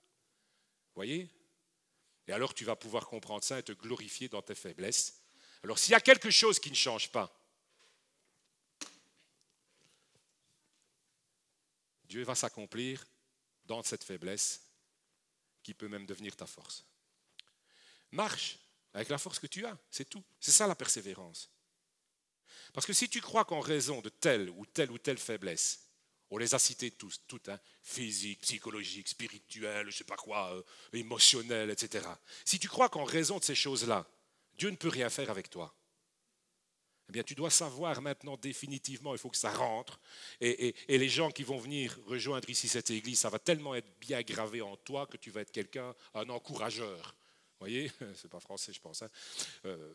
Voyez? 0.96 1.30
Et 2.26 2.32
alors 2.32 2.56
tu 2.56 2.66
vas 2.66 2.76
pouvoir 2.76 3.06
comprendre 3.06 3.44
ça 3.44 3.60
et 3.60 3.62
te 3.62 3.74
glorifier 3.74 4.30
dans 4.30 4.42
tes 4.42 4.56
faiblesses. 4.56 5.22
Alors 5.62 5.78
s'il 5.78 5.92
y 5.92 5.96
a 5.96 6.02
quelque 6.02 6.32
chose 6.32 6.58
qui 6.58 6.72
ne 6.72 6.76
change 6.76 7.12
pas, 7.12 7.32
Dieu 12.06 12.24
va 12.24 12.34
s'accomplir 12.34 13.06
dans 13.66 13.84
cette 13.84 14.04
faiblesse 14.04 14.64
qui 15.62 15.76
peut 15.76 15.88
même 15.88 16.08
devenir 16.08 16.36
ta 16.36 16.48
force. 16.48 16.84
Marche 18.10 18.58
avec 18.92 19.10
la 19.10 19.20
force 19.20 19.38
que 19.38 19.46
tu 19.46 19.68
as, 19.68 19.78
c'est 19.92 20.10
tout. 20.10 20.24
C'est 20.40 20.52
ça 20.52 20.66
la 20.66 20.74
persévérance. 20.74 21.52
Parce 22.74 22.86
que 22.86 22.94
si 22.94 23.10
tu 23.10 23.22
crois 23.22 23.46
qu'en 23.46 23.60
raison 23.60 24.02
de 24.02 24.10
telle 24.10 24.50
ou 24.50 24.66
telle 24.66 24.92
ou 24.92 24.98
telle 24.98 25.18
faiblesse, 25.18 25.86
On 26.32 26.38
les 26.38 26.54
a 26.54 26.60
cités 26.60 26.92
tous, 26.92 27.22
toutes, 27.28 27.50
hein. 27.50 27.60
physique, 27.82 28.42
psychologique, 28.42 29.08
spirituel, 29.08 29.90
je 29.90 29.98
sais 29.98 30.04
pas 30.04 30.16
quoi, 30.16 30.54
euh, 30.54 31.72
etc. 31.72 32.08
Si 32.46 32.60
tu 32.60 32.68
crois 32.68 32.88
qu'en 32.88 33.04
raison 33.04 33.40
de 33.40 33.44
ces 33.44 33.56
choses-là, 33.56 34.06
Dieu 34.54 34.70
ne 34.70 34.76
peut 34.76 34.90
rien 34.90 35.10
faire 35.10 35.32
avec 35.32 35.50
toi, 35.50 35.74
eh 37.10 37.12
bien, 37.12 37.24
tu 37.24 37.34
dois 37.34 37.50
savoir 37.50 38.00
maintenant 38.04 38.38
définitivement, 38.38 39.16
il 39.16 39.18
faut 39.18 39.32
que 39.32 39.38
ça 39.38 39.52
rentre. 39.52 40.00
Et, 40.42 40.76
les 40.88 41.10
gens 41.10 41.32
qui 41.32 41.42
vont 41.42 41.58
venir 41.58 41.98
rejoindre 42.06 42.48
ici 42.52 42.68
cette 42.68 42.92
église, 42.92 43.20
ça 43.20 43.30
va 43.30 43.40
tellement 43.40 43.74
être 43.74 43.90
bien 44.00 44.22
gravé 44.22 44.62
en 44.62 44.78
toi 44.78 45.08
que 45.08 45.18
tu 45.18 45.32
vas 45.32 45.42
être 45.42 45.52
quelqu'un, 45.52 45.96
un 46.14 46.30
encourageur. 46.30 47.16
Vous 47.60 47.66
voyez? 47.66 47.92
C'est 48.16 48.30
pas 48.30 48.40
français, 48.40 48.74
je 48.74 48.80
pense. 48.80 49.02
Hein. 49.02 49.10
Euh, 49.66 49.92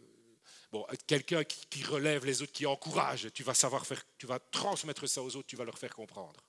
quelqu'un 1.07 1.45
qui, 1.45 1.85
relève 1.85 2.25
les 2.25 2.43
autres, 2.43 2.53
qui 2.53 2.66
encourage. 2.66 3.33
Tu 3.33 3.43
vas 3.43 3.55
savoir 3.55 3.87
faire, 3.87 4.03
tu 4.18 4.27
vas 4.27 4.39
transmettre 4.39 5.09
ça 5.09 5.22
aux 5.22 5.37
autres, 5.37 5.47
tu 5.47 5.57
vas 5.57 5.64
leur 5.64 5.79
faire 5.79 5.95
comprendre. 5.95 6.41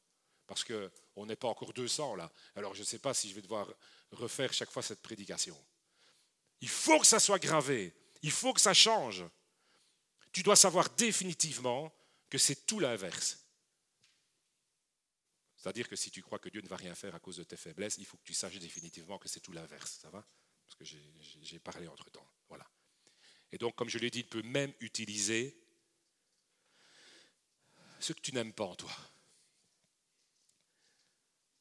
Parce 0.48 0.64
qu'on 0.64 1.26
n'est 1.26 1.36
pas 1.36 1.48
encore 1.48 1.74
200 1.74 2.16
là. 2.16 2.32
Alors 2.56 2.74
je 2.76 2.82
ne 2.82 2.86
sais 2.86 3.00
pas 3.00 3.14
si 3.14 3.30
je 3.30 3.36
vais 3.36 3.42
devoir 3.42 3.68
refaire 4.12 4.54
chaque 4.54 4.72
fois 4.72 4.84
cette 4.84 5.02
prédication. 5.02 5.58
Il 6.62 6.70
faut 6.70 7.00
que 7.00 7.08
ça 7.08 7.20
soit 7.20 7.40
gravé. 7.40 7.94
Il 8.22 8.32
faut 8.32 8.54
que 8.54 8.62
ça 8.62 8.74
change 8.74 9.26
tu 10.36 10.44
dois 10.44 10.58
savoir 10.58 10.90
définitivement 10.90 11.96
que 12.30 12.38
c'est 12.38 12.66
tout 12.66 12.82
l'inverse. 12.82 13.40
C'est-à-dire 15.56 15.88
que 15.88 15.96
si 15.96 16.12
tu 16.12 16.22
crois 16.22 16.40
que 16.40 16.50
Dieu 16.50 16.60
ne 16.60 16.68
va 16.68 16.76
rien 16.76 16.94
faire 16.94 17.16
à 17.16 17.22
cause 17.22 17.38
de 17.38 17.46
tes 17.46 17.56
faiblesses, 17.56 17.96
il 18.00 18.06
faut 18.06 18.18
que 18.18 18.26
tu 18.26 18.34
saches 18.34 18.60
définitivement 18.60 19.18
que 19.18 19.30
c'est 19.30 19.40
tout 19.40 19.54
l'inverse. 19.54 19.98
Ça 20.02 20.10
va? 20.10 20.28
Parce 20.66 20.76
que 20.76 20.84
j'ai 20.84 21.60
parlé 21.60 21.88
entre-temps. 21.88 22.28
Et 23.52 23.58
donc, 23.58 23.76
comme 23.76 23.90
je 23.90 23.98
l'ai 23.98 24.10
dit, 24.10 24.20
il 24.20 24.28
peut 24.28 24.42
même 24.42 24.74
utiliser 24.80 25.58
ce 28.00 28.14
que 28.14 28.20
tu 28.20 28.34
n'aimes 28.34 28.54
pas 28.54 28.66
en 28.66 28.76
toi. 28.76 28.92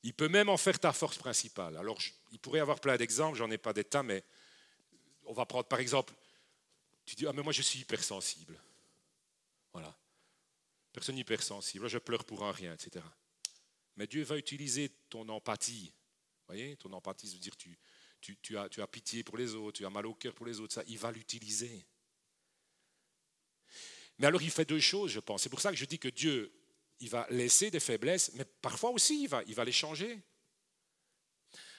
Il 0.03 0.13
peut 0.13 0.29
même 0.29 0.49
en 0.49 0.57
faire 0.57 0.79
ta 0.79 0.93
force 0.93 1.17
principale. 1.17 1.77
Alors, 1.77 1.99
il 2.33 2.39
pourrait 2.39 2.59
y 2.59 2.63
avoir 2.63 2.81
plein 2.81 2.97
d'exemples, 2.97 3.39
j'en 3.39 3.51
ai 3.51 3.59
pas 3.59 3.73
d'état, 3.73 4.03
mais 4.03 4.25
on 5.25 5.33
va 5.33 5.47
prendre 5.47 5.67
par 5.67 5.81
exemple 5.81 6.13
tu 7.05 7.15
dis, 7.17 7.27
ah 7.27 7.33
mais 7.33 7.43
moi 7.43 7.53
je 7.53 7.63
suis 7.63 7.81
hypersensible. 7.81 8.59
Voilà. 9.73 9.95
Personne 10.93 11.19
hypersensible. 11.19 11.89
je 11.89 11.99
pleure 11.99 12.25
pour 12.25 12.45
un 12.45 12.53
rien, 12.53 12.73
etc. 12.73 13.05
Mais 13.97 14.07
Dieu 14.07 14.23
va 14.23 14.37
utiliser 14.39 14.91
ton 15.11 15.29
empathie. 15.29 15.93
Vous 15.93 16.55
voyez, 16.55 16.77
ton 16.77 16.93
empathie, 16.93 17.33
veut 17.33 17.41
dire 17.41 17.57
tu, 17.57 17.79
tu, 18.43 18.57
as, 18.57 18.87
pitié 18.87 19.23
pour 19.23 19.37
les 19.37 19.55
autres, 19.55 19.79
tu 19.79 19.87
as 19.87 19.91
mal 19.91 20.07
au 20.07 20.15
cœur 20.15 20.35
pour 20.35 20.47
les 20.47 20.61
autres. 20.61 20.75
Ça, 20.75 20.83
il 20.87 20.99
va 20.99 21.13
l'utiliser. 21.13 21.85
Mais 24.19 24.27
alors 24.27 24.43
il 24.43 24.51
fait 24.51 24.65
deux 24.65 24.81
choses, 24.81 25.11
je 25.11 25.21
pense. 25.21 25.43
C'est 25.43 25.49
pour 25.49 25.61
ça 25.61 25.71
que 25.71 25.77
je 25.77 25.85
dis 25.85 25.99
que 25.99 26.09
Dieu, 26.09 26.53
il 27.01 27.09
va 27.09 27.27
laisser 27.31 27.71
des 27.71 27.81
faiblesses, 27.81 28.33
mais 28.35 28.45
parfois 28.45 28.91
aussi 28.91 29.25
il 29.25 29.29
va, 29.29 29.43
il 29.47 29.55
va 29.55 29.65
les 29.65 29.73
changer. 29.73 30.21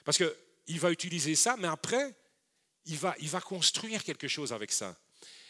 Parce 0.04 0.18
qu'il 0.18 0.80
va 0.80 0.92
utiliser 0.92 1.34
ça, 1.34 1.56
mais 1.56 1.68
après, 1.68 2.16
il 2.84 2.96
va, 2.96 3.14
il 3.18 3.28
va 3.28 3.40
construire 3.40 4.04
quelque 4.04 4.28
chose 4.28 4.52
avec 4.52 4.70
ça. 4.70 4.96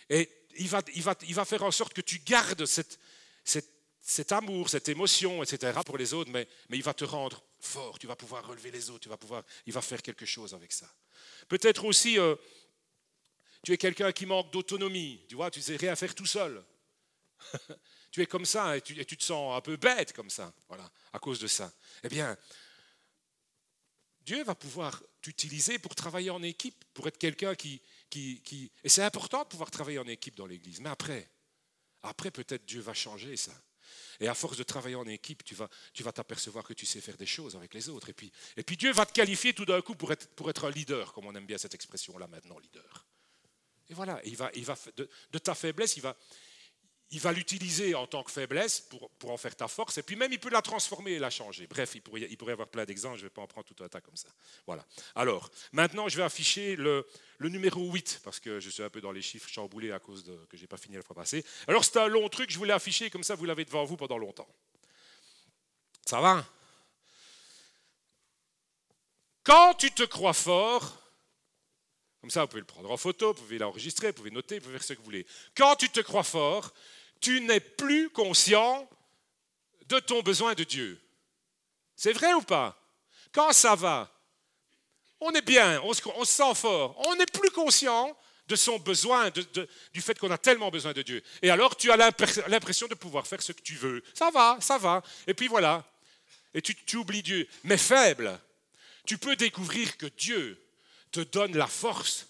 Et 0.08 0.30
il 0.58 0.68
va, 0.68 0.82
il, 0.94 1.02
va, 1.02 1.14
il 1.28 1.34
va, 1.34 1.44
faire 1.44 1.62
en 1.62 1.70
sorte 1.70 1.92
que 1.92 2.00
tu 2.00 2.20
gardes 2.20 2.64
cet 2.64 4.32
amour, 4.32 4.70
cette 4.70 4.88
émotion, 4.88 5.42
etc. 5.42 5.78
pour 5.84 5.98
les 5.98 6.14
autres, 6.14 6.30
mais, 6.30 6.48
mais, 6.68 6.78
il 6.78 6.82
va 6.82 6.94
te 6.94 7.04
rendre 7.04 7.44
fort. 7.66 7.98
Tu 7.98 8.06
vas 8.06 8.16
pouvoir 8.16 8.46
relever 8.46 8.70
les 8.70 8.90
autres. 8.90 9.00
Tu 9.00 9.08
vas 9.08 9.16
pouvoir, 9.16 9.42
il 9.66 9.72
va 9.72 9.82
faire 9.82 10.02
quelque 10.02 10.26
chose 10.26 10.54
avec 10.54 10.72
ça. 10.72 10.90
Peut-être 11.48 11.84
aussi, 11.84 12.18
euh, 12.18 12.36
tu 13.62 13.72
es 13.72 13.76
quelqu'un 13.76 14.12
qui 14.12 14.26
manque 14.26 14.52
d'autonomie. 14.52 15.24
Tu 15.28 15.34
vois, 15.34 15.50
tu 15.50 15.60
sais 15.60 15.76
rien 15.76 15.94
faire 15.96 16.14
tout 16.14 16.26
seul. 16.26 16.64
tu 18.10 18.22
es 18.22 18.26
comme 18.26 18.46
ça 18.46 18.76
et 18.76 18.80
tu, 18.80 18.98
et 18.98 19.04
tu, 19.04 19.16
te 19.16 19.24
sens 19.24 19.56
un 19.56 19.60
peu 19.60 19.76
bête 19.76 20.12
comme 20.12 20.30
ça, 20.30 20.52
voilà, 20.68 20.90
à 21.12 21.18
cause 21.18 21.38
de 21.38 21.46
ça. 21.46 21.72
Eh 22.02 22.08
bien, 22.08 22.36
Dieu 24.20 24.42
va 24.42 24.54
pouvoir 24.54 25.02
t'utiliser 25.20 25.78
pour 25.78 25.94
travailler 25.94 26.30
en 26.30 26.42
équipe, 26.42 26.84
pour 26.94 27.06
être 27.06 27.18
quelqu'un 27.18 27.54
qui, 27.54 27.80
qui, 28.10 28.70
Et 28.82 28.88
c'est 28.88 29.02
important 29.02 29.42
de 29.42 29.48
pouvoir 29.48 29.70
travailler 29.70 29.98
en 29.98 30.06
équipe 30.08 30.34
dans 30.36 30.46
l'Église. 30.46 30.80
Mais 30.80 30.88
après, 30.88 31.30
après 32.02 32.30
peut-être 32.30 32.64
Dieu 32.64 32.80
va 32.80 32.94
changer 32.94 33.36
ça. 33.36 33.52
Et 34.20 34.28
à 34.28 34.34
force 34.34 34.56
de 34.56 34.62
travailler 34.62 34.96
en 34.96 35.06
équipe, 35.06 35.44
tu 35.44 35.54
vas, 35.54 35.68
tu 35.92 36.02
vas 36.02 36.12
t'apercevoir 36.12 36.64
que 36.64 36.72
tu 36.72 36.86
sais 36.86 37.00
faire 37.00 37.16
des 37.16 37.26
choses 37.26 37.56
avec 37.56 37.74
les 37.74 37.88
autres. 37.88 38.08
Et 38.08 38.12
puis, 38.12 38.32
et 38.56 38.62
puis 38.62 38.76
Dieu 38.76 38.92
va 38.92 39.06
te 39.06 39.12
qualifier 39.12 39.52
tout 39.54 39.64
d'un 39.64 39.80
coup 39.80 39.94
pour 39.94 40.12
être, 40.12 40.28
pour 40.34 40.48
être 40.50 40.64
un 40.64 40.70
leader, 40.70 41.12
comme 41.12 41.26
on 41.26 41.34
aime 41.34 41.46
bien 41.46 41.58
cette 41.58 41.74
expression-là 41.74 42.26
maintenant, 42.26 42.58
leader. 42.58 43.06
Et 43.88 43.94
voilà, 43.94 44.20
il 44.24 44.36
va, 44.36 44.50
il 44.54 44.64
va, 44.64 44.76
de, 44.96 45.08
de 45.30 45.38
ta 45.38 45.54
faiblesse, 45.54 45.96
il 45.96 46.02
va, 46.02 46.16
il 47.10 47.20
va 47.20 47.32
l'utiliser 47.32 47.94
en 47.94 48.06
tant 48.06 48.24
que 48.24 48.32
faiblesse 48.32 48.80
pour, 48.80 49.30
en 49.30 49.36
faire 49.36 49.54
ta 49.54 49.68
force, 49.68 49.98
et 49.98 50.02
puis 50.02 50.16
même 50.16 50.32
il 50.32 50.40
peut 50.40 50.50
la 50.50 50.62
transformer 50.62 51.12
et 51.12 51.18
la 51.18 51.30
changer. 51.30 51.66
Bref, 51.68 51.94
il 51.94 52.02
pourrait, 52.02 52.28
il 52.28 52.50
avoir 52.50 52.68
plein 52.68 52.84
d'exemples, 52.84 53.16
je 53.16 53.22
ne 53.22 53.26
vais 53.26 53.32
pas 53.32 53.42
en 53.42 53.46
prendre 53.46 53.66
tout 53.66 53.82
un 53.84 53.88
tas 53.88 54.00
comme 54.00 54.16
ça. 54.16 54.28
Voilà. 54.66 54.84
Alors, 55.14 55.50
maintenant, 55.72 56.08
je 56.08 56.16
vais 56.16 56.24
afficher 56.24 56.74
le, 56.74 57.06
numéro 57.40 57.92
8, 57.92 58.22
parce 58.24 58.40
que 58.40 58.58
je 58.58 58.70
suis 58.70 58.82
un 58.82 58.90
peu 58.90 59.00
dans 59.00 59.12
les 59.12 59.22
chiffres 59.22 59.48
chamboulés 59.48 59.92
à 59.92 60.00
cause 60.00 60.24
que 60.48 60.56
je 60.56 60.62
n'ai 60.62 60.66
pas 60.66 60.76
fini 60.76 60.96
la 60.96 61.02
fois 61.02 61.14
passée. 61.14 61.44
Alors, 61.68 61.84
c'est 61.84 61.98
un 61.98 62.08
long 62.08 62.28
truc, 62.28 62.50
je 62.50 62.58
voulais 62.58 62.72
afficher, 62.72 63.08
comme 63.08 63.22
ça, 63.22 63.36
vous 63.36 63.44
l'avez 63.44 63.64
devant 63.64 63.84
vous 63.84 63.96
pendant 63.96 64.18
longtemps. 64.18 64.48
Ça 66.04 66.20
va 66.20 66.44
Quand 69.44 69.74
tu 69.74 69.92
te 69.92 70.02
crois 70.02 70.32
fort, 70.32 71.02
comme 72.20 72.30
ça, 72.30 72.42
vous 72.42 72.48
pouvez 72.48 72.60
le 72.60 72.66
prendre 72.66 72.90
en 72.90 72.96
photo, 72.96 73.28
vous 73.28 73.42
pouvez 73.42 73.58
l'enregistrer, 73.58 74.08
vous 74.08 74.14
pouvez 74.14 74.32
noter, 74.32 74.58
vous 74.58 74.64
pouvez 74.64 74.78
faire 74.78 74.84
ce 74.84 74.92
que 74.94 74.98
vous 74.98 75.04
voulez. 75.04 75.24
Quand 75.56 75.76
tu 75.76 75.88
te 75.88 76.00
crois 76.00 76.24
fort, 76.24 76.72
tu 77.20 77.40
n'es 77.40 77.60
plus 77.60 78.10
conscient 78.10 78.88
de 79.88 79.98
ton 80.00 80.22
besoin 80.22 80.54
de 80.54 80.64
Dieu. 80.64 81.00
C'est 81.94 82.12
vrai 82.12 82.32
ou 82.34 82.42
pas? 82.42 82.76
Quand 83.32 83.52
ça 83.52 83.74
va, 83.74 84.10
on 85.20 85.30
est 85.32 85.42
bien, 85.42 85.80
on 85.82 85.94
se, 85.94 86.02
sent 86.24 86.54
fort, 86.54 86.94
on 87.06 87.16
n'est 87.16 87.26
plus 87.26 87.50
conscient 87.50 88.16
de 88.48 88.56
son 88.56 88.78
besoin, 88.78 89.30
du 89.92 90.00
fait 90.00 90.18
qu'on 90.18 90.30
a 90.30 90.38
tellement 90.38 90.70
besoin 90.70 90.92
de 90.92 91.02
Dieu. 91.02 91.22
Et 91.42 91.50
alors 91.50 91.76
tu 91.76 91.90
as 91.90 91.96
l'impression 91.96 92.86
de 92.86 92.94
pouvoir 92.94 93.26
faire 93.26 93.42
ce 93.42 93.52
que 93.52 93.62
tu 93.62 93.74
veux. 93.74 94.02
Ça 94.14 94.30
va, 94.30 94.58
ça 94.60 94.78
va. 94.78 95.02
Et 95.26 95.34
puis 95.34 95.48
voilà. 95.48 95.84
Et 96.54 96.62
tu, 96.62 96.74
tu 96.74 96.96
oublies 96.96 97.22
Dieu. 97.22 97.48
Mais 97.64 97.76
faible, 97.76 98.38
tu 99.04 99.18
peux 99.18 99.36
découvrir 99.36 99.96
que 99.96 100.06
Dieu 100.06 100.62
te 101.10 101.20
donne 101.20 101.56
la 101.56 101.66
force 101.66 102.28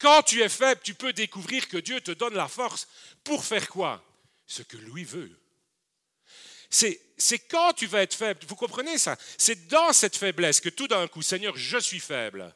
quand 0.00 0.22
tu 0.22 0.42
es 0.42 0.48
faible, 0.48 0.80
tu 0.82 0.94
peux 0.94 1.12
découvrir 1.12 1.68
que 1.68 1.76
Dieu 1.76 2.00
te 2.00 2.10
donne 2.10 2.34
la 2.34 2.48
force 2.48 2.88
pour 3.22 3.44
faire 3.44 3.68
quoi? 3.68 4.04
Ce 4.46 4.62
que 4.62 4.76
lui 4.76 5.04
veut. 5.04 5.30
C'est 6.70 7.38
quand 7.50 7.72
tu 7.74 7.86
vas 7.86 8.02
être 8.02 8.14
faible, 8.14 8.40
vous 8.48 8.56
comprenez 8.56 8.96
ça? 8.96 9.16
C'est 9.36 9.68
dans 9.68 9.92
cette 9.92 10.16
faiblesse 10.16 10.60
que 10.60 10.68
tout 10.68 10.88
d'un 10.88 11.06
coup, 11.08 11.22
Seigneur, 11.22 11.56
je 11.56 11.78
suis 11.78 12.00
faible. 12.00 12.54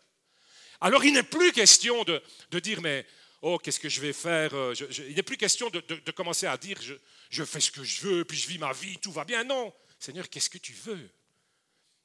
Alors 0.81 1.05
il 1.05 1.13
n'est 1.13 1.23
plus 1.23 1.53
question 1.53 2.05
de, 2.05 2.23
dire, 2.61 2.81
mais 2.81 3.07
oh, 3.43 3.59
qu'est-ce 3.59 3.81
que 3.81 3.89
je 3.89 4.01
vais 4.01 4.13
faire? 4.13 4.55
Euh, 4.55 4.75
Il 5.09 5.17
n'est 5.17 5.23
plus 5.23 5.37
question 5.37 5.69
de, 5.71 6.11
commencer 6.13 6.47
à 6.47 6.57
dire, 6.57 6.81
je, 6.81 6.95
je, 7.31 7.45
fais 7.45 7.61
ce 7.61 7.71
que 7.71 7.85
je 7.85 8.03
veux, 8.03 8.25
puis 8.25 8.39
je 8.39 8.49
vis 8.49 8.59
ma 8.59 8.73
vie, 8.73 8.99
tout 8.99 9.13
va 9.13 9.25
bien. 9.25 9.45
Non, 9.45 9.73
Seigneur, 9.99 10.29
qu'est-ce 10.29 10.51
que 10.51 10.59
tu 10.59 10.73
veux? 10.73 11.11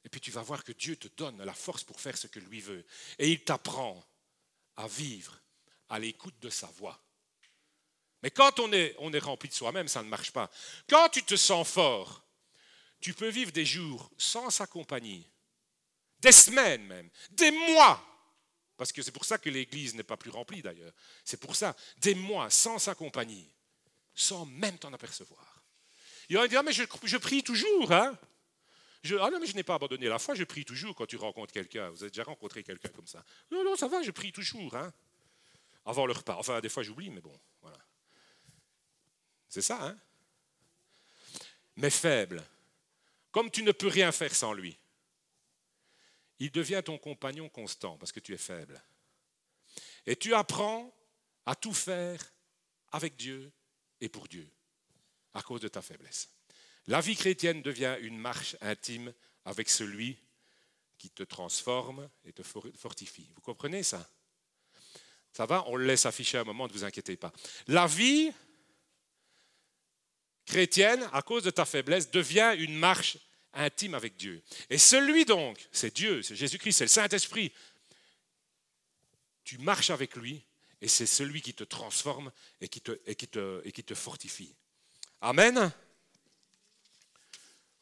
Et 0.04 0.08
puis 0.08 0.20
tu 0.20 0.30
vas 0.30 0.42
voir 0.42 0.64
que 0.64 0.72
Dieu 0.72 0.96
te 0.96 1.08
donne 1.16 1.42
la 1.44 1.54
force 1.54 1.84
pour 1.84 2.00
faire 2.00 2.16
ce 2.16 2.26
que 2.26 2.40
lui 2.40 2.60
veut. 2.60 2.84
Et 3.18 3.30
il 3.30 3.44
t'apprend 3.44 4.02
à 4.80 4.88
vivre 4.88 5.38
à 5.88 5.98
l'écoute 5.98 6.38
de 6.40 6.50
sa 6.50 6.66
voix. 6.68 6.98
Mais 8.22 8.30
quand 8.30 8.60
on 8.60 8.72
est, 8.72 8.94
on 8.98 9.12
est 9.12 9.18
rempli 9.18 9.48
de 9.48 9.54
soi-même, 9.54 9.88
ça 9.88 10.02
ne 10.02 10.08
marche 10.08 10.30
pas. 10.30 10.50
Quand 10.88 11.08
tu 11.08 11.22
te 11.22 11.36
sens 11.36 11.68
fort, 11.68 12.24
tu 13.00 13.14
peux 13.14 13.28
vivre 13.28 13.52
des 13.52 13.64
jours 13.64 14.10
sans 14.18 14.50
sa 14.50 14.66
compagnie, 14.66 15.26
des 16.20 16.32
semaines 16.32 16.84
même, 16.84 17.08
des 17.30 17.50
mois, 17.50 18.04
parce 18.76 18.92
que 18.92 19.02
c'est 19.02 19.12
pour 19.12 19.24
ça 19.24 19.38
que 19.38 19.50
l'Église 19.50 19.94
n'est 19.94 20.02
pas 20.02 20.16
plus 20.16 20.30
remplie 20.30 20.62
d'ailleurs. 20.62 20.92
C'est 21.24 21.40
pour 21.40 21.56
ça, 21.56 21.76
des 21.98 22.14
mois 22.14 22.50
sans 22.50 22.78
sa 22.78 22.94
compagnie, 22.94 23.48
sans 24.14 24.46
même 24.46 24.78
t'en 24.78 24.92
apercevoir. 24.92 25.62
Il 26.28 26.36
y 26.36 26.38
en 26.38 26.42
a 26.42 26.44
qui 26.44 26.50
disent, 26.50 26.58
ah, 26.58 26.62
mais 26.62 26.72
je, 26.72 27.16
prie 27.16 27.42
toujours, 27.42 27.92
hein 27.92 28.16
je, 29.02 29.16
ah 29.16 29.30
je 29.44 29.54
n'ai 29.54 29.62
pas 29.62 29.74
abandonné 29.74 30.08
la 30.08 30.18
foi, 30.18 30.34
je 30.34 30.44
prie 30.44 30.64
toujours 30.64 30.94
quand 30.94 31.06
tu 31.06 31.16
rencontres 31.16 31.52
quelqu'un. 31.52 31.90
Vous 31.90 32.02
avez 32.02 32.10
déjà 32.10 32.24
rencontré 32.24 32.62
quelqu'un 32.62 32.90
comme 32.90 33.06
ça 33.06 33.24
Non, 33.50 33.64
non, 33.64 33.76
ça 33.76 33.88
va, 33.88 34.02
je 34.02 34.10
prie 34.10 34.32
toujours. 34.32 34.76
Hein 34.76 34.92
avant 35.84 36.06
le 36.06 36.12
repas. 36.12 36.36
Enfin, 36.36 36.60
des 36.60 36.68
fois 36.68 36.82
j'oublie, 36.82 37.10
mais 37.10 37.20
bon, 37.20 37.38
voilà. 37.62 37.78
C'est 39.48 39.62
ça, 39.62 39.88
hein 39.88 39.98
Mais 41.76 41.90
faible, 41.90 42.44
comme 43.30 43.50
tu 43.50 43.62
ne 43.62 43.72
peux 43.72 43.88
rien 43.88 44.12
faire 44.12 44.34
sans 44.34 44.52
lui, 44.52 44.76
il 46.38 46.50
devient 46.50 46.82
ton 46.84 46.98
compagnon 46.98 47.48
constant 47.48 47.98
parce 47.98 48.12
que 48.12 48.20
tu 48.20 48.32
es 48.32 48.38
faible. 48.38 48.82
Et 50.06 50.16
tu 50.16 50.34
apprends 50.34 50.92
à 51.44 51.54
tout 51.54 51.74
faire 51.74 52.20
avec 52.92 53.16
Dieu 53.16 53.52
et 54.00 54.08
pour 54.08 54.26
Dieu 54.28 54.48
à 55.34 55.42
cause 55.42 55.60
de 55.60 55.68
ta 55.68 55.82
faiblesse. 55.82 56.30
La 56.90 57.00
vie 57.00 57.14
chrétienne 57.14 57.62
devient 57.62 57.96
une 58.00 58.18
marche 58.18 58.56
intime 58.60 59.14
avec 59.44 59.70
celui 59.70 60.18
qui 60.98 61.08
te 61.08 61.22
transforme 61.22 62.10
et 62.24 62.32
te 62.32 62.42
fortifie. 62.42 63.30
Vous 63.36 63.42
comprenez 63.42 63.84
ça? 63.84 64.10
Ça 65.32 65.46
va? 65.46 65.62
On 65.68 65.76
le 65.76 65.86
laisse 65.86 66.04
afficher 66.04 66.38
un 66.38 66.44
moment, 66.44 66.66
ne 66.66 66.72
vous 66.72 66.82
inquiétez 66.82 67.16
pas. 67.16 67.32
La 67.68 67.86
vie 67.86 68.32
chrétienne, 70.44 71.08
à 71.12 71.22
cause 71.22 71.44
de 71.44 71.50
ta 71.50 71.64
faiblesse, 71.64 72.10
devient 72.10 72.56
une 72.58 72.76
marche 72.76 73.18
intime 73.52 73.94
avec 73.94 74.16
Dieu. 74.16 74.42
Et 74.68 74.76
celui 74.76 75.24
donc, 75.24 75.64
c'est 75.70 75.94
Dieu, 75.94 76.22
c'est 76.22 76.34
Jésus-Christ, 76.34 76.72
c'est 76.72 76.84
le 76.84 76.88
Saint-Esprit. 76.88 77.52
Tu 79.44 79.58
marches 79.58 79.90
avec 79.90 80.16
lui 80.16 80.44
et 80.80 80.88
c'est 80.88 81.06
celui 81.06 81.40
qui 81.40 81.54
te 81.54 81.62
transforme 81.62 82.32
et 82.60 82.66
qui 82.66 82.80
te, 82.80 82.98
et 83.06 83.14
qui 83.14 83.28
te, 83.28 83.62
et 83.64 83.70
qui 83.70 83.84
te 83.84 83.94
fortifie. 83.94 84.56
Amen? 85.20 85.72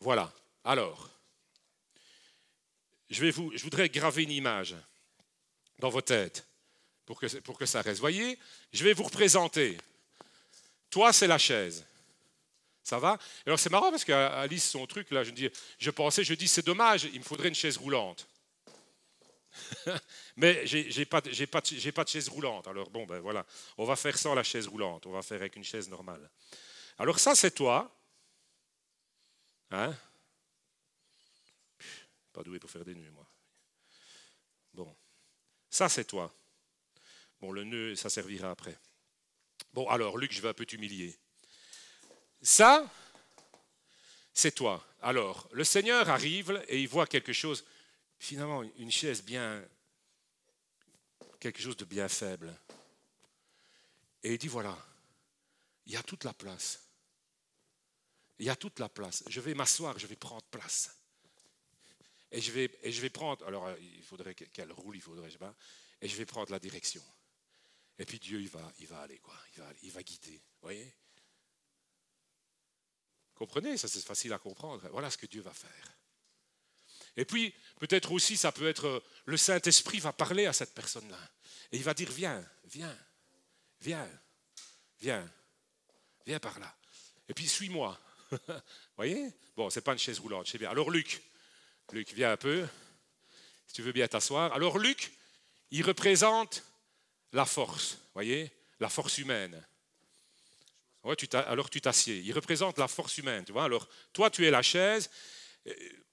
Voilà. 0.01 0.32
Alors, 0.64 1.11
je, 3.11 3.30
voudrais 3.62 3.88
graver 3.88 4.24
une 4.24 4.30
image 4.30 4.74
dans 5.78 5.88
vos 5.88 6.01
têtes 6.01 6.46
pour 7.07 7.18
que, 7.18 7.66
ça 7.66 7.80
reste. 7.80 8.01
Voyez, 8.01 8.38
je 8.72 8.84
vais 8.84 8.92
vous 8.92 9.05
représenter. 9.05 9.78
Toi, 10.90 11.12
c'est 11.12 11.26
la 11.26 11.38
chaise. 11.38 11.86
Ça 12.82 12.99
va? 12.99 13.18
Alors 13.46 13.59
c'est 13.59 13.70
marrant 13.70 13.90
parce 13.90 14.05
qu'Alice, 14.05 14.70
son 14.70 14.86
truc, 14.86 15.11
là, 15.11 15.24
je, 15.24 15.30
dis, 15.30 15.49
je 15.78 15.90
pensais, 15.90 16.24
je 16.24 16.34
dis, 16.34 16.49
c'est 16.49 16.64
dommage, 16.64 17.05
il 17.05 17.18
me 17.18 17.24
faudrait 17.24 17.49
une 17.49 17.55
chaise 17.55 17.76
roulante. 17.76 18.26
Mais 20.36 20.66
j'ai 20.66 21.05
pas, 21.05 21.20
pas 21.20 21.61
de 21.61 22.09
chaise 22.09 22.28
roulante. 22.28 22.66
Alors 22.66 22.88
bon, 22.90 23.05
ben 23.05 23.20
voilà, 23.20 23.44
on 23.76 23.84
va 23.84 23.96
faire 23.96 24.16
sans 24.16 24.34
la 24.34 24.42
chaise 24.42 24.66
roulante, 24.68 25.07
on 25.07 25.12
va 25.12 25.22
faire 25.22 25.40
avec 25.40 25.57
une 25.57 25.64
chaise 25.64 25.88
normale. 25.88 26.30
Alors 26.99 27.18
ça, 27.18 27.34
c'est 27.34 27.51
toi. 27.51 27.94
Hein? 29.71 29.95
Pas 32.33 32.43
doué 32.43 32.59
pour 32.59 32.71
faire 32.71 32.85
des 32.85 32.95
nœuds, 32.95 33.11
moi. 33.11 33.29
Bon, 34.73 34.97
ça, 35.71 35.89
c'est 35.89 36.05
toi. 36.05 36.33
Bon, 37.41 37.53
le 37.53 37.64
nœud, 37.64 37.95
ça 37.95 38.09
servira 38.09 38.51
après. 38.51 38.79
Bon, 39.73 39.89
alors, 39.89 40.19
Luc, 40.19 40.33
je 40.33 40.41
vais 40.41 40.49
un 40.49 40.55
peu 40.55 40.66
t'humilier. 40.66 41.19
Ça, 42.41 42.91
c'est 44.33 44.53
toi. 44.53 44.85
Alors, 45.03 45.49
le 45.53 45.64
Seigneur 45.64 46.09
arrive 46.09 46.64
et 46.69 46.81
il 46.81 46.89
voit 46.89 47.07
quelque 47.07 47.33
chose, 47.33 47.64
finalement, 48.19 48.62
une 48.62 48.91
chaise 48.91 49.23
bien, 49.23 49.64
quelque 51.41 51.61
chose 51.61 51.77
de 51.77 51.85
bien 51.85 52.09
faible. 52.09 52.55
Et 54.23 54.33
il 54.33 54.39
dit, 54.39 54.49
voilà, 54.49 54.77
il 55.87 55.93
y 55.93 55.97
a 55.97 56.03
toute 56.03 56.25
la 56.25 56.33
place. 56.33 56.88
Il 58.39 58.47
y 58.47 58.51
a 58.51 58.57
toute 58.57 58.78
la 58.78 58.89
place. 58.89 59.24
Je 59.28 59.41
vais 59.41 59.55
m'asseoir, 59.55 59.99
je 59.99 60.07
vais 60.07 60.16
prendre 60.16 60.45
place. 60.45 60.91
Et 62.30 62.41
je 62.41 62.53
vais, 62.53 62.70
et 62.82 62.93
je 62.93 63.01
vais 63.01 63.11
prendre, 63.11 63.47
alors 63.47 63.66
euh, 63.66 63.76
il 63.80 64.03
faudrait 64.03 64.34
qu'elle 64.34 64.70
roule, 64.72 64.97
il 64.97 65.03
faudrait, 65.03 65.28
je 65.28 65.32
sais 65.32 65.39
pas, 65.39 65.55
et 66.01 66.09
je 66.09 66.16
vais 66.16 66.26
prendre 66.26 66.51
la 66.53 66.59
direction. 66.59 67.03
Et 67.99 68.05
puis 68.05 68.18
Dieu, 68.18 68.41
il 68.41 68.49
va, 68.49 68.72
il 68.78 68.86
va 68.86 69.01
aller, 69.01 69.18
quoi. 69.18 69.34
Il 69.55 69.61
va, 69.61 69.72
il 69.82 69.91
va 69.91 70.03
guider. 70.03 70.36
Vous 70.36 70.62
voyez? 70.62 70.95
Comprenez, 73.34 73.76
ça 73.76 73.89
c'est 73.89 74.05
facile 74.05 74.32
à 74.32 74.39
comprendre. 74.39 74.86
Voilà 74.91 75.11
ce 75.11 75.16
que 75.16 75.26
Dieu 75.26 75.41
va 75.41 75.53
faire. 75.53 75.99
Et 77.16 77.24
puis, 77.24 77.53
peut-être 77.80 78.12
aussi, 78.12 78.36
ça 78.36 78.53
peut 78.53 78.68
être, 78.68 78.86
euh, 78.86 79.01
le 79.24 79.36
Saint-Esprit 79.36 79.99
va 79.99 80.12
parler 80.12 80.47
à 80.47 80.53
cette 80.53 80.74
personne-là. 80.74 81.18
Et 81.72 81.76
il 81.76 81.82
va 81.82 81.95
dire, 81.95 82.11
viens, 82.12 82.45
viens, 82.64 82.97
viens, 83.80 84.09
viens, 85.01 85.32
viens 86.24 86.39
par 86.39 86.59
là. 86.61 86.76
Et 87.28 87.34
puis, 87.34 87.49
suis-moi. 87.49 87.99
voyez? 88.97 89.31
Bon, 89.57 89.70
c'est 89.70 89.81
pas 89.81 89.93
une 89.93 89.99
chaise 89.99 90.18
roulante, 90.18 90.49
sais 90.49 90.59
bien. 90.59 90.70
Alors, 90.70 90.91
Luc, 90.91 91.22
Luc, 91.93 92.12
viens 92.12 92.33
un 92.33 92.37
peu, 92.37 92.66
si 93.66 93.74
tu 93.74 93.83
veux 93.83 93.93
bien 93.93 94.09
t'asseoir. 94.09 94.53
Alors, 94.53 94.79
Luc, 94.79 95.12
il 95.70 95.85
représente 95.85 96.62
la 97.33 97.45
force, 97.45 97.99
voyez? 98.14 98.51
La 98.81 98.89
force 98.89 99.18
humaine. 99.18 99.62
Ouais, 101.05 101.16
tu 101.16 101.29
alors 101.33 101.70
tu 101.70 101.81
t'assieds. 101.81 102.18
Il 102.18 102.33
représente 102.33 102.79
la 102.79 102.89
force 102.89 103.18
humaine, 103.18 103.45
tu 103.45 103.53
vois? 103.53 103.64
Alors, 103.64 103.89
toi, 104.12 104.31
tu 104.31 104.47
es 104.47 104.51
la 104.51 104.62
chaise. 104.62 105.11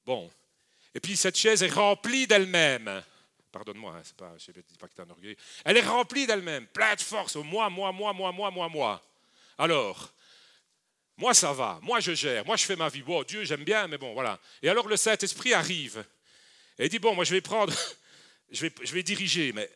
Bon. 0.06 0.32
Et 0.94 1.00
puis, 1.00 1.18
cette 1.18 1.38
chaise 1.38 1.64
est 1.64 1.74
remplie 1.74 2.28
d'elle-même. 2.28 3.04
Pardonne-moi, 3.52 3.96
hein, 3.96 4.02
c'est 4.04 4.16
pas, 4.16 4.34
je 4.38 4.52
ne 4.52 4.62
dis 4.62 4.78
pas 4.78 4.88
que 4.88 4.94
tu 4.94 5.02
es 5.02 5.04
un 5.04 5.10
orgueil. 5.10 5.38
Elle 5.64 5.78
est 5.78 5.88
remplie 5.88 6.28
d'elle-même, 6.28 6.68
plein 6.68 6.96
de 6.96 7.02
force. 7.02 7.36
Moi, 7.36 7.70
moi, 7.70 7.92
moi, 7.92 8.14
moi, 8.14 8.32
moi, 8.32 8.52
moi, 8.52 8.70
moi. 8.70 9.02
Alors, 9.58 10.14
moi, 11.18 11.34
ça 11.34 11.54
va. 11.54 11.80
Moi, 11.82 12.00
je 12.00 12.14
gère. 12.14 12.46
Moi, 12.46 12.58
je 12.58 12.66
fais 12.66 12.76
ma 12.76 12.90
vie. 12.90 13.04
Dieu, 13.28 13.44
j'aime 13.46 13.64
bien, 13.64 13.88
mais 13.88 13.98
bon, 13.98 14.14
voilà. 14.14 14.40
Et 14.62 14.70
alors, 14.70 14.88
le 14.88 14.98
Saint-Esprit 14.98 15.54
arrive. 15.54 16.04
Et 16.78 16.90
dit, 16.90 17.00
bon, 17.00 17.16
moi, 17.16 17.24
je 17.24 17.34
vais 17.34 17.42
prendre, 17.42 17.74
je 18.52 18.68
vais, 18.68 19.04
diriger, 19.04 19.54
mais... 19.54 19.72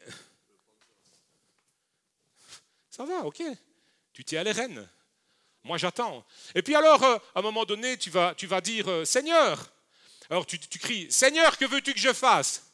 Ça 2.90 3.06
va, 3.06 3.20
ok. 3.20 3.42
Tu 4.12 4.26
tiens 4.26 4.44
les 4.44 4.52
rênes. 4.52 4.88
Moi, 5.64 5.78
j'attends. 5.78 6.26
Et 6.56 6.62
puis 6.62 6.76
alors, 6.76 7.02
euh, 7.04 7.18
à 7.36 7.40
un 7.40 7.42
moment 7.42 7.64
donné, 7.64 7.98
tu 7.98 8.10
vas, 8.10 8.36
tu 8.36 8.46
vas 8.46 8.60
dire, 8.60 8.90
euh, 8.90 9.06
Seigneur. 9.06 9.72
Alors, 10.30 10.46
tu, 10.46 10.60
tu 10.60 10.78
cries, 10.78 11.10
Seigneur, 11.10 11.58
que 11.58 11.66
veux-tu 11.66 11.94
que 11.94 12.00
je 12.00 12.12
fasse? 12.12 12.70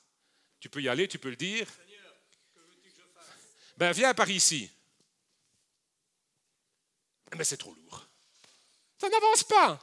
Tu 0.59 0.69
peux 0.69 0.81
y 0.81 0.89
aller, 0.89 1.07
tu 1.07 1.19
peux 1.19 1.29
le 1.29 1.35
dire. 1.35 1.67
Seigneur, 1.69 2.15
que 2.53 2.59
veux-tu 2.59 2.89
que 2.89 2.95
je 2.95 3.03
fasse 3.13 3.27
Ben, 3.77 3.91
viens 3.91 4.15
par 4.15 4.29
ici. 4.31 4.71
Mais 7.37 7.43
c'est 7.43 7.57
trop 7.57 7.73
lourd. 7.73 8.04
Ça 8.99 9.09
n'avance 9.09 9.43
pas. 9.43 9.79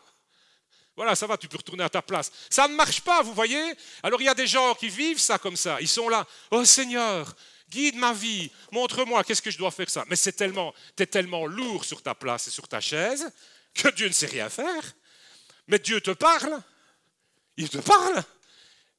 Voilà, 0.95 1.15
ça 1.15 1.27
va, 1.27 1.37
tu 1.39 1.49
peux 1.49 1.57
retourner 1.57 1.85
à 1.85 1.89
ta 1.89 2.03
place. 2.03 2.31
Ça 2.51 2.69
ne 2.69 2.75
marche 2.75 3.01
pas, 3.01 3.23
vous 3.23 3.33
voyez 3.33 3.75
Alors 4.03 4.21
il 4.21 4.25
y 4.25 4.29
a 4.29 4.35
des 4.35 4.47
gens 4.47 4.75
qui 4.75 4.89
vivent 4.89 5.21
ça 5.21 5.39
comme 5.39 5.57
ça. 5.57 5.81
Ils 5.81 5.89
sont 5.89 6.09
là. 6.09 6.27
Oh 6.51 6.65
Seigneur, 6.65 7.35
guide 7.71 7.97
ma 7.97 8.13
vie, 8.13 8.51
montre-moi 8.71 9.25
qu'est-ce 9.25 9.41
que 9.41 9.51
je 9.51 9.59
dois 9.59 9.71
faire 9.71 9.89
ça. 9.89 10.05
Mais 10.09 10.17
c'est 10.17 10.33
tellement, 10.33 10.75
tu 10.97 11.03
es 11.03 11.07
tellement 11.07 11.47
lourd 11.47 11.85
sur 11.85 12.03
ta 12.03 12.15
place 12.15 12.49
et 12.49 12.51
sur 12.51 12.69
ta 12.69 12.81
chaise 12.81 13.31
que 13.75 13.89
Dieu 13.89 14.07
ne 14.07 14.13
sait 14.13 14.27
rien 14.27 14.51
faire. 14.51 14.95
Mais 15.67 15.79
Dieu 15.79 16.01
te 16.01 16.11
parle, 16.11 16.61
il 17.57 17.71
te 17.71 17.79
parle, 17.79 18.23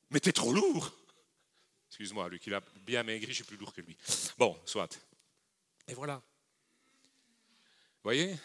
mais 0.10 0.20
tu 0.20 0.30
es 0.30 0.34
trop 0.34 0.52
lourd. 0.52 0.92
Excuse-moi, 1.90 2.28
lui 2.30 2.40
qui 2.40 2.52
a 2.52 2.62
bien 2.88 3.04
maigri, 3.04 3.28
je 3.30 3.36
suis 3.36 3.44
plus 3.44 3.58
lourd 3.58 3.72
que 3.72 3.82
lui. 3.82 3.96
Bon, 4.38 4.60
soit. 4.66 5.00
Et 5.88 5.94
voilà. 5.94 6.16
Vous 6.16 8.10
voyez? 8.10 8.36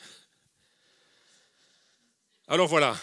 Alors 2.51 2.67
voilà. 2.67 2.99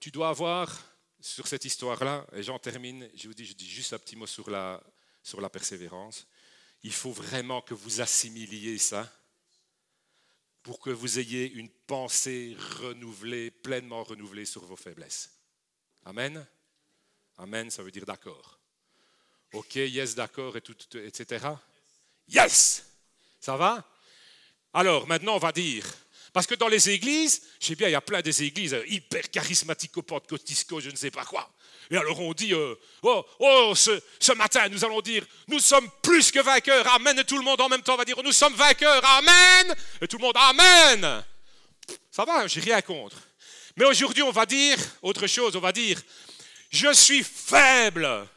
Tu 0.00 0.10
dois 0.10 0.30
avoir 0.30 0.74
sur 1.20 1.46
cette 1.46 1.66
histoire-là, 1.66 2.26
et 2.32 2.42
j'en 2.42 2.58
termine, 2.58 3.06
je 3.14 3.28
vous 3.28 3.34
dis, 3.34 3.44
je 3.44 3.52
dis 3.52 3.68
juste 3.68 3.92
un 3.92 3.98
petit 3.98 4.16
mot 4.16 4.26
sur 4.26 4.48
la, 4.48 4.82
sur 5.22 5.38
la 5.42 5.50
persévérance. 5.50 6.26
Il 6.82 6.92
faut 6.92 7.12
vraiment 7.12 7.60
que 7.60 7.74
vous 7.74 8.00
assimiliez 8.00 8.78
ça 8.78 9.12
pour 10.62 10.80
que 10.80 10.88
vous 10.88 11.18
ayez 11.18 11.52
une 11.52 11.68
pensée 11.68 12.56
renouvelée, 12.80 13.50
pleinement 13.50 14.04
renouvelée 14.04 14.46
sur 14.46 14.64
vos 14.64 14.76
faiblesses. 14.76 15.30
Amen? 16.06 16.46
Amen, 17.36 17.70
ça 17.70 17.82
veut 17.82 17.90
dire 17.90 18.06
d'accord. 18.06 18.58
Ok, 19.52 19.74
yes, 19.74 20.14
d'accord, 20.14 20.56
et 20.56 20.62
tout, 20.62 20.76
etc. 20.96 21.46
Yes 22.26 22.86
Ça 23.38 23.58
va? 23.58 23.86
Alors, 24.72 25.06
maintenant, 25.06 25.36
on 25.36 25.38
va 25.38 25.52
dire, 25.52 25.84
parce 26.38 26.46
que 26.46 26.54
dans 26.54 26.68
les 26.68 26.88
églises, 26.88 27.42
je 27.58 27.66
sais 27.66 27.74
bien, 27.74 27.88
il 27.88 27.90
y 27.90 27.96
a 27.96 28.00
plein 28.00 28.20
des 28.20 28.44
églises 28.44 28.76
hyper 28.86 29.28
charismatiques 29.28 29.96
au 29.96 30.02
pentecôtisco, 30.02 30.78
je 30.78 30.88
ne 30.88 30.94
sais 30.94 31.10
pas 31.10 31.24
quoi. 31.24 31.50
Et 31.90 31.96
alors 31.96 32.20
on 32.20 32.32
dit, 32.32 32.54
euh, 32.54 32.76
oh, 33.02 33.26
oh 33.40 33.72
ce, 33.74 34.32
matin, 34.34 34.68
nous 34.68 34.84
allons 34.84 35.00
dire, 35.00 35.26
nous 35.48 35.58
sommes 35.58 35.90
plus 36.00 36.30
que 36.30 36.38
vainqueurs, 36.38 36.86
Amen. 36.94 37.18
Et 37.18 37.24
tout 37.24 37.38
le 37.38 37.42
monde 37.42 37.60
en 37.60 37.68
même 37.68 37.82
temps 37.82 37.96
va 37.96 38.04
dire, 38.04 38.22
nous 38.22 38.30
sommes 38.30 38.54
vainqueurs, 38.54 39.04
Amen. 39.04 39.74
Et 40.00 40.06
tout 40.06 40.16
le 40.16 40.22
monde, 40.22 40.36
Amen. 40.36 41.24
Ça 42.08 42.24
va, 42.24 42.46
j'ai 42.46 42.60
rien 42.60 42.82
contre. 42.82 43.16
Mais 43.76 43.86
aujourd'hui, 43.86 44.22
on 44.22 44.30
va 44.30 44.46
dire 44.46 44.78
autre 45.02 45.26
chose, 45.26 45.56
on 45.56 45.60
va 45.60 45.72
dire, 45.72 46.00
je 46.70 46.92
suis 46.92 47.24
faible. 47.24 48.28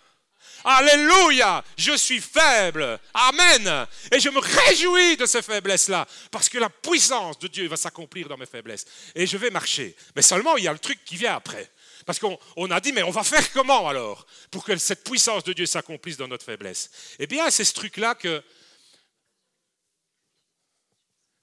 Alléluia, 0.64 1.64
je 1.78 1.95
suis 1.97 2.22
faible. 2.22 2.99
Amen. 3.14 3.88
Et 4.12 4.20
je 4.20 4.30
me 4.30 4.39
réjouis 4.39 5.18
de 5.18 5.26
ces 5.26 5.41
faiblesses-là, 5.41 6.07
parce 6.30 6.49
que 6.49 6.57
la 6.57 6.70
puissance 6.70 7.39
de 7.39 7.47
Dieu 7.47 7.68
va 7.68 7.78
s'accomplir 7.78 8.28
dans 8.28 8.38
mes 8.38 8.45
faiblesses. 8.45 8.86
Et 9.16 9.26
je 9.26 9.38
vais 9.38 9.49
marcher. 9.49 9.95
Mais 10.16 10.22
seulement, 10.22 10.57
il 10.57 10.64
y 10.64 10.68
a 10.68 10.74
le 10.74 10.80
truc 10.80 11.03
qui 11.05 11.18
vient 11.18 11.36
après. 11.36 11.72
Parce 12.05 12.20
qu'on 12.20 12.72
a 12.72 12.80
dit, 12.80 12.91
mais 12.91 13.03
on 13.03 13.12
va 13.12 13.24
faire 13.24 13.51
comment 13.53 13.88
alors 13.88 14.26
pour 14.49 14.64
que 14.64 14.76
cette 14.78 15.03
puissance 15.03 15.43
de 15.43 15.53
Dieu 15.53 15.66
s'accomplisse 15.66 16.18
dans 16.18 16.28
notre 16.28 16.45
faiblesse? 16.45 16.89
Eh 17.20 17.28
bien, 17.28 17.49
c'est 17.49 17.64
ce 17.64 17.74
truc-là 17.74 18.16
que 18.16 18.43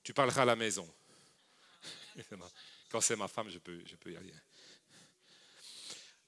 tu 0.03 0.13
parleras 0.13 0.43
à 0.43 0.47
la 0.47 0.57
maison. 0.57 0.89
Quand 2.91 3.01
c'est 3.01 3.17
ma 3.17 3.29
femme, 3.29 3.51
je 3.51 3.59
peux, 3.59 3.79
je 3.87 3.97
peux 3.97 4.11
y 4.13 4.17
aller. 4.17 4.33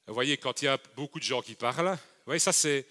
Vous 0.07 0.15
voyez, 0.15 0.37
quand 0.37 0.61
il 0.61 0.65
y 0.65 0.69
a 0.69 0.77
beaucoup 0.97 1.21
de 1.21 1.25
gens 1.25 1.41
qui 1.41 1.55
parlent, 1.55 1.97
voyez, 2.31 2.39
ça 2.39 2.53
c'est, 2.53 2.87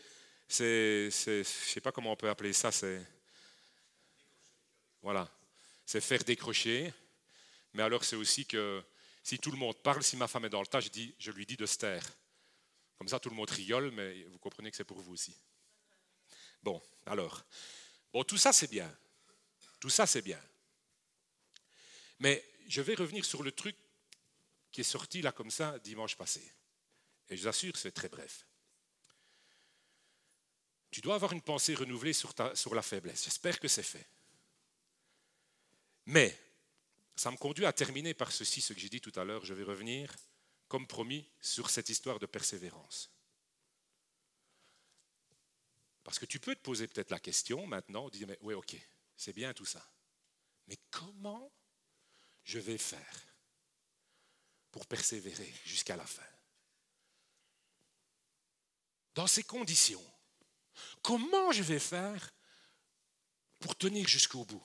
c'est, 0.49 1.09
je 1.11 1.39
ne 1.39 1.43
sais 1.43 1.79
pas 1.79 1.93
comment 1.93 2.11
on 2.11 2.15
peut 2.17 2.29
appeler 2.29 2.51
ça, 2.51 2.73
c'est, 2.73 3.01
voilà, 5.01 5.31
c'est 5.85 6.01
faire 6.01 6.23
décrocher. 6.25 6.93
Mais 7.73 7.83
alors 7.83 8.03
c'est 8.03 8.17
aussi 8.17 8.45
que 8.45 8.83
si 9.23 9.39
tout 9.39 9.51
le 9.51 9.57
monde 9.57 9.81
parle, 9.81 10.03
si 10.03 10.17
ma 10.17 10.27
femme 10.27 10.43
est 10.43 10.49
dans 10.49 10.59
le 10.59 10.67
tas, 10.67 10.81
je, 10.81 10.89
dis, 10.89 11.15
je 11.19 11.31
lui 11.31 11.45
dis 11.45 11.55
de 11.55 11.65
se 11.65 11.77
taire. 11.77 12.05
Comme 12.97 13.07
ça, 13.07 13.17
tout 13.17 13.29
le 13.29 13.35
monde 13.35 13.49
rigole, 13.49 13.91
mais 13.91 14.23
vous 14.23 14.39
comprenez 14.39 14.71
que 14.71 14.75
c'est 14.75 14.83
pour 14.83 14.99
vous 14.99 15.13
aussi. 15.13 15.33
Bon, 16.61 16.81
alors, 17.05 17.45
bon, 18.11 18.25
tout 18.25 18.37
ça 18.37 18.51
c'est 18.51 18.69
bien. 18.69 18.93
Tout 19.79 19.89
ça 19.89 20.05
c'est 20.05 20.21
bien. 20.21 20.41
Mais 22.19 22.43
je 22.67 22.81
vais 22.81 22.95
revenir 22.95 23.23
sur 23.23 23.41
le 23.41 23.53
truc 23.53 23.77
qui 24.69 24.81
est 24.81 24.83
sorti 24.83 25.21
là 25.21 25.31
comme 25.31 25.49
ça 25.49 25.79
dimanche 25.79 26.17
passé. 26.17 26.43
Et 27.29 27.37
je 27.37 27.43
vous 27.43 27.47
assure, 27.47 27.77
c'est 27.77 27.93
très 27.93 28.09
bref. 28.09 28.48
Tu 30.91 31.01
dois 31.01 31.15
avoir 31.15 31.33
une 31.33 31.41
pensée 31.41 31.75
renouvelée 31.75 32.13
sur, 32.13 32.33
la 32.73 32.81
faiblesse. 32.81 33.25
J'espère 33.25 33.59
que 33.59 33.67
c'est 33.67 33.83
fait. 33.83 34.07
Mais 36.05 36.37
ça 37.15 37.29
me 37.31 37.37
conduit 37.37 37.65
à 37.65 37.73
terminer 37.73 38.13
par 38.13 38.31
ceci, 38.31 38.61
ce 38.61 38.73
que 38.73 38.79
j'ai 38.79 38.89
dit 38.89 39.01
tout 39.01 39.17
à 39.19 39.23
l'heure. 39.23 39.45
Je 39.45 39.53
vais 39.53 39.63
revenir, 39.63 40.15
comme 40.67 40.87
promis, 40.87 41.29
sur 41.41 41.69
cette 41.69 41.89
histoire 41.89 42.17
de 42.17 42.25
persévérance. 42.25 43.11
Parce 46.03 46.17
que 46.17 46.25
tu 46.25 46.39
peux 46.39 46.55
te 46.55 46.61
poser 46.61 46.87
peut-être 46.87 47.11
la 47.11 47.19
question 47.19 47.67
maintenant, 47.67 48.09
dire, 48.09 48.27
mais 48.27 48.39
oui, 48.41 48.55
ok, 48.55 48.75
c'est 49.15 49.33
bien 49.33 49.53
tout 49.53 49.65
ça. 49.65 49.87
Mais 50.67 50.77
comment 50.89 51.51
je 52.43 52.57
vais 52.57 52.79
faire 52.79 53.27
pour 54.71 54.87
persévérer 54.87 55.53
jusqu'à 55.65 55.95
la 55.95 56.05
fin? 56.05 56.23
Dans 59.13 59.27
ces 59.27 59.43
conditions, 59.43 60.03
comment 61.01 61.51
je 61.51 61.63
vais 61.63 61.79
faire 61.79 62.33
pour 63.59 63.75
tenir 63.75 64.07
jusqu'au 64.07 64.45
bout? 64.45 64.63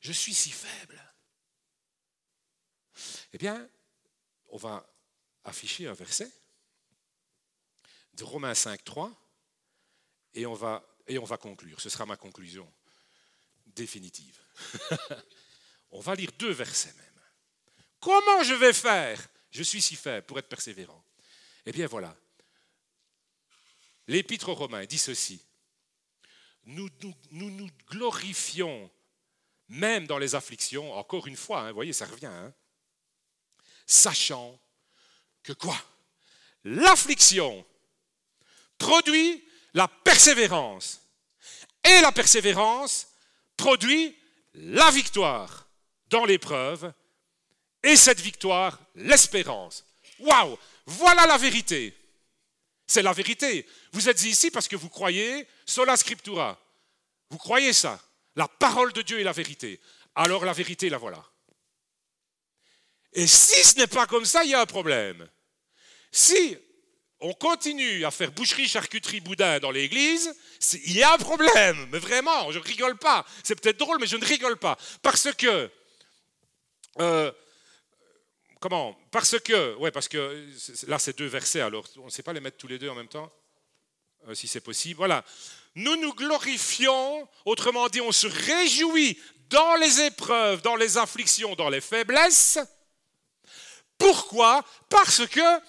Je 0.00 0.12
suis 0.12 0.34
si 0.34 0.50
faible. 0.50 1.00
Eh 3.32 3.38
bien, 3.38 3.68
on 4.48 4.56
va 4.56 4.86
afficher 5.44 5.86
un 5.86 5.92
verset 5.92 6.30
de 8.14 8.24
Romains 8.24 8.54
5, 8.54 8.82
3 8.84 9.12
et 10.34 10.46
on 10.46 10.54
va, 10.54 10.84
et 11.06 11.18
on 11.18 11.24
va 11.24 11.36
conclure. 11.36 11.80
Ce 11.80 11.88
sera 11.88 12.06
ma 12.06 12.16
conclusion 12.16 12.70
définitive. 13.66 14.38
on 15.90 16.00
va 16.00 16.14
lire 16.14 16.30
deux 16.38 16.52
versets 16.52 16.92
même. 16.94 17.06
Comment 18.00 18.42
je 18.42 18.54
vais 18.54 18.72
faire? 18.72 19.28
Je 19.50 19.62
suis 19.62 19.82
si 19.82 19.96
faible 19.96 20.26
pour 20.26 20.38
être 20.38 20.48
persévérant. 20.48 21.04
Eh 21.66 21.72
bien 21.72 21.86
voilà. 21.86 22.16
L'épître 24.10 24.48
aux 24.48 24.54
Romains 24.54 24.86
dit 24.86 24.98
ceci. 24.98 25.40
Nous 26.64 26.90
nous, 27.30 27.70
glorifions 27.88 28.90
même 29.68 30.08
dans 30.08 30.18
les 30.18 30.34
afflictions, 30.34 30.92
encore 30.94 31.28
une 31.28 31.36
fois, 31.36 31.60
hein, 31.60 31.68
vous 31.68 31.76
voyez, 31.76 31.92
ça 31.92 32.06
revient, 32.06 32.26
hein, 32.26 32.52
sachant 33.86 34.58
que 35.44 35.52
quoi? 35.52 35.80
L'affliction 36.64 37.64
produit 38.78 39.44
la 39.74 39.86
persévérance. 39.86 41.02
Et 41.84 42.00
la 42.00 42.10
persévérance 42.10 43.06
produit 43.56 44.18
la 44.54 44.90
victoire 44.90 45.68
dans 46.08 46.24
l'épreuve. 46.24 46.92
Et 47.84 47.94
cette 47.94 48.20
victoire, 48.20 48.80
l'espérance. 48.96 49.84
Waouh 50.18 50.58
Voilà 50.84 51.28
la 51.28 51.38
vérité. 51.38 51.96
C'est 52.90 53.02
la 53.02 53.12
vérité. 53.12 53.68
Vous 53.92 54.08
êtes 54.08 54.24
ici 54.24 54.50
parce 54.50 54.66
que 54.66 54.74
vous 54.74 54.88
croyez 54.88 55.46
sola 55.64 55.96
scriptura. 55.96 56.60
Vous 57.30 57.38
croyez 57.38 57.72
ça 57.72 58.02
La 58.34 58.48
parole 58.48 58.92
de 58.92 59.02
Dieu 59.02 59.20
est 59.20 59.24
la 59.24 59.30
vérité. 59.30 59.80
Alors 60.16 60.44
la 60.44 60.52
vérité, 60.52 60.88
la 60.88 60.98
voilà. 60.98 61.24
Et 63.12 63.28
si 63.28 63.62
ce 63.62 63.76
n'est 63.78 63.86
pas 63.86 64.08
comme 64.08 64.24
ça, 64.24 64.42
il 64.42 64.50
y 64.50 64.54
a 64.54 64.60
un 64.60 64.66
problème. 64.66 65.28
Si 66.10 66.58
on 67.20 67.32
continue 67.32 68.04
à 68.04 68.10
faire 68.10 68.32
boucherie, 68.32 68.66
charcuterie, 68.66 69.20
boudin 69.20 69.60
dans 69.60 69.70
l'église, 69.70 70.34
il 70.72 70.96
y 70.96 71.04
a 71.04 71.14
un 71.14 71.18
problème. 71.18 71.88
Mais 71.92 72.00
vraiment, 72.00 72.50
je 72.50 72.58
ne 72.58 72.64
rigole 72.64 72.98
pas. 72.98 73.24
C'est 73.44 73.54
peut-être 73.54 73.78
drôle, 73.78 73.98
mais 74.00 74.08
je 74.08 74.16
ne 74.16 74.24
rigole 74.24 74.56
pas. 74.56 74.76
Parce 75.00 75.32
que... 75.34 75.70
Euh, 76.98 77.30
comment? 78.60 78.96
Parce 79.10 79.38
que... 79.40 79.74
Ouais, 79.76 79.90
parce 79.90 80.08
que 80.08 80.46
là, 80.86 80.98
c'est 80.98 81.16
deux 81.18 81.26
versets, 81.26 81.60
alors 81.60 81.84
on 81.96 82.04
ne 82.04 82.10
sait 82.10 82.22
pas 82.22 82.32
les 82.32 82.40
mettre 82.40 82.58
tous 82.58 82.68
les 82.68 82.78
deux 82.78 82.88
en 82.88 82.94
même 82.94 83.08
temps, 83.08 83.32
euh, 84.28 84.34
si 84.34 84.46
c'est 84.46 84.60
possible. 84.60 84.98
Voilà. 84.98 85.24
Nous 85.74 85.96
nous 85.96 86.14
glorifions, 86.14 87.28
autrement 87.44 87.88
dit, 87.88 88.00
on 88.00 88.12
se 88.12 88.26
réjouit 88.26 89.18
dans 89.48 89.74
les 89.76 90.00
épreuves, 90.02 90.62
dans 90.62 90.76
les 90.76 90.98
afflictions, 90.98 91.54
dans 91.56 91.68
les 91.68 91.80
faiblesses. 91.80 92.58
Pourquoi? 93.98 94.64
Parce 94.88 95.26
que 95.26 95.60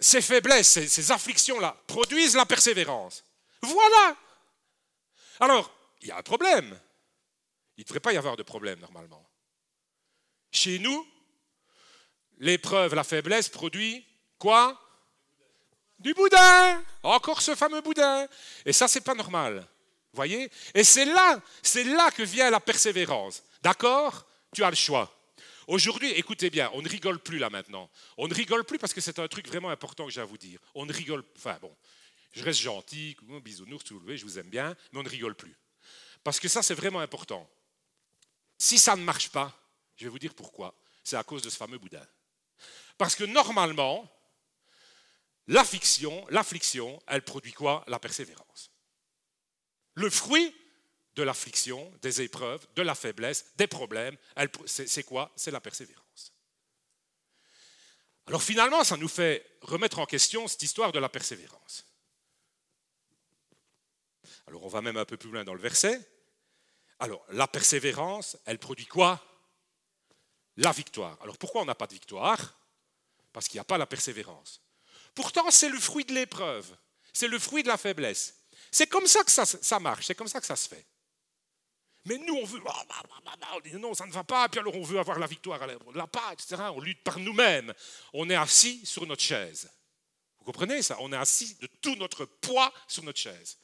ces 0.00 0.20
faiblesses, 0.20 0.86
ces, 0.86 1.12
afflictions-là 1.12 1.76
produisent 1.86 2.34
la 2.34 2.46
persévérance. 2.46 3.24
Voilà. 3.62 4.16
Alors, 5.40 5.72
il 6.00 6.08
y 6.08 6.10
a 6.10 6.18
un 6.18 6.22
problème. 6.22 6.78
Il 7.76 7.82
ne 7.82 7.84
devrait 7.84 8.00
pas 8.00 8.12
y 8.12 8.16
avoir 8.16 8.36
de 8.36 8.42
problème 8.42 8.80
normalement. 8.80 9.24
Chez 10.50 10.78
nous, 10.78 11.06
l'épreuve, 12.42 12.94
la 12.94 13.04
faiblesse 13.04 13.48
produit 13.48 14.04
quoi? 14.38 14.78
Du 15.98 16.12
boudin. 16.14 16.82
Encore 17.04 17.40
ce 17.40 17.54
fameux 17.54 17.80
boudin. 17.80 18.26
Et 18.66 18.72
ça, 18.72 18.88
c'est 18.88 19.00
pas 19.00 19.14
normal. 19.14 19.66
Voyez? 20.12 20.50
Et 20.74 20.84
c'est 20.84 21.04
là, 21.04 21.40
c'est 21.62 21.84
là 21.84 22.10
que 22.10 22.24
vient 22.24 22.50
la 22.50 22.60
persévérance. 22.60 23.42
D'accord? 23.62 24.26
Tu 24.52 24.64
as 24.64 24.70
le 24.70 24.76
choix. 24.76 25.16
Aujourd'hui, 25.68 26.10
écoutez 26.10 26.50
bien, 26.50 26.70
on 26.74 26.82
ne 26.82 26.88
rigole 26.88 27.20
plus 27.20 27.38
là 27.38 27.48
maintenant. 27.48 27.88
On 28.18 28.26
ne 28.26 28.34
rigole 28.34 28.64
plus 28.64 28.78
parce 28.78 28.92
que 28.92 29.00
c'est 29.00 29.20
un 29.20 29.28
truc 29.28 29.46
vraiment 29.46 29.70
important 29.70 30.04
que 30.04 30.10
j'ai 30.10 30.20
à 30.20 30.24
vous 30.24 30.36
dire. 30.36 30.58
On 30.74 30.84
ne 30.84 30.92
rigole, 30.92 31.22
enfin 31.36 31.56
bon, 31.62 31.74
je 32.32 32.42
reste 32.42 32.60
gentil, 32.60 33.16
bisounours, 33.44 33.84
tout 33.84 34.02
je 34.04 34.24
vous 34.24 34.38
aime 34.40 34.50
bien, 34.50 34.76
mais 34.90 34.98
on 34.98 35.04
ne 35.04 35.08
rigole 35.08 35.36
plus. 35.36 35.56
Parce 36.24 36.40
que 36.40 36.48
ça, 36.48 36.62
c'est 36.62 36.74
vraiment 36.74 37.00
important. 37.00 37.48
Si 38.58 38.76
ça 38.76 38.96
ne 38.96 39.02
marche 39.04 39.30
pas, 39.30 39.56
je 39.96 40.04
vais 40.04 40.10
vous 40.10 40.18
dire 40.18 40.34
pourquoi. 40.34 40.74
C'est 41.04 41.16
à 41.16 41.22
cause 41.22 41.42
de 41.42 41.50
ce 41.50 41.56
fameux 41.56 41.78
boudin. 41.78 42.04
Parce 43.02 43.16
que 43.16 43.24
normalement, 43.24 44.08
l'affliction, 45.48 46.24
l'affliction, 46.30 47.02
elle 47.08 47.22
produit 47.22 47.52
quoi? 47.52 47.82
La 47.88 47.98
persévérance. 47.98 48.70
Le 49.94 50.08
fruit 50.08 50.54
de 51.16 51.24
l'affliction, 51.24 51.92
des 52.00 52.22
épreuves, 52.22 52.64
de 52.76 52.82
la 52.82 52.94
faiblesse, 52.94 53.56
des 53.56 53.66
problèmes. 53.66 54.16
C'est 54.66 55.02
quoi? 55.02 55.32
C'est 55.34 55.50
la 55.50 55.60
persévérance. 55.60 56.32
Alors 58.28 58.40
finalement, 58.40 58.84
ça 58.84 58.96
nous 58.96 59.08
fait 59.08 59.58
remettre 59.62 59.98
en 59.98 60.06
question 60.06 60.46
cette 60.46 60.62
histoire 60.62 60.92
de 60.92 61.00
la 61.00 61.08
persévérance. 61.08 61.84
Alors 64.46 64.62
on 64.62 64.68
va 64.68 64.80
même 64.80 64.96
un 64.96 65.04
peu 65.04 65.16
plus 65.16 65.32
loin 65.32 65.42
dans 65.42 65.54
le 65.54 65.60
verset. 65.60 66.08
Alors 67.00 67.26
la 67.30 67.48
persévérance, 67.48 68.36
elle 68.46 68.60
produit 68.60 68.86
quoi? 68.86 69.20
La 70.56 70.70
victoire. 70.70 71.20
Alors 71.20 71.36
pourquoi 71.36 71.62
on 71.62 71.64
n'a 71.64 71.74
pas 71.74 71.88
de 71.88 71.94
victoire? 71.94 72.60
Parce 73.32 73.48
qu'il 73.48 73.56
n'y 73.56 73.62
a 73.62 73.64
pas 73.64 73.78
la 73.78 73.86
persévérance. 73.86 74.60
Pourtant, 75.14 75.50
c'est 75.50 75.68
le 75.68 75.78
fruit 75.78 76.04
de 76.04 76.12
l'épreuve, 76.12 76.66
c'est 77.12 77.28
le 77.28 77.38
fruit 77.38 77.62
de 77.62 77.68
la 77.68 77.76
faiblesse. 77.76 78.38
C'est 78.70 78.86
comme 78.86 79.06
ça 79.06 79.22
que 79.24 79.30
ça, 79.30 79.78
marche, 79.80 80.06
c'est 80.06 80.14
comme 80.14 80.28
ça 80.28 80.40
que 80.40 80.46
ça 80.46 80.56
se 80.56 80.68
fait. 80.68 80.86
Mais 82.06 82.18
nous, 82.18 82.34
on 82.34 82.44
veut, 82.44 82.60
ah, 82.66 82.84
bah, 82.88 83.02
bah, 83.24 83.32
bah, 83.38 83.78
non, 83.78 83.94
ça 83.94 84.06
ne 84.06 84.12
va 84.12 84.24
pas, 84.24 84.48
puis 84.48 84.58
alors 84.58 84.74
on 84.74 84.82
veut 84.82 84.98
avoir 84.98 85.18
la 85.18 85.26
victoire, 85.26 85.60
l'a 85.94 86.06
pas, 86.06 86.32
etc. 86.32 86.56
On 86.74 86.80
lutte 86.80 87.04
par 87.04 87.18
nous-mêmes. 87.18 87.72
On 88.12 88.28
est 88.28 88.34
assis 88.34 88.84
sur 88.84 89.06
notre 89.06 89.22
chaise. 89.22 89.70
Vous 90.44 90.52
comprenez 90.52 90.82
ça? 90.82 90.96
On 91.00 91.12
est 91.12 91.16
assis 91.16 91.56
de 91.60 91.68
tout 91.80 91.94
notre 91.94 92.24
poids 92.24 92.72
sur 92.88 93.04
notre 93.04 93.20
chaise. 93.20 93.58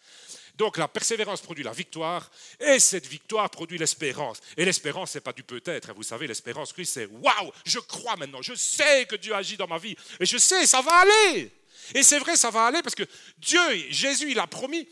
Donc 0.54 0.76
la 0.76 0.86
persévérance 0.86 1.40
produit 1.40 1.64
la 1.64 1.72
victoire, 1.72 2.30
et 2.60 2.78
cette 2.78 3.06
victoire 3.06 3.50
produit 3.50 3.78
l'espérance. 3.78 4.40
Et 4.56 4.64
l'espérance, 4.64 5.10
ce 5.10 5.18
n'est 5.18 5.22
pas 5.22 5.32
du 5.32 5.42
peut-être. 5.42 5.90
Hein. 5.90 5.94
Vous 5.96 6.04
savez, 6.04 6.28
l'espérance, 6.28 6.72
Christ, 6.72 6.92
c'est 6.94 7.06
waouh, 7.06 7.52
je 7.64 7.80
crois 7.80 8.16
maintenant, 8.16 8.42
je 8.42 8.54
sais 8.54 9.06
que 9.06 9.16
Dieu 9.16 9.34
agit 9.34 9.56
dans 9.56 9.66
ma 9.66 9.78
vie, 9.78 9.96
et 10.20 10.26
je 10.26 10.38
sais, 10.38 10.66
ça 10.66 10.80
va 10.80 11.00
aller. 11.00 11.52
Et 11.94 12.02
c'est 12.02 12.18
vrai, 12.18 12.36
ça 12.36 12.50
va 12.50 12.66
aller, 12.66 12.82
parce 12.82 12.94
que 12.94 13.04
Dieu, 13.38 13.60
Jésus, 13.90 14.30
il 14.30 14.38
a 14.38 14.46
promis, 14.46 14.88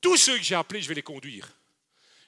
tous 0.00 0.16
ceux 0.16 0.36
que 0.36 0.42
j'ai 0.42 0.54
appelés, 0.54 0.82
je 0.82 0.88
vais 0.88 0.94
les 0.94 1.02
conduire 1.02 1.48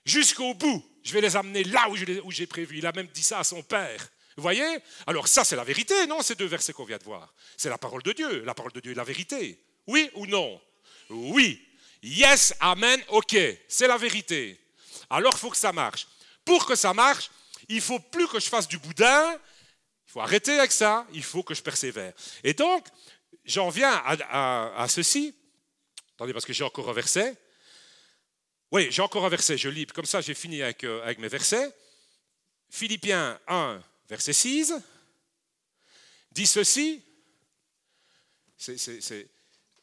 jusqu'au 0.05 0.55
bout. 0.55 0.84
Je 1.03 1.12
vais 1.12 1.20
les 1.20 1.34
amener 1.34 1.64
là 1.64 1.88
où 1.88 2.30
j'ai 2.30 2.46
prévu. 2.46 2.78
Il 2.78 2.86
a 2.86 2.92
même 2.92 3.09
dit 3.09 3.22
ça 3.22 3.40
à 3.40 3.44
son 3.44 3.62
père. 3.62 4.09
Vous 4.37 4.43
voyez? 4.43 4.78
Alors 5.07 5.28
ça, 5.28 5.45
c'est 5.45 5.57
la 5.57 5.64
vérité, 5.64 6.07
non? 6.07 6.22
Ces 6.22 6.35
deux 6.35 6.47
versets 6.47 6.72
qu'on 6.72 6.85
vient 6.85 6.99
de 6.99 7.05
voir. 7.05 7.33
C'est 7.57 7.68
la 7.68 7.78
parole 7.78 8.03
de 8.03 8.12
Dieu. 8.12 8.45
La 8.45 8.55
parole 8.55 8.72
de 8.72 8.80
Dieu 8.80 8.93
est 8.93 8.97
la 8.97 9.05
vérité. 9.05 9.62
Oui 9.87 10.11
ou 10.14 10.26
non? 10.26 10.61
Oui. 11.11 11.66
Yes, 12.03 12.55
amen, 12.61 13.01
ok. 13.09 13.37
C'est 13.68 13.87
la 13.87 13.97
vérité. 13.97 14.59
Alors, 15.11 15.35
il 15.35 15.39
faut 15.39 15.51
que 15.51 15.57
ça 15.57 15.72
marche. 15.72 16.09
Pour 16.45 16.66
que 16.66 16.74
ça 16.74 16.93
marche, 16.95 17.30
il 17.68 17.80
faut 17.80 18.01
plus 18.01 18.26
que 18.26 18.41
je 18.41 18.49
fasse 18.49 18.66
du 18.66 18.78
boudin. 18.78 19.33
Il 19.35 20.12
faut 20.12 20.20
arrêter 20.20 20.59
avec 20.59 20.72
ça. 20.72 21.07
Il 21.12 21.22
faut 21.22 21.43
que 21.43 21.55
je 21.55 21.62
persévère. 21.62 22.12
Et 22.43 22.55
donc, 22.55 22.87
j'en 23.45 23.68
viens 23.68 24.03
à, 24.05 24.87
ceci. 24.89 25.35
Attendez, 26.14 26.33
parce 26.33 26.45
que 26.45 26.53
j'ai 26.53 26.64
encore 26.64 26.89
un 26.89 26.93
verset. 26.93 27.37
Oui, 28.72 28.89
j'ai 28.91 29.03
encore 29.03 29.24
un 29.26 29.28
verset, 29.28 29.59
je 29.59 29.68
lis, 29.68 29.87
comme 29.87 30.07
ça 30.07 30.22
j'ai 30.22 30.33
fini 30.33 30.62
avec, 30.62 30.85
euh, 30.85 31.03
avec 31.03 31.18
mes 31.18 31.28
versets. 31.28 31.70
Philippiens 32.70 33.39
1, 33.47 33.83
verset 34.12 34.34
6, 34.34 34.74
dit 36.32 36.46
ceci. 36.46 37.02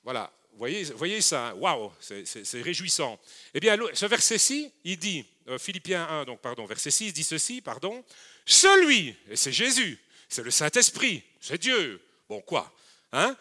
voilà, 0.03 0.31
voyez, 0.53 0.83
voyez 0.83 1.19
ça, 1.19 1.55
waouh, 1.55 1.91
c'est 1.99 2.61
réjouissant. 2.61 3.19
Eh 3.55 3.59
bien, 3.59 3.75
ce 3.91 4.05
verset-ci, 4.05 4.71
il 4.83 4.99
dit, 4.99 5.25
euh, 5.47 5.57
Philippiens 5.57 6.07
1, 6.07 6.25
donc 6.25 6.41
pardon, 6.41 6.67
verset 6.67 6.91
6 6.91 7.11
dit 7.11 7.23
ceci, 7.23 7.59
pardon, 7.59 8.05
celui, 8.45 9.15
et 9.31 9.35
c'est 9.35 9.51
Jésus, 9.51 9.99
c'est 10.27 10.43
le 10.43 10.51
Saint-Esprit, 10.51 11.23
c'est 11.41 11.57
Dieu, 11.57 11.99
bon 12.27 12.41
quoi, 12.41 12.71
hein? 13.11 13.35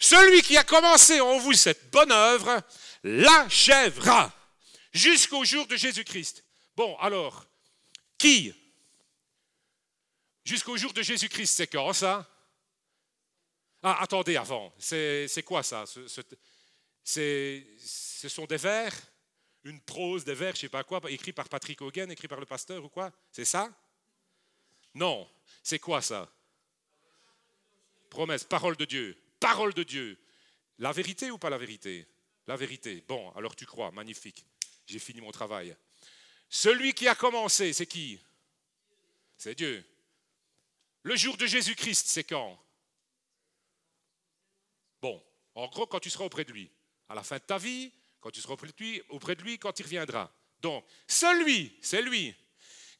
Celui 0.00 0.42
qui 0.42 0.56
a 0.56 0.64
commencé 0.64 1.20
en 1.20 1.38
vous 1.38 1.52
cette 1.52 1.88
bonne 1.92 2.10
œuvre 2.10 2.60
l'achèvera 3.04 4.34
jusqu'au 4.92 5.44
jour 5.44 5.68
de 5.68 5.76
Jésus-Christ. 5.76 6.42
Bon, 6.74 6.96
alors, 6.96 7.46
qui 8.18 8.52
Jusqu'au 10.44 10.76
jour 10.76 10.92
de 10.92 11.02
Jésus-Christ, 11.02 11.54
c'est 11.54 11.66
quand 11.66 11.92
ça? 11.92 12.28
Ah, 13.82 14.00
attendez, 14.02 14.36
avant, 14.36 14.72
c'est 14.78 15.44
quoi 15.44 15.62
ça? 15.62 15.84
Ce, 15.86 16.06
ce, 17.04 18.28
sont 18.28 18.46
des 18.46 18.56
vers? 18.56 18.94
Une 19.64 19.80
prose, 19.80 20.24
des 20.24 20.34
vers, 20.34 20.54
je 20.54 20.58
ne 20.58 20.60
sais 20.62 20.68
pas 20.68 20.84
quoi, 20.84 21.00
écrit 21.08 21.32
par 21.32 21.48
Patrick 21.48 21.80
Hogan, 21.80 22.10
écrit 22.10 22.28
par 22.28 22.40
le 22.40 22.46
pasteur 22.46 22.84
ou 22.84 22.88
quoi? 22.88 23.12
C'est 23.30 23.44
ça? 23.44 23.72
Non, 24.94 25.28
c'est 25.62 25.78
quoi 25.78 26.02
ça? 26.02 26.30
Promesse, 28.10 28.44
parole 28.44 28.76
de 28.76 28.84
Dieu. 28.84 29.16
Parole 29.40 29.72
de 29.74 29.82
Dieu. 29.82 30.18
La 30.78 30.92
vérité 30.92 31.30
ou 31.30 31.38
pas 31.38 31.50
la 31.50 31.58
vérité? 31.58 32.06
La 32.46 32.56
vérité. 32.56 33.04
Bon, 33.06 33.30
alors 33.32 33.54
tu 33.54 33.66
crois, 33.66 33.90
magnifique. 33.92 34.44
J'ai 34.86 34.98
fini 34.98 35.20
mon 35.20 35.30
travail. 35.30 35.76
Celui 36.48 36.92
qui 36.92 37.08
a 37.08 37.14
commencé, 37.14 37.72
c'est 37.72 37.86
qui? 37.86 38.20
C'est 39.38 39.54
Dieu. 39.54 39.84
Le 41.04 41.16
jour 41.16 41.36
de 41.36 41.46
Jésus-Christ, 41.46 42.06
c'est 42.06 42.24
quand? 42.24 42.58
Bon, 45.00 45.22
en 45.54 45.66
gros, 45.66 45.86
quand 45.86 46.00
tu 46.00 46.10
seras 46.10 46.24
auprès 46.24 46.44
de 46.44 46.52
lui. 46.52 46.70
À 47.08 47.14
la 47.14 47.22
fin 47.22 47.36
de 47.36 47.42
ta 47.42 47.58
vie, 47.58 47.92
quand 48.20 48.30
tu 48.30 48.40
seras 48.40 48.54
auprès 48.54 48.68
de 48.68 48.72
lui, 48.78 49.02
auprès 49.08 49.34
de 49.34 49.42
lui 49.42 49.58
quand 49.58 49.78
il 49.78 49.82
reviendra. 49.82 50.32
Donc, 50.60 50.84
celui, 51.08 51.76
c'est 51.82 52.02
lui, 52.02 52.34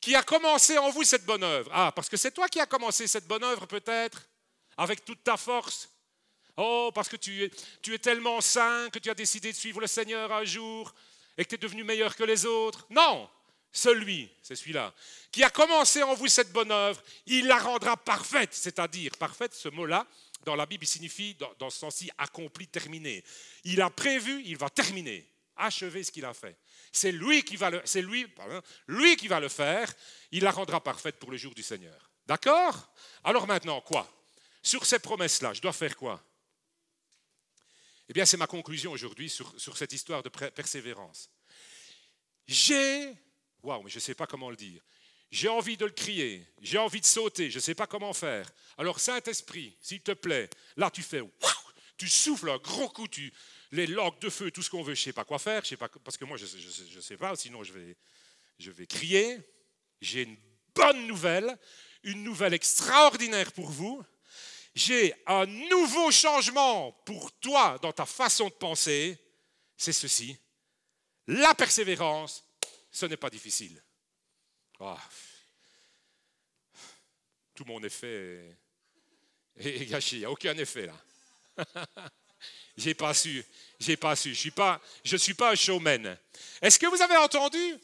qui 0.00 0.16
a 0.16 0.22
commencé 0.22 0.76
en 0.78 0.90
vous 0.90 1.04
cette 1.04 1.24
bonne 1.24 1.44
œuvre. 1.44 1.70
Ah, 1.72 1.92
parce 1.94 2.08
que 2.08 2.16
c'est 2.16 2.32
toi 2.32 2.48
qui 2.48 2.58
as 2.58 2.66
commencé 2.66 3.06
cette 3.06 3.28
bonne 3.28 3.44
œuvre, 3.44 3.66
peut-être, 3.66 4.28
avec 4.76 5.04
toute 5.04 5.22
ta 5.22 5.36
force? 5.36 5.88
Oh, 6.56 6.90
parce 6.92 7.08
que 7.08 7.16
tu 7.16 7.44
es, 7.44 7.50
tu 7.80 7.94
es 7.94 7.98
tellement 7.98 8.40
saint 8.40 8.90
que 8.90 8.98
tu 8.98 9.08
as 9.10 9.14
décidé 9.14 9.52
de 9.52 9.56
suivre 9.56 9.80
le 9.80 9.86
Seigneur 9.86 10.30
un 10.32 10.44
jour 10.44 10.92
et 11.38 11.44
que 11.44 11.50
tu 11.50 11.54
es 11.54 11.58
devenu 11.58 11.84
meilleur 11.84 12.16
que 12.16 12.24
les 12.24 12.44
autres? 12.44 12.84
Non, 12.90 13.30
celui, 13.72 14.30
c'est 14.42 14.54
celui-là, 14.54 14.94
qui 15.30 15.42
a 15.42 15.50
commencé 15.50 16.02
en 16.02 16.14
vous 16.14 16.28
cette 16.28 16.52
bonne 16.52 16.70
œuvre, 16.70 17.02
il 17.26 17.46
la 17.46 17.58
rendra 17.58 17.96
parfaite. 17.96 18.52
C'est-à-dire, 18.52 19.16
parfaite, 19.16 19.54
ce 19.54 19.68
mot-là, 19.68 20.06
dans 20.44 20.56
la 20.56 20.66
Bible, 20.66 20.84
il 20.84 20.88
signifie, 20.88 21.36
dans, 21.58 21.70
ce 21.70 21.78
sens-ci, 21.78 22.10
accompli, 22.18 22.66
terminé. 22.66 23.24
Il 23.64 23.80
a 23.80 23.88
prévu, 23.90 24.42
il 24.44 24.56
va 24.56 24.68
terminer, 24.68 25.26
achever 25.56 26.02
ce 26.04 26.12
qu'il 26.12 26.24
a 26.24 26.34
fait. 26.34 26.56
C'est 26.92 27.12
lui 27.12 27.42
qui 27.42 27.56
va 27.56 27.70
le, 27.70 27.80
c'est 27.84 28.02
lui, 28.02 28.26
qui 29.16 29.28
va 29.28 29.40
le 29.40 29.48
faire. 29.48 29.90
Il 30.30 30.42
la 30.42 30.50
rendra 30.50 30.82
parfaite 30.82 31.18
pour 31.18 31.30
le 31.30 31.38
jour 31.38 31.54
du 31.54 31.62
Seigneur. 31.62 32.10
D'accord? 32.26 32.92
Alors 33.24 33.46
maintenant, 33.46 33.80
quoi? 33.80 34.10
Sur 34.62 34.84
ces 34.84 34.98
promesses-là, 34.98 35.54
je 35.54 35.62
dois 35.62 35.72
faire 35.72 35.96
quoi? 35.96 36.22
Eh 38.08 38.12
bien, 38.12 38.26
c'est 38.26 38.36
ma 38.36 38.46
conclusion 38.46 38.92
aujourd'hui 38.92 39.30
sur, 39.30 39.54
cette 39.76 39.92
histoire 39.92 40.22
de 40.22 40.28
persévérance. 40.28 41.30
J'ai, 42.46 43.14
waouh, 43.62 43.82
mais 43.82 43.90
je 43.90 43.96
ne 43.96 44.00
sais 44.00 44.14
pas 44.14 44.26
comment 44.26 44.50
le 44.50 44.56
dire. 44.56 44.82
J'ai 45.30 45.48
envie 45.48 45.76
de 45.76 45.86
le 45.86 45.92
crier, 45.92 46.46
j'ai 46.60 46.78
envie 46.78 47.00
de 47.00 47.06
sauter, 47.06 47.50
je 47.50 47.56
ne 47.56 47.62
sais 47.62 47.74
pas 47.74 47.86
comment 47.86 48.12
faire. 48.12 48.50
Alors, 48.76 49.00
Saint-Esprit, 49.00 49.76
s'il 49.80 50.02
te 50.02 50.12
plaît, 50.12 50.50
là, 50.76 50.90
tu 50.90 51.02
fais, 51.02 51.22
tu 51.96 52.08
souffles 52.08 52.50
un 52.50 52.58
gros 52.58 52.88
coup, 52.88 53.08
tu, 53.08 53.32
les 53.70 53.86
logs 53.86 54.18
de 54.18 54.28
feu, 54.28 54.50
tout 54.50 54.62
ce 54.62 54.68
qu'on 54.68 54.82
veut, 54.82 54.94
je 54.94 55.00
ne 55.00 55.04
sais 55.04 55.12
pas 55.12 55.24
quoi 55.24 55.38
faire, 55.38 55.64
je 55.64 55.70
sais 55.70 55.76
pas, 55.76 55.88
parce 55.88 56.18
que 56.18 56.24
moi, 56.24 56.36
je 56.36 56.44
ne 56.44 57.00
sais 57.00 57.16
pas, 57.16 57.34
sinon 57.36 57.64
je 57.64 57.72
vais, 57.72 57.96
je 58.58 58.70
vais 58.70 58.86
crier. 58.86 59.38
J'ai 60.00 60.22
une 60.22 60.36
bonne 60.74 61.06
nouvelle, 61.06 61.56
une 62.02 62.24
nouvelle 62.24 62.54
extraordinaire 62.54 63.52
pour 63.52 63.70
vous 63.70 64.04
j'ai 64.74 65.14
un 65.26 65.46
nouveau 65.46 66.10
changement 66.10 66.92
pour 67.04 67.32
toi 67.32 67.78
dans 67.82 67.92
ta 67.92 68.06
façon 68.06 68.48
de 68.48 68.54
penser, 68.54 69.18
c'est 69.76 69.92
ceci. 69.92 70.36
La 71.26 71.54
persévérance, 71.54 72.44
ce 72.92 73.06
n'est 73.06 73.16
pas 73.16 73.30
difficile. 73.30 73.82
Ah. 74.78 74.98
Tout 77.54 77.64
mon 77.64 77.82
effet 77.82 78.56
est 79.56 79.86
gâché, 79.86 80.16
il 80.16 80.18
n'y 80.20 80.24
a 80.26 80.30
aucun 80.30 80.56
effet 80.58 80.86
là. 80.86 81.66
j'ai 82.76 82.94
pas 82.94 83.14
su, 83.14 83.44
j'ai 83.80 83.96
pas 83.96 84.14
su, 84.14 84.34
je 84.34 84.38
suis 84.38 84.50
pas, 84.50 84.80
je 85.04 85.16
suis 85.16 85.34
pas 85.34 85.52
un 85.52 85.54
showman. 85.54 86.16
Est-ce 86.60 86.78
que 86.78 86.86
vous 86.86 87.00
avez 87.00 87.16
entendu? 87.16 87.78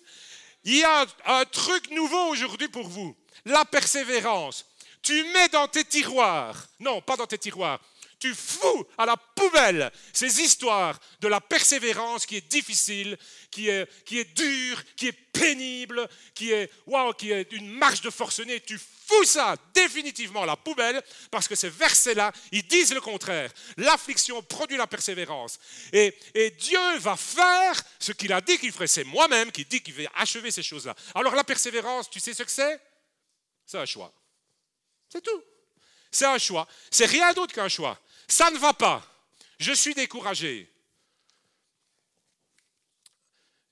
Il 0.65 0.77
y 0.77 0.85
a 0.85 1.07
un 1.25 1.45
truc 1.45 1.91
nouveau 1.91 2.29
aujourd'hui 2.29 2.69
pour 2.69 2.89
vous, 2.89 3.17
la 3.45 3.65
persévérance. 3.65 4.67
Tu 5.03 5.23
mets 5.33 5.49
dans 5.49 5.69
tes 5.69 5.85
tiroirs, 5.85 6.69
non, 6.81 7.01
pas 7.01 7.17
dans 7.17 7.27
tes 7.27 7.39
tiroirs, 7.39 7.81
tu 8.19 8.35
fous 8.35 8.87
à 8.97 9.07
la 9.07 9.17
poubelle 9.17 9.91
ces 10.13 10.41
histoires 10.41 10.99
de 11.21 11.29
la 11.29 11.41
persévérance 11.41 12.27
qui 12.27 12.37
est 12.37 12.49
difficile, 12.49 13.17
qui 13.51 13.69
est, 13.69 13.89
qui 14.05 14.19
est 14.19 14.37
dure, 14.37 14.83
qui 14.97 15.09
est 15.09 15.13
pénible, 15.13 16.09
qui 16.35 16.53
est, 16.53 16.71
wow, 16.87 17.13
qui 17.13 17.31
est 17.31 17.53
une 17.53 17.69
marche 17.69 18.01
de 18.01 18.11
forcené. 18.11 18.61
Tu 18.61 18.79
fous 18.79 19.25
ça 19.25 19.57
définitivement 19.73 20.43
à 20.43 20.47
la 20.47 20.57
poubelle 20.57 21.03
parce 21.31 21.47
que 21.47 21.55
ces 21.55 21.71
versets-là, 21.71 22.33
ils 22.53 22.67
disent 22.67 22.93
le 22.93 23.01
contraire. 23.01 23.53
L'affliction 23.77 24.43
produit 24.43 24.77
la 24.77 24.87
persévérance. 24.87 25.59
Et, 25.93 26.17
et 26.35 26.51
Dieu 26.51 26.99
va 26.99 27.17
faire 27.17 27.81
ce 27.99 28.13
qu'il 28.13 28.33
a 28.33 28.41
dit 28.41 28.59
qu'il 28.59 28.73
ferait. 28.73 28.87
C'est 28.87 29.05
moi-même 29.05 29.53
qui 29.53 29.65
dis 29.65 29.81
qu'il 29.81 29.95
va 29.95 30.11
achever 30.17 30.51
ces 30.51 30.63
choses-là. 30.63 30.95
Alors 31.15 31.35
la 31.35 31.45
persévérance, 31.45 32.11
tu 32.11 32.21
sais 32.21 32.35
ce 32.35 32.43
que 32.43 32.51
c'est? 32.51 32.81
C'est 33.65 33.79
un 33.79 33.87
choix. 33.87 34.13
C'est 35.09 35.23
tout. 35.23 35.43
C'est 36.11 36.27
un 36.27 36.39
choix. 36.39 36.67
C'est 36.91 37.07
rien 37.07 37.33
d'autre 37.33 37.55
qu'un 37.55 37.69
choix. 37.69 37.99
Ça 38.29 38.51
ne 38.51 38.59
va 38.59 38.75
pas. 38.75 39.05
Je 39.59 39.73
suis 39.73 39.95
découragé. 39.95 40.71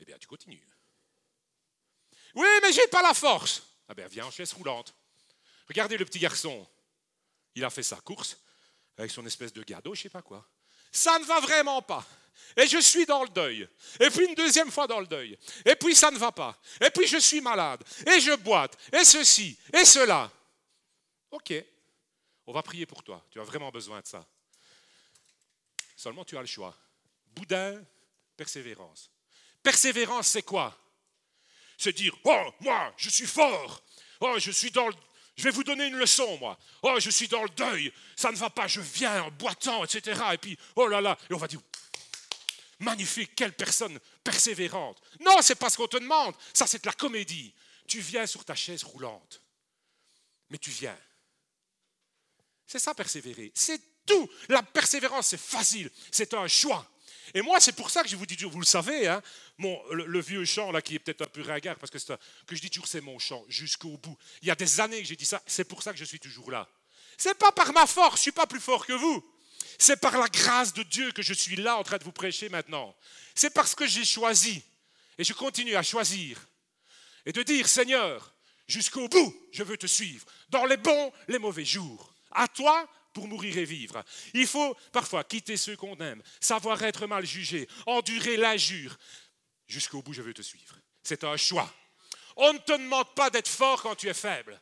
Eh 0.01 0.05
bien, 0.05 0.17
tu 0.19 0.27
continues. 0.27 0.67
Oui, 2.35 2.49
mais 2.63 2.73
j'ai 2.73 2.87
pas 2.89 3.03
la 3.03 3.15
force. 3.15 3.63
Ah 3.89 3.95
bien, 3.95 4.09
viens 4.09 4.27
en 4.27 4.31
chaise 4.31 4.53
roulante. 4.53 4.95
Regardez 5.69 5.97
le 5.97 6.05
petit 6.05 6.19
garçon. 6.19 6.67
Il 7.55 7.65
a 7.65 7.71
fait 7.71 7.83
sa 7.83 7.97
course 7.97 8.39
avec 8.99 9.11
son 9.11 9.25
espèce 9.27 9.53
de 9.53 9.63
gado, 9.63 9.95
je 9.95 10.03
sais 10.03 10.09
pas 10.09 10.23
quoi. 10.23 10.47
Ça 10.91 11.19
ne 11.19 11.25
va 11.25 11.41
vraiment 11.41 11.83
pas. 11.83 12.05
Et 12.57 12.67
je 12.67 12.79
suis 12.79 13.07
dans 13.07 13.23
le 13.23 13.29
deuil. 13.29 13.69
Et 14.01 14.11
puis 14.11 14.27
une 14.27 14.35
deuxième 14.35 14.71
fois 14.71 14.87
dans 14.87 15.01
le 15.01 15.07
deuil. 15.07 15.39
Et 15.65 15.77
puis 15.77 15.95
ça 15.95 16.11
ne 16.11 16.19
va 16.19 16.33
pas. 16.33 16.59
Et 16.81 16.91
puis 16.91 17.07
je 17.07 17.19
suis 17.19 17.41
malade. 17.41 17.83
Et 18.07 18.21
je 18.21 18.35
boite. 18.37 18.77
Et 18.93 19.05
ceci. 19.05 19.59
Et 19.73 19.85
cela. 19.85 20.31
Ok, 21.31 21.53
on 22.47 22.53
va 22.53 22.63
prier 22.63 22.87
pour 22.87 23.03
toi. 23.03 23.25
Tu 23.31 23.41
as 23.41 23.45
vraiment 23.45 23.71
besoin 23.71 24.01
de 24.01 24.07
ça. 24.07 24.27
Seulement, 25.97 26.25
tu 26.25 26.37
as 26.37 26.43
le 26.43 26.47
choix. 26.47 26.77
Boudin, 27.35 27.83
persévérance. 28.37 29.11
Persévérance, 29.63 30.29
c'est 30.29 30.43
quoi? 30.43 30.79
C'est 31.79 31.93
dire, 31.93 32.15
oh, 32.25 32.55
moi, 32.61 32.95
je 32.97 33.09
suis 33.11 33.27
fort. 33.27 33.83
Oh, 34.21 34.37
je 34.39 34.51
suis 34.51 34.71
dans 34.71 34.89
le... 34.89 34.95
Je 35.37 35.43
vais 35.43 35.51
vous 35.51 35.65
donner 35.65 35.87
une 35.87 35.97
leçon, 35.97 36.39
moi. 36.39 36.59
Oh, 36.83 36.97
je 36.99 37.11
suis 37.11 37.29
dans 37.29 37.43
le 37.43 37.49
deuil. 37.51 37.93
Ça 38.15 38.31
ne 38.31 38.37
va 38.37 38.49
pas, 38.49 38.67
je 38.67 38.81
viens 38.81 39.25
en 39.25 39.31
boitant, 39.31 39.85
etc. 39.85 40.23
Et 40.33 40.39
puis, 40.39 40.59
oh 40.77 40.87
là 40.87 41.01
là. 41.01 41.19
Et 41.29 41.35
on 41.35 41.39
va 41.39 41.47
dire, 41.47 41.61
magnifique, 42.79 43.35
quelle 43.35 43.53
personne 43.53 43.99
persévérante. 44.25 45.01
Non, 45.21 45.43
c'est 45.43 45.57
pas 45.57 45.69
ce 45.69 45.77
qu'on 45.77 45.89
te 45.89 45.99
demande. 45.99 46.35
Ça, 46.55 46.67
c'est 46.67 46.83
de 46.83 46.87
la 46.87 46.95
comédie. 46.95 47.55
Tu 47.87 48.01
viens 48.01 48.27
sur 48.27 48.45
ta 48.45 48.55
chaise 48.55 48.83
roulante. 48.83 49.43
Mais 50.49 50.59
tu 50.59 50.71
viens. 50.71 50.99
C'est 52.67 52.79
ça, 52.79 52.95
persévérer. 52.95 53.53
C'est 53.55 53.81
tout. 54.07 54.31
La 54.49 54.63
persévérance, 54.63 55.29
c'est 55.29 55.41
facile. 55.41 55.91
C'est 56.11 56.35
un 56.35 56.49
choix. 56.49 56.89
Et 57.35 57.43
moi, 57.43 57.61
c'est 57.61 57.75
pour 57.75 57.91
ça 57.91 58.03
que 58.03 58.09
je 58.09 58.17
vous 58.17 58.27
dis 58.27 58.37
toujours, 58.37 58.53
vous 58.53 58.61
le 58.61 58.67
savez, 58.67 59.09
hein, 59.09 59.21
le, 59.59 60.21
vieux 60.21 60.45
chant 60.45 60.71
là 60.71 60.81
qui 60.81 60.95
est 60.95 60.99
peut-être 60.99 61.23
un 61.23 61.27
peu 61.27 61.43
ringard, 61.43 61.77
parce 61.77 61.91
que, 61.91 61.99
que 62.47 62.57
je 62.57 62.61
dis 62.61 62.71
toujours 62.71 62.87
c'est 62.87 63.01
mon 63.01 63.19
chant 63.19 63.45
jusqu'au 63.49 63.97
bout. 63.99 64.17
Il 64.43 64.49
y 64.49 64.51
a 64.51 64.55
des 64.55 64.81
années 64.81 65.03
que 65.03 65.09
j'ai 65.09 65.17
dit 65.17 65.25
ça, 65.25 65.43
c'est 65.47 65.65
pour 65.65 65.83
ça 65.83 65.93
que 65.93 65.99
je 65.99 66.05
suis 66.05 66.21
toujours 66.21 66.51
là. 66.51 66.69
C'est 67.19 67.37
pas 67.37 67.53
par 67.53 67.73
ma 67.73 67.87
force, 67.87 68.17
je 68.17 68.23
suis 68.23 68.33
pas 68.33 68.47
plus 68.47 68.61
fort 68.61 68.87
que 68.87 68.93
vous. 68.93 69.25
C'est 69.79 70.01
par 70.01 70.17
la 70.17 70.29
grâce 70.29 70.73
de 70.73 70.83
Dieu 70.83 71.13
que 71.13 71.23
je 71.23 71.35
suis 71.35 71.57
là 71.57 71.77
en 71.77 71.83
train 71.83 71.99
de 71.99 72.05
vous 72.05 72.13
prêcher 72.13 72.49
maintenant. 72.49 72.95
C'est 73.35 73.51
parce 73.51 73.75
que 73.75 73.87
j'ai 73.87 74.05
choisi 74.05 74.63
et 75.19 75.25
je 75.25 75.33
continue 75.33 75.77
à 75.77 75.83
choisir 75.83 76.41
et 77.27 77.33
de 77.33 77.43
dire 77.43 77.69
Seigneur, 77.69 78.33
jusqu'au 78.69 79.09
bout, 79.09 79.37
je 79.53 79.63
veux 79.63 79.77
te 79.77 79.87
suivre 79.87 80.25
dans 80.49 80.65
les 80.65 80.77
bons, 80.77 81.13
les 81.29 81.39
mauvais 81.39 81.65
jours 81.65 82.15
à 82.31 82.49
toi 82.49 82.89
pour 83.17 83.29
mourir 83.29 83.57
et 83.57 83.65
vivre. 83.65 84.05
Il 84.35 84.47
faut 84.47 84.77
parfois 84.93 85.25
quitter 85.25 85.57
ceux 85.57 85.75
qu'on 85.75 85.97
aime, 85.97 86.23
savoir 86.39 86.83
être 86.83 87.07
mal 87.07 87.25
jugé, 87.25 87.67
endurer 87.87 88.37
l'injure. 88.37 88.95
Jusqu'au 89.67 90.03
bout, 90.03 90.13
je 90.13 90.21
veux 90.21 90.35
te 90.35 90.43
suivre. 90.43 90.77
C'est 91.03 91.25
un 91.25 91.39
choix. 91.39 91.73
On 92.37 92.53
ne 92.53 92.59
te 92.59 92.73
demande 92.73 93.15
pas 93.15 93.31
d'être 93.31 93.49
fort 93.49 93.81
quand 93.81 93.95
tu 93.95 94.07
es 94.07 94.13
faible. 94.13 94.61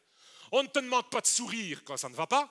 On 0.53 0.63
ne 0.63 0.69
te 0.69 0.79
demande 0.79 1.11
pas 1.11 1.21
de 1.21 1.27
sourire 1.27 1.83
quand 1.85 1.97
ça 1.97 2.09
ne 2.09 2.15
va 2.15 2.29
pas. 2.29 2.49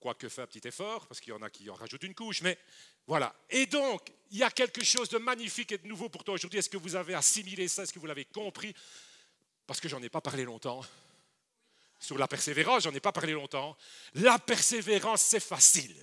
quoique 0.00 0.28
fait 0.28 0.42
un 0.42 0.48
petit 0.48 0.66
effort, 0.66 1.06
parce 1.06 1.20
qu'il 1.20 1.32
y 1.32 1.36
en 1.36 1.42
a 1.42 1.50
qui 1.50 1.70
en 1.70 1.74
rajoutent 1.74 2.02
une 2.02 2.16
couche, 2.16 2.42
mais 2.42 2.58
voilà. 3.06 3.32
Et 3.50 3.66
donc, 3.66 4.12
il 4.32 4.38
y 4.38 4.42
a 4.42 4.50
quelque 4.50 4.82
chose 4.82 5.08
de 5.10 5.18
magnifique 5.18 5.70
et 5.70 5.78
de 5.78 5.86
nouveau 5.86 6.08
pour 6.08 6.24
toi 6.24 6.34
aujourd'hui. 6.34 6.58
Est-ce 6.58 6.70
que 6.70 6.76
vous 6.76 6.96
avez 6.96 7.14
assimilé 7.14 7.68
ça? 7.68 7.84
Est-ce 7.84 7.92
que 7.92 8.00
vous 8.00 8.06
l'avez 8.06 8.24
compris? 8.24 8.74
Parce 9.64 9.80
que 9.80 9.88
j'en 9.88 10.02
ai 10.02 10.08
pas 10.08 10.20
parlé 10.20 10.42
longtemps. 10.42 10.84
Sur 11.98 12.18
la 12.18 12.28
persévérance, 12.28 12.84
j'en 12.84 12.94
ai 12.94 13.00
pas 13.00 13.12
parlé 13.12 13.32
longtemps. 13.32 13.76
La 14.14 14.38
persévérance, 14.38 15.22
c'est 15.22 15.40
facile. 15.40 15.96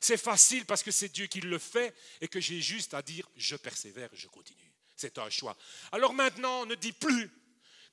C'est 0.00 0.16
facile 0.16 0.64
parce 0.64 0.82
que 0.82 0.90
c'est 0.90 1.08
Dieu 1.08 1.26
qui 1.26 1.40
le 1.40 1.58
fait 1.58 1.94
et 2.20 2.28
que 2.28 2.40
j'ai 2.40 2.60
juste 2.60 2.94
à 2.94 3.02
dire 3.02 3.28
je 3.36 3.56
persévère, 3.56 4.08
je 4.12 4.28
continue. 4.28 4.72
C'est 4.96 5.18
un 5.18 5.30
choix. 5.30 5.56
Alors 5.92 6.12
maintenant, 6.12 6.66
ne 6.66 6.74
dis 6.74 6.92
plus 6.92 7.28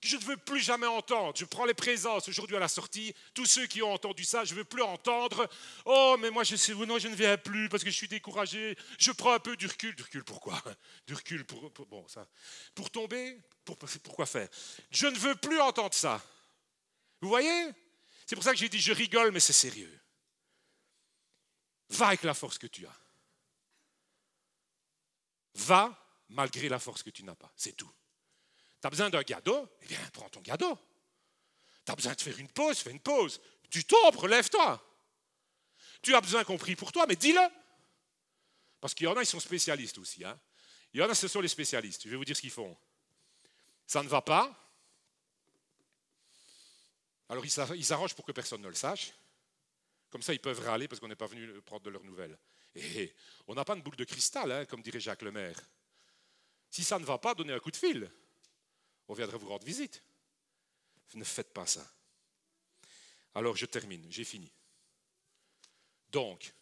que 0.02 0.08
je 0.08 0.18
ne 0.18 0.22
veux 0.24 0.38
plus 0.38 0.60
jamais 0.60 0.88
entendre. 0.88 1.34
Je 1.36 1.46
prends 1.46 1.66
les 1.66 1.74
présences 1.74 2.28
aujourd'hui 2.28 2.56
à 2.56 2.60
la 2.60 2.68
sortie. 2.68 3.14
Tous 3.34 3.46
ceux 3.46 3.66
qui 3.66 3.82
ont 3.82 3.94
entendu 3.94 4.24
ça, 4.24 4.44
je 4.44 4.54
ne 4.54 4.60
veux 4.60 4.66
plus 4.66 4.82
entendre. 4.82 5.48
Oh, 5.86 6.16
mais 6.20 6.30
moi, 6.30 6.44
je 6.44 6.56
sais, 6.56 6.74
non, 6.74 7.00
je 7.00 7.08
ne 7.08 7.16
viens 7.16 7.38
plus 7.38 7.70
parce 7.70 7.84
que 7.84 7.90
je 7.90 7.96
suis 7.96 8.08
découragé. 8.08 8.78
Je 9.00 9.12
prends 9.12 9.34
un 9.34 9.40
peu 9.40 9.56
du 9.56 9.68
recul. 9.68 9.96
Du 9.96 10.04
recul, 10.04 10.24
pourquoi? 10.24 10.62
Du 11.08 11.14
recul 11.14 11.44
pour, 11.46 11.72
bon, 11.88 12.08
ça. 12.08 12.28
Pour 12.74 12.90
tomber 12.92 13.40
pour, 13.64 13.78
Pourquoi 13.78 14.26
faire? 14.26 14.48
Je 14.92 15.08
ne 15.08 15.18
veux 15.18 15.36
plus 15.36 15.60
entendre 15.60 15.94
ça. 15.94 16.24
Vous 17.22 17.30
voyez? 17.30 17.72
C'est 18.26 18.36
pour 18.36 18.44
ça 18.44 18.52
que 18.52 18.58
j'ai 18.58 18.70
dit 18.70 18.80
je 18.80 18.92
rigole, 18.92 19.32
mais 19.32 19.40
c'est 19.40 19.54
sérieux. 19.54 20.00
Va 21.90 22.08
avec 22.08 22.24
la 22.24 22.34
force 22.34 22.58
que 22.58 22.68
tu 22.68 22.86
as. 22.86 23.00
Va 25.56 25.98
malgré 26.30 26.70
la 26.70 26.80
force 26.80 27.04
que 27.04 27.10
tu 27.10 27.24
n'as 27.24 27.36
pas. 27.36 27.52
C'est 27.56 27.76
tout. 27.76 27.92
Tu 28.82 28.88
as 28.88 28.90
besoin 28.90 29.10
d'un 29.10 29.22
gado 29.22 29.70
Eh 29.82 29.86
bien, 29.86 30.00
prends 30.12 30.30
ton 30.30 30.42
gado. 30.42 30.78
Tu 31.86 31.92
as 31.92 31.96
besoin 31.96 32.14
de 32.14 32.22
faire 32.22 32.38
une 32.40 32.50
pause? 32.50 32.80
Fais 32.80 32.92
une 32.92 33.00
pause. 33.00 33.40
Tu 33.70 33.84
tombes, 33.84 34.16
relève-toi. 34.16 34.82
Tu 36.02 36.16
as 36.16 36.22
besoin 36.22 36.44
qu'on 36.44 36.58
prie 36.58 36.76
pour 36.76 36.92
toi, 36.92 37.06
mais 37.08 37.16
dis-le. 37.16 37.42
Parce 38.82 38.94
qu'il 38.94 39.06
y 39.06 39.08
en 39.08 39.16
a, 39.16 39.22
ils 39.22 39.28
sont 39.28 39.40
spécialistes 39.40 39.98
aussi. 39.98 40.24
Hein. 40.24 40.40
Il 40.94 41.00
y 41.00 41.04
en 41.04 41.10
a, 41.10 41.16
ce 41.16 41.28
sont 41.28 41.42
les 41.42 41.48
spécialistes. 41.48 42.04
Je 42.04 42.10
vais 42.10 42.16
vous 42.16 42.26
dire 42.26 42.36
ce 42.36 42.42
qu'ils 42.42 42.52
font. 42.52 42.76
Ça 43.88 44.04
ne 44.04 44.08
va 44.08 44.22
pas. 44.22 44.65
Alors, 47.30 47.46
ils 47.46 47.86
s'arrangent 47.86 48.16
pour 48.16 48.26
que 48.26 48.32
personne 48.32 48.62
ne 48.62 48.68
le 48.68 48.76
sache. 48.76 49.12
Comme 50.10 50.22
ça, 50.22 50.34
ils 50.34 50.40
peuvent 50.40 50.60
râler 50.60 50.88
parce 50.88 51.00
qu'on 51.00 51.08
n'est 51.08 51.16
pas 51.16 51.28
venu 51.28 51.62
prendre 51.62 51.84
de 51.84 51.90
leurs 51.90 52.04
nouvelles. 52.04 52.38
Et 52.76 53.14
on 53.48 53.56
n'a 53.56 53.66
pas 53.66 53.76
de 53.76 53.82
boule 53.82 53.96
de 53.96 54.04
cristal, 54.04 54.52
hein, 54.52 54.66
comme 54.66 54.82
dirait 54.82 55.00
Jacques 55.00 55.22
Lemaire. 55.22 55.60
Si 56.70 56.84
ça 56.84 57.00
ne 57.00 57.06
va 57.06 57.18
pas, 57.18 57.34
donnez 57.34 57.54
un 57.54 57.60
coup 57.60 57.72
de 57.72 57.78
fil. 57.78 58.10
On 59.08 59.14
viendra 59.14 59.38
vous 59.38 59.48
rendre 59.48 59.66
visite. 59.66 60.04
Ne 61.14 61.24
faites 61.24 61.54
pas 61.54 61.66
ça. 61.66 61.90
Alors 63.34 63.56
je 63.56 63.66
termine, 63.66 64.06
j'ai 64.10 64.24
fini. 64.24 64.52
Donc, 66.10 66.54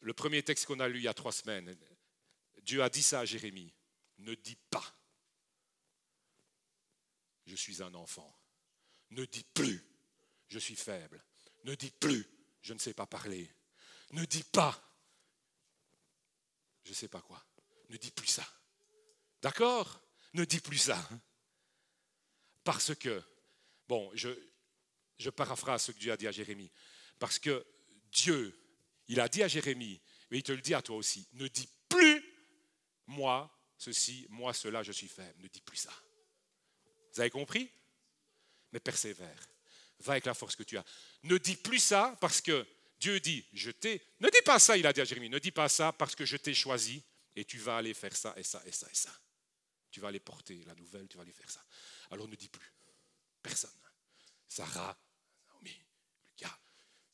le 0.00 0.12
premier 0.12 0.42
texte 0.42 0.66
qu'on 0.66 0.80
a 0.80 0.88
lu 0.88 0.98
il 1.00 1.04
y 1.04 1.08
a 1.08 1.14
trois 1.14 1.32
semaines, 1.32 1.76
Dieu 2.62 2.82
a 2.82 2.88
dit 2.88 3.02
ça 3.02 3.20
à 3.20 3.24
Jérémie. 3.24 3.72
Ne 4.18 4.34
dis 4.34 4.56
pas, 4.70 4.96
je 7.46 7.54
suis 7.54 7.82
un 7.82 7.94
enfant. 7.94 8.32
Ne 9.10 9.24
dis 9.24 9.44
plus, 9.54 9.82
je 10.48 10.58
suis 10.58 10.76
faible. 10.76 11.24
Ne 11.64 11.74
dis 11.74 11.90
plus, 11.90 12.26
je 12.62 12.74
ne 12.74 12.78
sais 12.78 12.94
pas 12.94 13.06
parler. 13.06 13.50
Ne 14.12 14.24
dis 14.24 14.44
pas, 14.44 14.80
je 16.84 16.90
ne 16.90 16.94
sais 16.94 17.08
pas 17.08 17.20
quoi. 17.20 17.44
Ne 17.88 17.96
dis 17.96 18.10
plus 18.10 18.26
ça. 18.26 18.46
D'accord? 19.42 20.00
Ne 20.34 20.44
dis 20.44 20.60
plus 20.60 20.78
ça. 20.78 21.08
Parce 22.64 22.94
que, 22.94 23.22
bon, 23.88 24.10
je, 24.14 24.28
je 25.18 25.30
paraphrase 25.30 25.84
ce 25.84 25.92
que 25.92 25.98
Dieu 25.98 26.12
a 26.12 26.16
dit 26.16 26.26
à 26.26 26.32
Jérémie. 26.32 26.70
Parce 27.18 27.38
que 27.38 27.64
Dieu, 28.12 28.58
il 29.08 29.20
a 29.20 29.28
dit 29.28 29.42
à 29.42 29.48
Jérémie, 29.48 30.00
mais 30.30 30.38
il 30.38 30.42
te 30.42 30.52
le 30.52 30.60
dit 30.60 30.74
à 30.74 30.82
toi 30.82 30.96
aussi, 30.96 31.28
ne 31.32 31.48
dis 31.48 31.68
plus 31.88 32.24
moi 33.06 33.52
ceci, 33.78 34.26
moi 34.30 34.52
cela, 34.52 34.82
je 34.82 34.92
suis 34.92 35.08
faible. 35.08 35.42
Ne 35.42 35.48
dis 35.48 35.60
plus 35.60 35.76
ça. 35.76 35.92
Vous 37.12 37.20
avez 37.20 37.30
compris? 37.30 37.70
Mais 38.72 38.80
persévère 38.80 39.48
va 40.00 40.12
avec 40.12 40.26
la 40.26 40.34
force 40.34 40.56
que 40.56 40.62
tu 40.62 40.76
as. 40.76 40.84
Ne 41.24 41.38
dis 41.38 41.56
plus 41.56 41.78
ça 41.78 42.16
parce 42.20 42.40
que 42.40 42.66
Dieu 42.98 43.20
dit, 43.20 43.44
je 43.52 43.70
t'ai. 43.70 44.02
Ne 44.20 44.28
dis 44.28 44.42
pas 44.44 44.58
ça, 44.58 44.76
il 44.76 44.86
a 44.86 44.92
dit 44.92 45.00
à 45.00 45.04
Jérémie, 45.04 45.28
ne 45.28 45.38
dis 45.38 45.52
pas 45.52 45.68
ça 45.68 45.92
parce 45.92 46.14
que 46.14 46.24
je 46.24 46.36
t'ai 46.36 46.54
choisi 46.54 47.02
et 47.34 47.44
tu 47.44 47.58
vas 47.58 47.78
aller 47.78 47.94
faire 47.94 48.16
ça 48.16 48.34
et 48.36 48.42
ça 48.42 48.62
et 48.66 48.72
ça 48.72 48.88
et 48.90 48.94
ça. 48.94 49.12
Tu 49.90 50.00
vas 50.00 50.08
aller 50.08 50.20
porter 50.20 50.62
la 50.64 50.74
nouvelle, 50.74 51.08
tu 51.08 51.16
vas 51.16 51.22
aller 51.22 51.32
faire 51.32 51.50
ça. 51.50 51.64
Alors 52.10 52.28
ne 52.28 52.36
dis 52.36 52.48
plus. 52.48 52.72
Personne. 53.42 53.70
Sarah, 54.48 54.96
Naomi, 55.48 55.76
Lucas, 56.28 56.58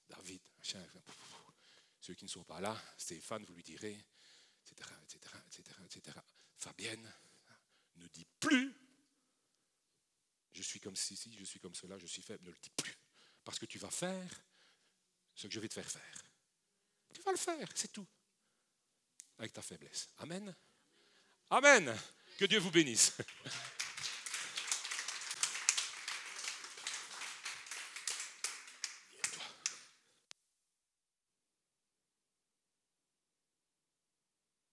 David, 0.09 0.41
ceux 2.01 2.15
qui 2.15 2.25
ne 2.25 2.31
sont 2.31 2.45
pas 2.45 2.61
là, 2.61 2.81
Stéphane, 2.97 3.45
vous 3.45 3.55
lui 3.55 3.63
direz, 3.63 4.05
etc., 4.65 4.91
etc., 5.05 5.35
etc., 5.47 5.79
etc. 5.85 6.19
Fabienne, 6.57 7.13
ne 7.97 8.07
dis 8.09 8.27
plus 8.41 8.75
je 10.53 10.63
suis 10.63 10.81
comme 10.81 10.97
ceci, 10.97 11.35
je 11.39 11.45
suis 11.45 11.61
comme 11.61 11.75
cela, 11.75 11.99
je 11.99 12.07
suis 12.07 12.23
faible, 12.23 12.45
ne 12.45 12.51
le 12.51 12.59
dis 12.61 12.71
plus. 12.71 12.95
Parce 13.45 13.59
que 13.59 13.67
tu 13.67 13.79
vas 13.79 13.91
faire 13.91 14.31
ce 15.35 15.47
que 15.47 15.53
je 15.53 15.61
vais 15.61 15.69
te 15.69 15.75
faire 15.75 15.91
faire. 15.91 16.25
Tu 17.15 17.23
vas 17.23 17.33
le 17.33 17.39
faire, 17.39 17.69
c'est 17.75 17.93
tout. 17.93 18.07
Avec 19.39 19.53
ta 19.53 19.63
faiblesse. 19.63 20.11
Amen. 20.19 20.55
Amen. 21.51 21.97
Que 22.39 22.45
Dieu 22.45 22.59
vous 22.59 22.71
bénisse. 22.71 23.17